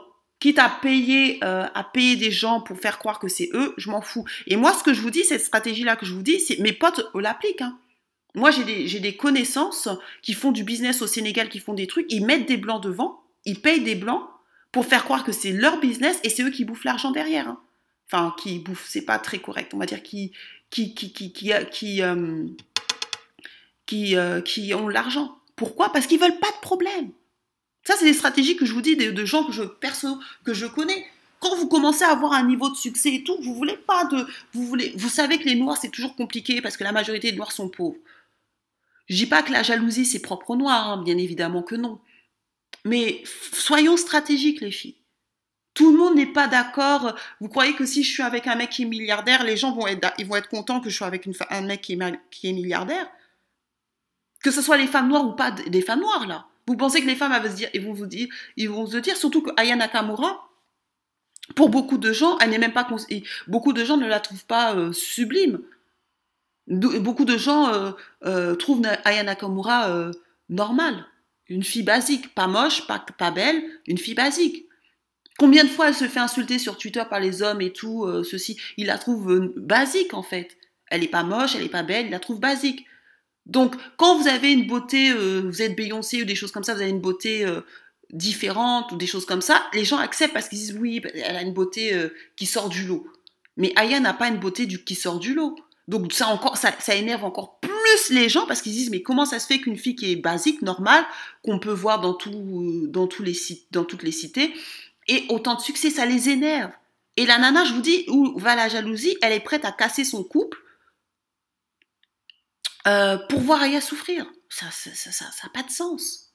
quitte 0.46 0.60
à 0.60 0.70
payer, 0.70 1.40
euh, 1.44 1.66
à 1.74 1.90
des 1.96 2.30
gens 2.30 2.62
pour 2.62 2.78
faire 2.78 3.00
croire 3.00 3.18
que 3.18 3.28
c'est 3.28 3.50
eux, 3.54 3.74
je 3.78 3.90
m'en 3.90 4.02
fous. 4.02 4.26
Et 4.46 4.58
moi, 4.58 4.74
ce 4.74 4.84
que 4.84 4.94
je 4.94 5.02
vous 5.02 5.10
dis, 5.10 5.24
cette 5.24 5.44
stratégie-là 5.44 5.96
que 5.96 6.06
je 6.06 6.14
vous 6.14 6.22
dis, 6.22 6.40
c'est 6.40 6.60
mes 6.60 6.72
potes 6.72 7.10
l'appliquent. 7.16 7.64
Hein. 7.64 7.80
Moi, 8.36 8.52
j'ai 8.52 9.00
des, 9.00 9.16
connaissances 9.16 9.90
qui 10.22 10.34
font 10.34 10.52
du 10.52 10.64
business 10.64 11.02
au 11.02 11.08
Sénégal, 11.08 11.50
qui 11.50 11.58
font 11.58 11.74
des 11.74 11.88
trucs, 11.88 12.06
ils 12.10 12.24
mettent 12.24 12.48
des 12.48 12.58
blancs 12.58 12.84
devant, 12.84 13.24
ils 13.46 13.60
payent 13.60 13.82
des 13.82 13.96
blancs 13.96 14.22
pour 14.72 14.86
faire 14.86 15.04
croire 15.04 15.24
que 15.24 15.32
c'est 15.32 15.52
leur 15.52 15.80
business 15.80 16.20
et 16.24 16.30
c'est 16.30 16.44
eux 16.44 16.52
qui 16.52 16.64
bouffent 16.64 16.84
l'argent 16.84 17.10
derrière. 17.10 17.48
Hein. 17.48 17.60
Enfin, 18.06 18.36
qui 18.38 18.60
bouffent, 18.60 18.86
c'est 18.88 19.06
pas 19.06 19.18
très 19.18 19.40
correct, 19.40 19.74
on 19.74 19.80
va 19.80 19.88
dire 19.88 20.04
qui, 20.04 20.32
qui, 20.70 20.94
qui, 20.94 21.12
qui, 21.12 21.34
qui, 21.72 22.04
euh, 22.04 22.46
euh, 23.94 24.42
qui 24.42 24.74
ont 24.76 24.88
l'argent. 24.90 25.40
Pourquoi? 25.56 25.92
Parce 25.92 26.06
qu'ils 26.06 26.20
veulent 26.20 26.40
pas 26.40 26.52
de 26.52 26.62
problème. 26.62 27.10
Ça, 27.86 27.94
c'est 27.98 28.06
des 28.06 28.14
stratégies 28.14 28.58
que 28.58 28.66
je 28.66 28.74
vous 28.74 28.82
dis 28.82 28.96
de, 28.96 29.26
gens 29.26 29.46
que 29.46 29.52
je 29.52 29.64
perso, 29.64 30.20
que 30.44 30.54
je 30.54 30.66
connais. 30.66 31.06
Quand 31.40 31.56
vous 31.56 31.68
commencez 31.68 32.04
à 32.04 32.12
avoir 32.12 32.34
un 32.34 32.46
niveau 32.46 32.70
de 32.70 32.76
succès 32.76 33.14
et 33.14 33.24
tout, 33.24 33.38
vous 33.42 33.54
voulez 33.54 33.78
pas 33.78 34.06
de, 34.06 34.26
vous 34.54 34.66
voulez, 34.66 34.94
vous 34.98 35.10
savez 35.10 35.38
que 35.38 35.44
les 35.44 35.56
noirs 35.56 35.78
c'est 35.78 35.92
toujours 35.92 36.16
compliqué 36.16 36.62
parce 36.62 36.78
que 36.78 36.84
la 36.84 36.92
majorité 36.92 37.32
des 37.32 37.38
noirs 37.38 37.52
sont 37.52 37.70
pauvres. 37.70 37.98
Je 39.08 39.16
dis 39.16 39.28
pas 39.28 39.44
que 39.44 39.52
la 39.52 39.62
jalousie 39.62 40.06
c'est 40.06 40.22
propre 40.22 40.52
aux 40.52 40.56
noirs, 40.56 40.88
hein, 40.90 41.04
bien 41.04 41.18
évidemment 41.18 41.62
que 41.62 41.76
non. 41.76 42.00
Mais 42.86 43.24
soyons 43.54 43.98
stratégiques 43.98 44.62
les 44.62 44.72
filles. 44.72 44.96
Tout 45.76 45.92
le 45.92 45.98
monde 45.98 46.16
n'est 46.16 46.26
pas 46.26 46.48
d'accord. 46.48 47.16
Vous 47.40 47.50
croyez 47.50 47.76
que 47.76 47.86
si 47.86 48.02
je 48.02 48.12
suis 48.12 48.24
avec 48.24 48.48
un 48.48 48.56
mec 48.56 48.72
qui 48.72 48.84
est 48.84 48.86
milliardaire, 48.86 49.44
les 49.44 49.58
gens 49.58 49.74
vont 49.74 49.86
être, 49.86 50.14
ils 50.18 50.26
vont 50.26 50.38
être 50.38 50.50
contents 50.50 50.80
que 50.80 50.90
je 50.90 50.96
sois 50.96 51.08
avec 51.08 51.28
un 51.50 51.62
mec 51.62 51.82
qui 51.82 51.94
est, 51.94 52.20
qui 52.32 52.50
est 52.50 52.54
milliardaire? 52.54 53.08
Que 54.42 54.52
ce 54.52 54.62
soit 54.62 54.78
les 54.78 54.88
femmes 54.88 55.10
noires 55.10 55.28
ou 55.28 55.34
pas 55.34 55.52
des 55.52 55.82
femmes 55.82 56.00
noires 56.00 56.26
là. 56.26 56.48
Vous 56.68 56.76
pensez 56.76 57.02
que 57.02 57.08
les 57.08 57.16
femmes 57.16 57.32
vont 57.32 57.50
se 57.50 57.56
dire, 57.56 57.70
vous 57.80 58.06
dire, 58.06 58.28
ils 58.58 58.70
vont 58.70 58.88
se 58.88 58.98
dire, 58.98 59.16
surtout 59.18 59.42
que 59.42 59.52
Aya 59.58 59.76
Nakamura, 59.76 60.50
pour 61.54 61.70
beaucoup 61.70 61.98
de 61.98 62.12
gens, 62.12 62.38
elle 62.40 62.50
n'est 62.50 62.58
même 62.58 62.74
pas, 62.74 62.88
beaucoup 63.48 63.74
de 63.74 63.86
gens 63.86 63.98
ne 63.98 64.08
la 64.08 64.20
trouvent 64.20 64.46
pas 64.46 64.76
euh, 64.76 64.92
sublime. 64.92 65.62
beaucoup 66.68 67.26
de 67.26 67.38
gens 67.38 67.72
euh, 67.72 67.92
euh, 68.26 68.56
trouvent 68.56 68.82
Aya 69.04 69.24
Nakamura 69.24 70.12
normale, 70.50 71.06
une 71.48 71.64
fille 71.64 71.84
basique, 71.84 72.34
pas 72.34 72.48
moche, 72.48 72.88
pas, 72.88 73.06
pas 73.18 73.32
belle, 73.32 73.64
une 73.86 74.00
fille 74.00 74.16
basique. 74.16 74.66
Combien 75.38 75.66
de 75.66 75.70
fois 75.70 75.90
elle 75.90 75.96
se 75.96 76.08
fait 76.08 76.20
insulter 76.20 76.58
sur 76.58 76.78
Twitter 76.78 77.04
par 77.10 77.20
les 77.20 77.44
hommes 77.44 77.62
et 77.62 77.74
tout, 77.74 78.08
ceci, 78.24 78.58
il 78.78 78.88
la 78.88 78.98
trouve 78.98 79.52
basique 79.58 80.14
en 80.14 80.24
fait. 80.24 80.58
Elle 80.88 81.02
n'est 81.02 81.08
pas 81.08 81.24
moche, 81.24 81.56
elle 81.56 81.64
n'est 81.64 81.70
pas 81.70 81.84
belle, 81.84 82.06
il 82.06 82.12
la 82.12 82.20
trouve 82.20 82.40
basique. 82.40 82.86
Donc, 83.46 83.76
quand 83.98 84.18
vous 84.18 84.28
avez 84.28 84.52
une 84.52 84.68
beauté, 84.68 85.12
euh, 85.12 85.42
vous 85.46 85.62
êtes 85.62 85.76
Beyoncé 85.76 86.22
ou 86.22 86.26
des 86.26 86.36
choses 86.36 86.52
comme 86.52 86.64
ça, 86.64 86.74
vous 86.74 86.82
avez 86.82 86.90
une 86.90 87.02
beauté 87.02 87.46
euh, 87.46 87.62
différente 88.12 88.92
ou 88.92 88.98
des 88.98 89.08
choses 89.08 89.26
comme 89.26 89.42
ça, 89.42 89.64
les 89.74 89.86
gens 89.86 89.98
acceptent 89.98 90.34
parce 90.34 90.50
qu'ils 90.50 90.60
disent 90.60 90.78
oui, 90.80 91.02
elle 91.14 91.36
a 91.36 91.42
une 91.42 91.54
beauté 91.54 91.94
euh, 91.94 92.10
qui 92.36 92.46
sort 92.46 92.70
du 92.70 92.86
lot. 92.86 93.08
Mais 93.58 93.72
Aya 93.76 94.00
n'a 94.00 94.14
pas 94.14 94.28
une 94.28 94.40
beauté 94.40 94.66
du, 94.66 94.84
qui 94.84 94.96
sort 94.96 95.20
du 95.20 95.34
lot. 95.34 95.56
Donc 95.88 96.12
ça 96.14 96.28
encore, 96.28 96.58
ça, 96.58 96.74
ça 96.80 96.96
énerve 96.96 97.24
encore 97.24 97.60
plus 97.60 98.10
les 98.10 98.28
gens 98.28 98.48
parce 98.48 98.64
qu'ils 98.64 98.72
disent 98.72 98.90
mais 98.90 99.04
comment 99.04 99.26
ça 99.26 99.38
se 99.38 99.46
fait 99.46 99.60
qu'une 99.60 99.78
fille 99.78 99.96
qui 99.96 100.12
est 100.12 100.16
basique, 100.16 100.64
normale, 100.64 101.06
qu'on 101.44 101.60
peut 101.60 101.72
voir 101.72 102.02
dans, 102.02 102.16
tout, 102.16 102.88
dans, 102.88 103.06
tous 103.06 103.22
les, 103.22 103.36
dans 103.70 103.84
toutes 103.84 104.02
les 104.02 104.12
cités, 104.12 104.54
ait 105.08 105.24
autant 105.30 105.54
de 105.54 105.62
succès, 105.62 105.92
ça 105.92 106.08
les 106.08 106.30
énerve. 106.30 106.72
Et 107.18 107.28
la 107.28 107.38
nana, 107.38 107.64
je 107.64 107.74
vous 107.74 107.82
dis, 107.82 108.06
où 108.10 108.38
va 108.40 108.56
la 108.56 108.68
jalousie, 108.68 109.16
elle 109.22 109.32
est 109.32 109.40
prête 109.40 109.64
à 109.64 109.72
casser 109.72 110.04
son 110.04 110.24
couple 110.24 110.58
euh, 112.88 113.18
pour 113.30 113.42
voir 113.42 113.62
Aya 113.62 113.82
souffrir. 113.82 114.26
Ça 114.50 114.66
n'a 114.66 114.72
ça, 114.72 114.92
ça, 114.94 115.12
ça, 115.12 115.50
pas 115.54 115.64
de 115.64 115.72
sens. 115.72 116.34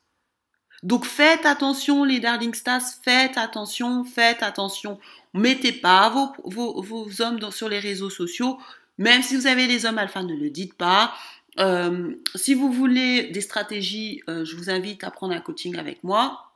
Donc 0.83 1.05
faites 1.05 1.45
attention 1.45 2.05
les 2.05 2.21
Darling 2.21 2.55
Stars, 2.55 2.83
faites 3.03 3.37
attention, 3.37 4.05
faites 4.05 4.43
attention. 4.43 4.99
Mettez 5.35 5.73
pas 5.73 6.09
vos, 6.09 6.33
vos, 6.45 6.83
vos 6.83 7.23
hommes 7.23 7.51
sur 7.51 7.69
les 7.69 7.79
réseaux 7.79 8.11
sociaux. 8.11 8.59
Même 8.99 9.23
si 9.23 9.37
vous 9.37 9.47
avez 9.47 9.67
les 9.67 9.87
hommes 9.87 9.99
alpha, 9.99 10.23
ne 10.23 10.35
le 10.35 10.51
dites 10.51 10.75
pas. 10.75 11.15
Euh, 11.59 12.15
si 12.35 12.55
vous 12.55 12.71
voulez 12.73 13.25
des 13.25 13.41
stratégies, 13.41 14.23
euh, 14.29 14.45
je 14.45 14.57
vous 14.57 14.71
invite 14.71 15.05
à 15.05 15.11
prendre 15.11 15.35
un 15.35 15.41
coaching 15.41 15.77
avec 15.79 16.05
moi, 16.05 16.53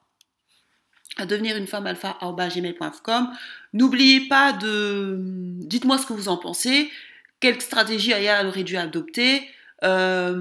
à 1.17 1.27
devenir 1.27 1.57
une 1.57 1.67
femme 1.67 1.87
alpha. 1.87 2.19
N'oubliez 3.73 4.29
pas 4.29 4.53
de... 4.53 5.17
Dites-moi 5.21 5.99
ce 5.99 6.07
que 6.07 6.13
vous 6.13 6.29
en 6.29 6.37
pensez. 6.37 6.91
Quelle 7.41 7.61
stratégie 7.61 8.13
Aya 8.13 8.47
aurait 8.47 8.63
dû 8.63 8.77
adopter 8.77 9.49
euh, 9.85 10.35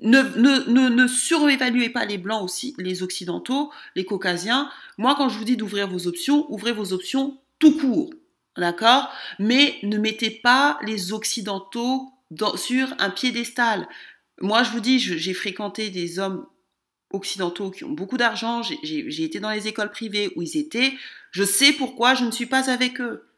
ne, 0.00 0.22
ne, 0.38 0.88
ne, 0.88 1.06
surévaluez 1.06 1.88
pas 1.88 2.04
les 2.04 2.18
blancs 2.18 2.42
aussi, 2.42 2.74
les 2.78 3.02
occidentaux, 3.02 3.70
les 3.94 4.04
caucasiens. 4.04 4.70
Moi, 4.98 5.14
quand 5.16 5.28
je 5.28 5.38
vous 5.38 5.44
dis 5.44 5.56
d'ouvrir 5.56 5.88
vos 5.88 6.06
options, 6.06 6.46
ouvrez 6.52 6.72
vos 6.72 6.92
options 6.92 7.38
tout 7.58 7.78
court, 7.78 8.10
d'accord? 8.56 9.08
Mais 9.38 9.76
ne 9.84 9.98
mettez 9.98 10.30
pas 10.30 10.78
les 10.84 11.12
occidentaux 11.12 12.10
sur 12.56 12.94
un 12.98 13.10
piédestal. 13.10 13.86
Moi, 14.40 14.62
je 14.64 14.70
vous 14.70 14.80
dis, 14.80 14.98
j'ai 14.98 15.34
fréquenté 15.34 15.90
des 15.90 16.18
hommes 16.18 16.46
occidentaux 17.12 17.70
qui 17.70 17.84
ont 17.84 17.90
beaucoup 17.90 18.16
d'argent, 18.16 18.62
j'ai 18.62 19.22
été 19.22 19.38
dans 19.38 19.50
les 19.50 19.68
écoles 19.68 19.90
privées 19.90 20.32
où 20.34 20.42
ils 20.42 20.56
étaient, 20.56 20.94
je 21.30 21.44
sais 21.44 21.72
pourquoi 21.72 22.14
je 22.14 22.24
ne 22.24 22.30
suis 22.30 22.46
pas 22.46 22.70
avec 22.70 23.00
eux. 23.00 23.28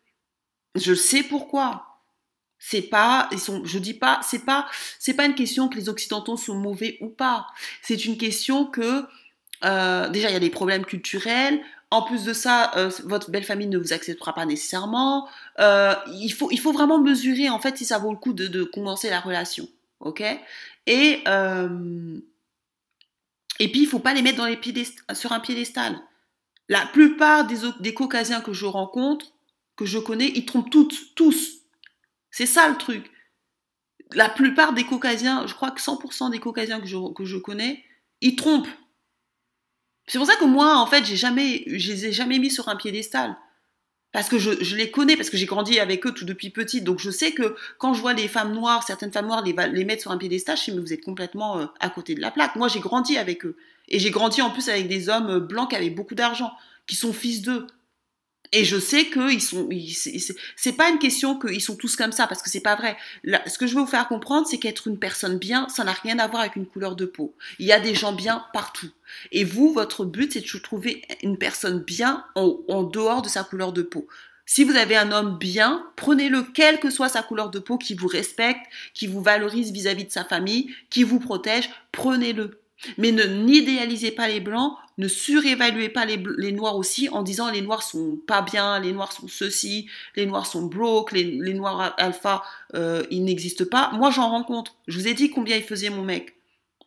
Je 0.74 0.94
sais 0.94 1.22
pourquoi. 1.22 1.93
C'est 2.66 2.80
pas, 2.80 3.28
ils 3.30 3.38
sont, 3.38 3.62
je 3.66 3.78
dis 3.78 3.92
pas, 3.92 4.20
c'est 4.22 4.46
pas, 4.46 4.66
c'est 4.98 5.12
pas 5.12 5.26
une 5.26 5.34
question 5.34 5.68
que 5.68 5.76
les 5.76 5.90
occidentaux 5.90 6.38
sont 6.38 6.54
mauvais 6.54 6.96
ou 7.02 7.10
pas. 7.10 7.46
C'est 7.82 8.06
une 8.06 8.16
question 8.16 8.64
que 8.64 9.04
euh, 9.64 10.08
déjà 10.08 10.30
il 10.30 10.32
y 10.32 10.36
a 10.36 10.40
des 10.40 10.48
problèmes 10.48 10.86
culturels. 10.86 11.60
En 11.90 12.00
plus 12.00 12.24
de 12.24 12.32
ça, 12.32 12.72
euh, 12.76 12.90
votre 13.04 13.30
belle 13.30 13.44
famille 13.44 13.66
ne 13.66 13.76
vous 13.76 13.92
acceptera 13.92 14.34
pas 14.34 14.46
nécessairement. 14.46 15.28
Euh, 15.58 15.94
il 16.14 16.30
faut, 16.30 16.50
il 16.50 16.58
faut 16.58 16.72
vraiment 16.72 16.98
mesurer 16.98 17.50
en 17.50 17.58
fait 17.58 17.76
si 17.76 17.84
ça 17.84 17.98
vaut 17.98 18.10
le 18.10 18.16
coup 18.16 18.32
de, 18.32 18.46
de 18.46 18.64
commencer 18.64 19.10
la 19.10 19.20
relation, 19.20 19.68
ok? 20.00 20.22
Et 20.86 21.22
et 23.60 23.70
puis 23.70 23.82
il 23.82 23.86
faut 23.86 23.98
pas 23.98 24.14
les 24.14 24.22
mettre 24.22 24.38
dans 24.38 24.46
les 24.46 24.58
sur 25.12 25.32
un 25.32 25.40
piédestal. 25.40 26.00
La 26.70 26.86
plupart 26.86 27.46
des, 27.46 27.58
des 27.80 27.92
caucasiens 27.92 28.40
que 28.40 28.54
je 28.54 28.64
rencontre, 28.64 29.26
que 29.76 29.84
je 29.84 29.98
connais, 29.98 30.32
ils 30.34 30.46
trompent 30.46 30.70
toutes, 30.70 31.14
tous 31.14 31.63
c'est 32.34 32.46
ça 32.46 32.68
le 32.68 32.76
truc. 32.76 33.12
La 34.12 34.28
plupart 34.28 34.72
des 34.72 34.82
caucasiens, 34.82 35.46
je 35.46 35.54
crois 35.54 35.70
que 35.70 35.80
100% 35.80 36.32
des 36.32 36.40
caucasiens 36.40 36.80
que 36.80 36.86
je, 37.24 37.36
connais, 37.36 37.84
ils 38.20 38.34
trompent. 38.34 38.66
C'est 40.08 40.18
pour 40.18 40.26
ça 40.26 40.34
que 40.34 40.44
moi, 40.44 40.78
en 40.78 40.86
fait, 40.86 41.04
j'ai 41.04 41.14
jamais, 41.14 41.62
je 41.68 41.92
les 41.92 42.06
ai 42.06 42.12
jamais 42.12 42.40
mis 42.40 42.50
sur 42.50 42.68
un 42.68 42.74
piédestal. 42.74 43.36
Parce 44.10 44.28
que 44.28 44.38
je, 44.38 44.74
les 44.74 44.90
connais, 44.90 45.16
parce 45.16 45.30
que 45.30 45.36
j'ai 45.36 45.46
grandi 45.46 45.78
avec 45.78 46.04
eux 46.06 46.12
tout 46.12 46.24
depuis 46.24 46.50
petite. 46.50 46.82
Donc 46.82 46.98
je 46.98 47.10
sais 47.12 47.30
que 47.30 47.54
quand 47.78 47.94
je 47.94 48.00
vois 48.00 48.14
des 48.14 48.26
femmes 48.26 48.52
noires, 48.52 48.82
certaines 48.82 49.12
femmes 49.12 49.28
noires 49.28 49.44
les, 49.44 49.54
les 49.70 49.84
mettre 49.84 50.02
sur 50.02 50.10
un 50.10 50.18
piédestal, 50.18 50.56
je 50.56 50.62
sais, 50.64 50.72
mais 50.72 50.80
vous 50.80 50.92
êtes 50.92 51.04
complètement 51.04 51.60
euh, 51.60 51.66
à 51.78 51.88
côté 51.88 52.16
de 52.16 52.20
la 52.20 52.32
plaque. 52.32 52.56
Moi, 52.56 52.66
j'ai 52.66 52.80
grandi 52.80 53.16
avec 53.16 53.46
eux. 53.46 53.56
Et 53.86 54.00
j'ai 54.00 54.10
grandi 54.10 54.42
en 54.42 54.50
plus 54.50 54.68
avec 54.68 54.88
des 54.88 55.08
hommes 55.08 55.38
blancs 55.38 55.70
qui 55.70 55.76
avaient 55.76 55.88
beaucoup 55.88 56.16
d'argent, 56.16 56.50
qui 56.88 56.96
sont 56.96 57.12
fils 57.12 57.42
d'eux. 57.42 57.68
Et 58.56 58.64
je 58.64 58.78
sais 58.78 59.06
que 59.06 59.32
ils 59.32 59.40
sont, 59.40 59.68
c'est 60.54 60.74
pas 60.74 60.88
une 60.88 61.00
question 61.00 61.36
qu'ils 61.36 61.60
sont 61.60 61.74
tous 61.74 61.96
comme 61.96 62.12
ça 62.12 62.28
parce 62.28 62.40
que 62.40 62.48
c'est 62.48 62.60
pas 62.60 62.76
vrai. 62.76 62.96
ce 63.24 63.58
que 63.58 63.66
je 63.66 63.74
veux 63.74 63.80
vous 63.80 63.86
faire 63.88 64.06
comprendre, 64.06 64.46
c'est 64.46 64.58
qu'être 64.58 64.86
une 64.86 65.00
personne 65.00 65.38
bien, 65.38 65.68
ça 65.68 65.82
n'a 65.82 65.92
rien 65.92 66.20
à 66.20 66.28
voir 66.28 66.42
avec 66.42 66.54
une 66.54 66.66
couleur 66.66 66.94
de 66.94 67.04
peau. 67.04 67.34
Il 67.58 67.66
y 67.66 67.72
a 67.72 67.80
des 67.80 67.96
gens 67.96 68.12
bien 68.12 68.44
partout. 68.52 68.90
Et 69.32 69.42
vous, 69.42 69.72
votre 69.72 70.04
but, 70.04 70.32
c'est 70.32 70.40
de 70.40 70.58
trouver 70.60 71.02
une 71.24 71.36
personne 71.36 71.80
bien 71.80 72.24
en, 72.36 72.84
dehors 72.84 73.22
de 73.22 73.28
sa 73.28 73.42
couleur 73.42 73.72
de 73.72 73.82
peau. 73.82 74.06
Si 74.46 74.62
vous 74.62 74.76
avez 74.76 74.94
un 74.94 75.10
homme 75.10 75.36
bien, 75.36 75.84
prenez-le, 75.96 76.44
quelle 76.44 76.78
que 76.78 76.90
soit 76.90 77.08
sa 77.08 77.22
couleur 77.22 77.50
de 77.50 77.58
peau, 77.58 77.76
qui 77.76 77.94
vous 77.94 78.06
respecte, 78.06 78.64
qui 78.92 79.08
vous 79.08 79.20
valorise 79.20 79.72
vis-à-vis 79.72 80.04
-vis 80.04 80.06
de 80.06 80.12
sa 80.12 80.24
famille, 80.24 80.72
qui 80.90 81.02
vous 81.02 81.18
protège, 81.18 81.70
prenez-le. 81.90 82.63
Mais 82.98 83.12
ne 83.12 83.24
n'idéalisez 83.24 84.10
pas 84.10 84.28
les 84.28 84.40
blancs, 84.40 84.76
ne 84.98 85.08
surévaluez 85.08 85.88
pas 85.88 86.04
les, 86.04 86.52
noirs 86.52 86.76
aussi 86.76 87.08
en 87.08 87.22
disant 87.22 87.50
les 87.50 87.62
noirs 87.62 87.82
sont 87.82 88.18
pas 88.26 88.42
bien, 88.42 88.78
les 88.78 88.92
noirs 88.92 89.12
sont 89.12 89.28
ceci, 89.28 89.88
les 90.16 90.26
noirs 90.26 90.46
sont 90.46 90.66
broke, 90.66 91.12
les, 91.12 91.54
noirs 91.54 91.94
alpha, 91.98 92.42
euh, 92.74 93.02
ils 93.10 93.24
n'existent 93.24 93.64
pas. 93.70 93.90
Moi, 93.94 94.10
j'en 94.10 94.30
rencontre. 94.30 94.76
Je 94.86 94.98
vous 94.98 95.08
ai 95.08 95.14
dit 95.14 95.30
combien 95.30 95.56
il 95.56 95.64
faisait 95.64 95.90
mon 95.90 96.02
mec. 96.02 96.34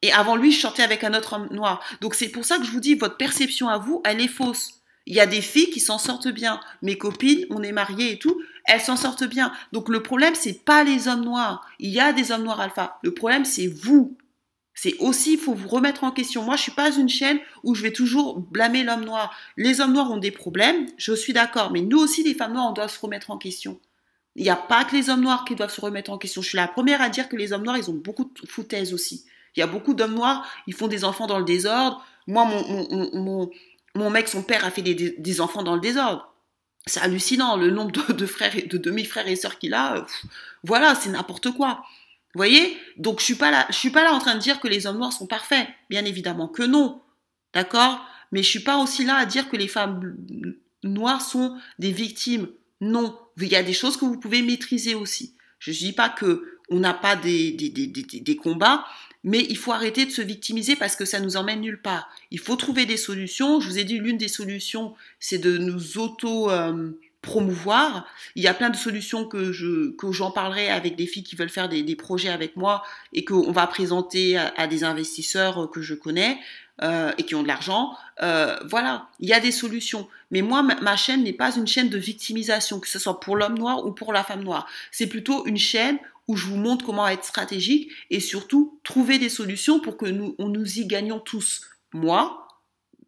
Et 0.01 0.11
avant 0.11 0.35
lui, 0.35 0.51
je 0.51 0.59
sortais 0.59 0.83
avec 0.83 1.03
un 1.03 1.13
autre 1.13 1.33
homme 1.33 1.47
noir. 1.51 1.83
Donc 2.01 2.15
c'est 2.15 2.29
pour 2.29 2.45
ça 2.45 2.57
que 2.57 2.65
je 2.65 2.71
vous 2.71 2.79
dis, 2.79 2.95
votre 2.95 3.17
perception 3.17 3.67
à 3.67 3.77
vous, 3.77 4.01
elle 4.05 4.21
est 4.21 4.27
fausse. 4.27 4.75
Il 5.05 5.15
y 5.15 5.19
a 5.19 5.25
des 5.25 5.41
filles 5.41 5.69
qui 5.69 5.79
s'en 5.79 5.97
sortent 5.97 6.27
bien. 6.27 6.59
Mes 6.81 6.97
copines, 6.97 7.45
on 7.49 7.63
est 7.63 7.71
mariées 7.71 8.11
et 8.11 8.19
tout, 8.19 8.41
elles 8.65 8.81
s'en 8.81 8.97
sortent 8.97 9.23
bien. 9.23 9.53
Donc 9.71 9.89
le 9.89 10.03
problème, 10.03 10.35
c'est 10.35 10.65
pas 10.65 10.83
les 10.83 11.07
hommes 11.07 11.23
noirs. 11.23 11.65
Il 11.79 11.89
y 11.89 11.99
a 11.99 12.13
des 12.13 12.31
hommes 12.31 12.43
noirs 12.43 12.59
alpha. 12.59 12.99
Le 13.03 13.13
problème, 13.13 13.45
c'est 13.45 13.67
vous. 13.67 14.17
C'est 14.79 14.95
aussi, 14.99 15.33
il 15.33 15.39
faut 15.39 15.55
vous 15.55 15.67
remettre 15.67 16.03
en 16.03 16.11
question. 16.11 16.43
Moi, 16.43 16.55
je 16.55 16.61
suis 16.61 16.71
pas 16.71 16.95
une 16.95 17.09
chaîne 17.09 17.39
où 17.63 17.73
je 17.73 17.81
vais 17.81 17.91
toujours 17.91 18.39
blâmer 18.39 18.83
l'homme 18.83 19.05
noir. 19.05 19.35
Les 19.57 19.81
hommes 19.81 19.93
noirs 19.93 20.11
ont 20.11 20.17
des 20.17 20.29
problèmes, 20.29 20.85
je 20.97 21.13
suis 21.13 21.33
d'accord, 21.33 21.71
mais 21.71 21.81
nous 21.81 21.97
aussi, 21.97 22.21
les 22.21 22.35
femmes 22.35 22.53
noires, 22.53 22.67
on 22.69 22.73
doit 22.73 22.87
se 22.87 22.99
remettre 22.99 23.31
en 23.31 23.39
question. 23.39 23.79
Il 24.35 24.43
n'y 24.43 24.51
a 24.51 24.55
pas 24.55 24.85
que 24.85 24.95
les 24.95 25.09
hommes 25.09 25.21
noirs 25.21 25.45
qui 25.45 25.55
doivent 25.55 25.73
se 25.73 25.81
remettre 25.81 26.11
en 26.11 26.19
question. 26.19 26.43
Je 26.43 26.49
suis 26.49 26.57
la 26.57 26.67
première 26.67 27.01
à 27.01 27.09
dire 27.09 27.27
que 27.27 27.35
les 27.35 27.53
hommes 27.53 27.63
noirs, 27.63 27.79
ils 27.79 27.89
ont 27.89 27.95
beaucoup 27.95 28.25
de 28.25 28.47
foutaises 28.47 28.93
aussi. 28.93 29.25
Il 29.55 29.61
y 29.61 29.63
a 29.63 29.67
beaucoup 29.67 29.95
d'hommes 29.95 30.13
noirs, 30.13 30.47
ils 30.67 30.75
font 30.75 30.87
des 30.87 31.03
enfants 31.03 31.25
dans 31.25 31.39
le 31.39 31.45
désordre. 31.45 32.05
Moi, 32.27 32.45
mon, 32.45 32.87
mon, 33.15 33.49
mon, 33.95 34.09
mec, 34.11 34.27
son 34.27 34.43
père 34.43 34.63
a 34.63 34.69
fait 34.69 34.83
des, 34.83 35.41
enfants 35.41 35.63
dans 35.63 35.73
le 35.73 35.81
désordre. 35.81 36.31
C'est 36.85 36.99
hallucinant, 36.99 37.57
le 37.57 37.71
nombre 37.71 38.13
de, 38.13 38.25
frères 38.27 38.55
et 38.55 38.61
de 38.61 38.77
demi-frères 38.77 39.27
et 39.27 39.35
sœurs 39.35 39.57
qu'il 39.57 39.73
a. 39.73 40.05
voilà, 40.63 40.93
c'est 40.93 41.09
n'importe 41.09 41.49
quoi. 41.49 41.83
Vous 42.33 42.39
voyez? 42.39 42.77
Donc 42.97 43.19
je 43.19 43.25
suis 43.25 43.35
pas 43.35 43.51
là, 43.51 43.65
je 43.69 43.75
suis 43.75 43.89
pas 43.89 44.03
là 44.03 44.13
en 44.13 44.19
train 44.19 44.35
de 44.35 44.39
dire 44.39 44.59
que 44.59 44.67
les 44.67 44.85
hommes 44.85 44.97
noirs 44.97 45.13
sont 45.13 45.27
parfaits, 45.27 45.67
bien 45.89 46.05
évidemment 46.05 46.47
que 46.47 46.63
non. 46.63 47.01
D'accord? 47.53 48.05
Mais 48.31 48.43
je 48.43 48.49
suis 48.49 48.59
pas 48.59 48.77
aussi 48.77 49.05
là 49.05 49.15
à 49.15 49.25
dire 49.25 49.49
que 49.49 49.55
les 49.55 49.67
femmes 49.67 50.15
noires 50.83 51.21
sont 51.21 51.57
des 51.79 51.91
victimes. 51.91 52.47
Non, 52.81 53.17
il 53.37 53.47
y 53.47 53.55
a 53.55 53.63
des 53.63 53.73
choses 53.73 53.97
que 53.97 54.05
vous 54.05 54.19
pouvez 54.19 54.41
maîtriser 54.41 54.95
aussi. 54.95 55.35
Je 55.59 55.71
ne 55.71 55.75
dis 55.75 55.93
pas 55.93 56.09
que 56.09 56.59
on 56.69 56.79
n'a 56.79 56.93
pas 56.93 57.15
des, 57.15 57.51
des, 57.53 57.69
des, 57.69 57.87
des, 57.87 58.35
combats, 58.35 58.85
mais 59.23 59.45
il 59.49 59.57
faut 59.57 59.71
arrêter 59.71 60.05
de 60.05 60.11
se 60.11 60.21
victimiser 60.21 60.75
parce 60.75 60.97
que 60.97 61.05
ça 61.05 61.19
nous 61.21 61.37
emmène 61.37 61.61
nulle 61.61 61.81
part. 61.81 62.09
Il 62.29 62.39
faut 62.39 62.57
trouver 62.57 62.85
des 62.85 62.97
solutions. 62.97 63.61
Je 63.61 63.69
vous 63.69 63.79
ai 63.79 63.85
dit, 63.85 63.99
l'une 63.99 64.17
des 64.17 64.27
solutions, 64.27 64.93
c'est 65.19 65.37
de 65.37 65.57
nous 65.57 65.97
auto 65.97 66.51
euh, 66.51 66.91
promouvoir. 67.21 68.07
Il 68.35 68.43
y 68.43 68.47
a 68.47 68.53
plein 68.53 68.69
de 68.69 68.75
solutions 68.75 69.25
que 69.25 69.51
je 69.51 69.91
que 69.95 70.11
j'en 70.11 70.31
parlerai 70.31 70.69
avec 70.69 70.95
des 70.95 71.07
filles 71.07 71.23
qui 71.23 71.35
veulent 71.35 71.49
faire 71.49 71.69
des, 71.69 71.95
projets 71.95 72.29
avec 72.29 72.55
moi 72.55 72.83
et 73.13 73.25
qu'on 73.25 73.51
va 73.51 73.67
présenter 73.67 74.37
à, 74.37 74.67
des 74.67 74.83
investisseurs 74.83 75.69
que 75.71 75.81
je 75.81 75.93
connais 75.93 76.39
euh, 76.83 77.11
et 77.17 77.23
qui 77.23 77.35
ont 77.35 77.43
de 77.43 77.47
l'argent. 77.47 77.95
Euh, 78.21 78.55
voilà, 78.65 79.09
il 79.19 79.27
y 79.27 79.33
a 79.33 79.39
des 79.39 79.51
solutions. 79.51 80.07
Mais 80.31 80.41
moi, 80.41 80.61
ma, 80.61 80.95
chaîne 80.95 81.23
n'est 81.23 81.33
pas 81.33 81.55
une 81.55 81.67
chaîne 81.67 81.89
de 81.89 81.97
victimisation, 81.97 82.79
que 82.79 82.87
ce 82.87 82.99
soit 82.99 83.19
pour 83.19 83.35
l'homme 83.35 83.57
noir 83.57 83.85
ou 83.85 83.91
pour 83.91 84.13
la 84.13 84.23
femme 84.23 84.43
noire. 84.43 84.67
C'est 84.91 85.07
plutôt 85.07 85.45
une 85.47 85.57
chaîne 85.57 85.97
où 86.27 86.35
je 86.35 86.45
vous 86.45 86.57
montre 86.57 86.85
comment 86.85 87.07
être 87.07 87.23
stratégique 87.23 87.89
et 88.09 88.19
surtout 88.19 88.79
trouver 88.83 89.17
des 89.17 89.29
solutions 89.29 89.79
pour 89.79 89.97
que 89.97 90.05
nous 90.05 90.35
on 90.37 90.49
nous 90.49 90.79
y 90.79 90.85
gagnons 90.85 91.19
tous. 91.19 91.61
Moi, 91.93 92.47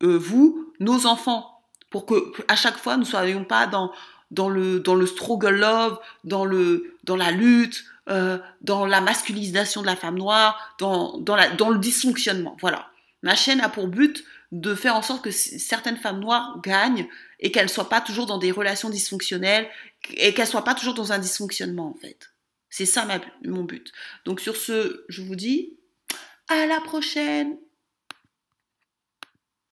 euh, 0.03 0.17
vous, 0.17 0.73
nos 0.79 1.05
enfants 1.05 1.58
pour 1.89 2.05
que 2.05 2.31
à 2.47 2.55
chaque 2.55 2.77
fois 2.77 2.97
nous 2.97 3.05
soyons 3.05 3.43
pas 3.43 3.67
dans 3.67 3.91
dans 4.31 4.49
le 4.49 4.79
dans 4.79 4.95
le 4.95 5.05
struggle 5.05 5.55
love, 5.55 5.99
dans 6.23 6.45
le 6.45 6.95
dans 7.03 7.15
la 7.15 7.31
lutte, 7.31 7.83
euh, 8.09 8.37
dans 8.61 8.85
la 8.85 9.01
masculinisation 9.01 9.81
de 9.81 9.85
la 9.85 9.95
femme 9.95 10.17
noire, 10.17 10.75
dans 10.79 11.17
dans 11.17 11.35
la 11.35 11.49
dans 11.49 11.69
le 11.69 11.79
dysfonctionnement. 11.79 12.57
Voilà. 12.61 12.89
Ma 13.23 13.35
chaîne 13.35 13.61
a 13.61 13.69
pour 13.69 13.87
but 13.87 14.23
de 14.51 14.73
faire 14.73 14.95
en 14.95 15.01
sorte 15.01 15.23
que 15.23 15.31
certaines 15.31 15.97
femmes 15.97 16.19
noires 16.19 16.59
gagnent 16.63 17.07
et 17.39 17.51
qu'elles 17.51 17.69
soient 17.69 17.89
pas 17.89 18.01
toujours 18.01 18.25
dans 18.25 18.37
des 18.37 18.51
relations 18.51 18.89
dysfonctionnelles 18.89 19.69
et 20.11 20.33
qu'elles 20.33 20.47
soient 20.47 20.63
pas 20.63 20.73
toujours 20.73 20.93
dans 20.93 21.11
un 21.11 21.19
dysfonctionnement 21.19 21.87
en 21.89 21.93
fait. 21.93 22.31
C'est 22.69 22.85
ça 22.85 23.05
ma, 23.05 23.19
mon 23.45 23.63
but. 23.63 23.91
Donc 24.25 24.39
sur 24.39 24.55
ce, 24.55 25.05
je 25.09 25.21
vous 25.21 25.35
dis 25.35 25.77
à 26.47 26.65
la 26.65 26.79
prochaine. 26.81 27.57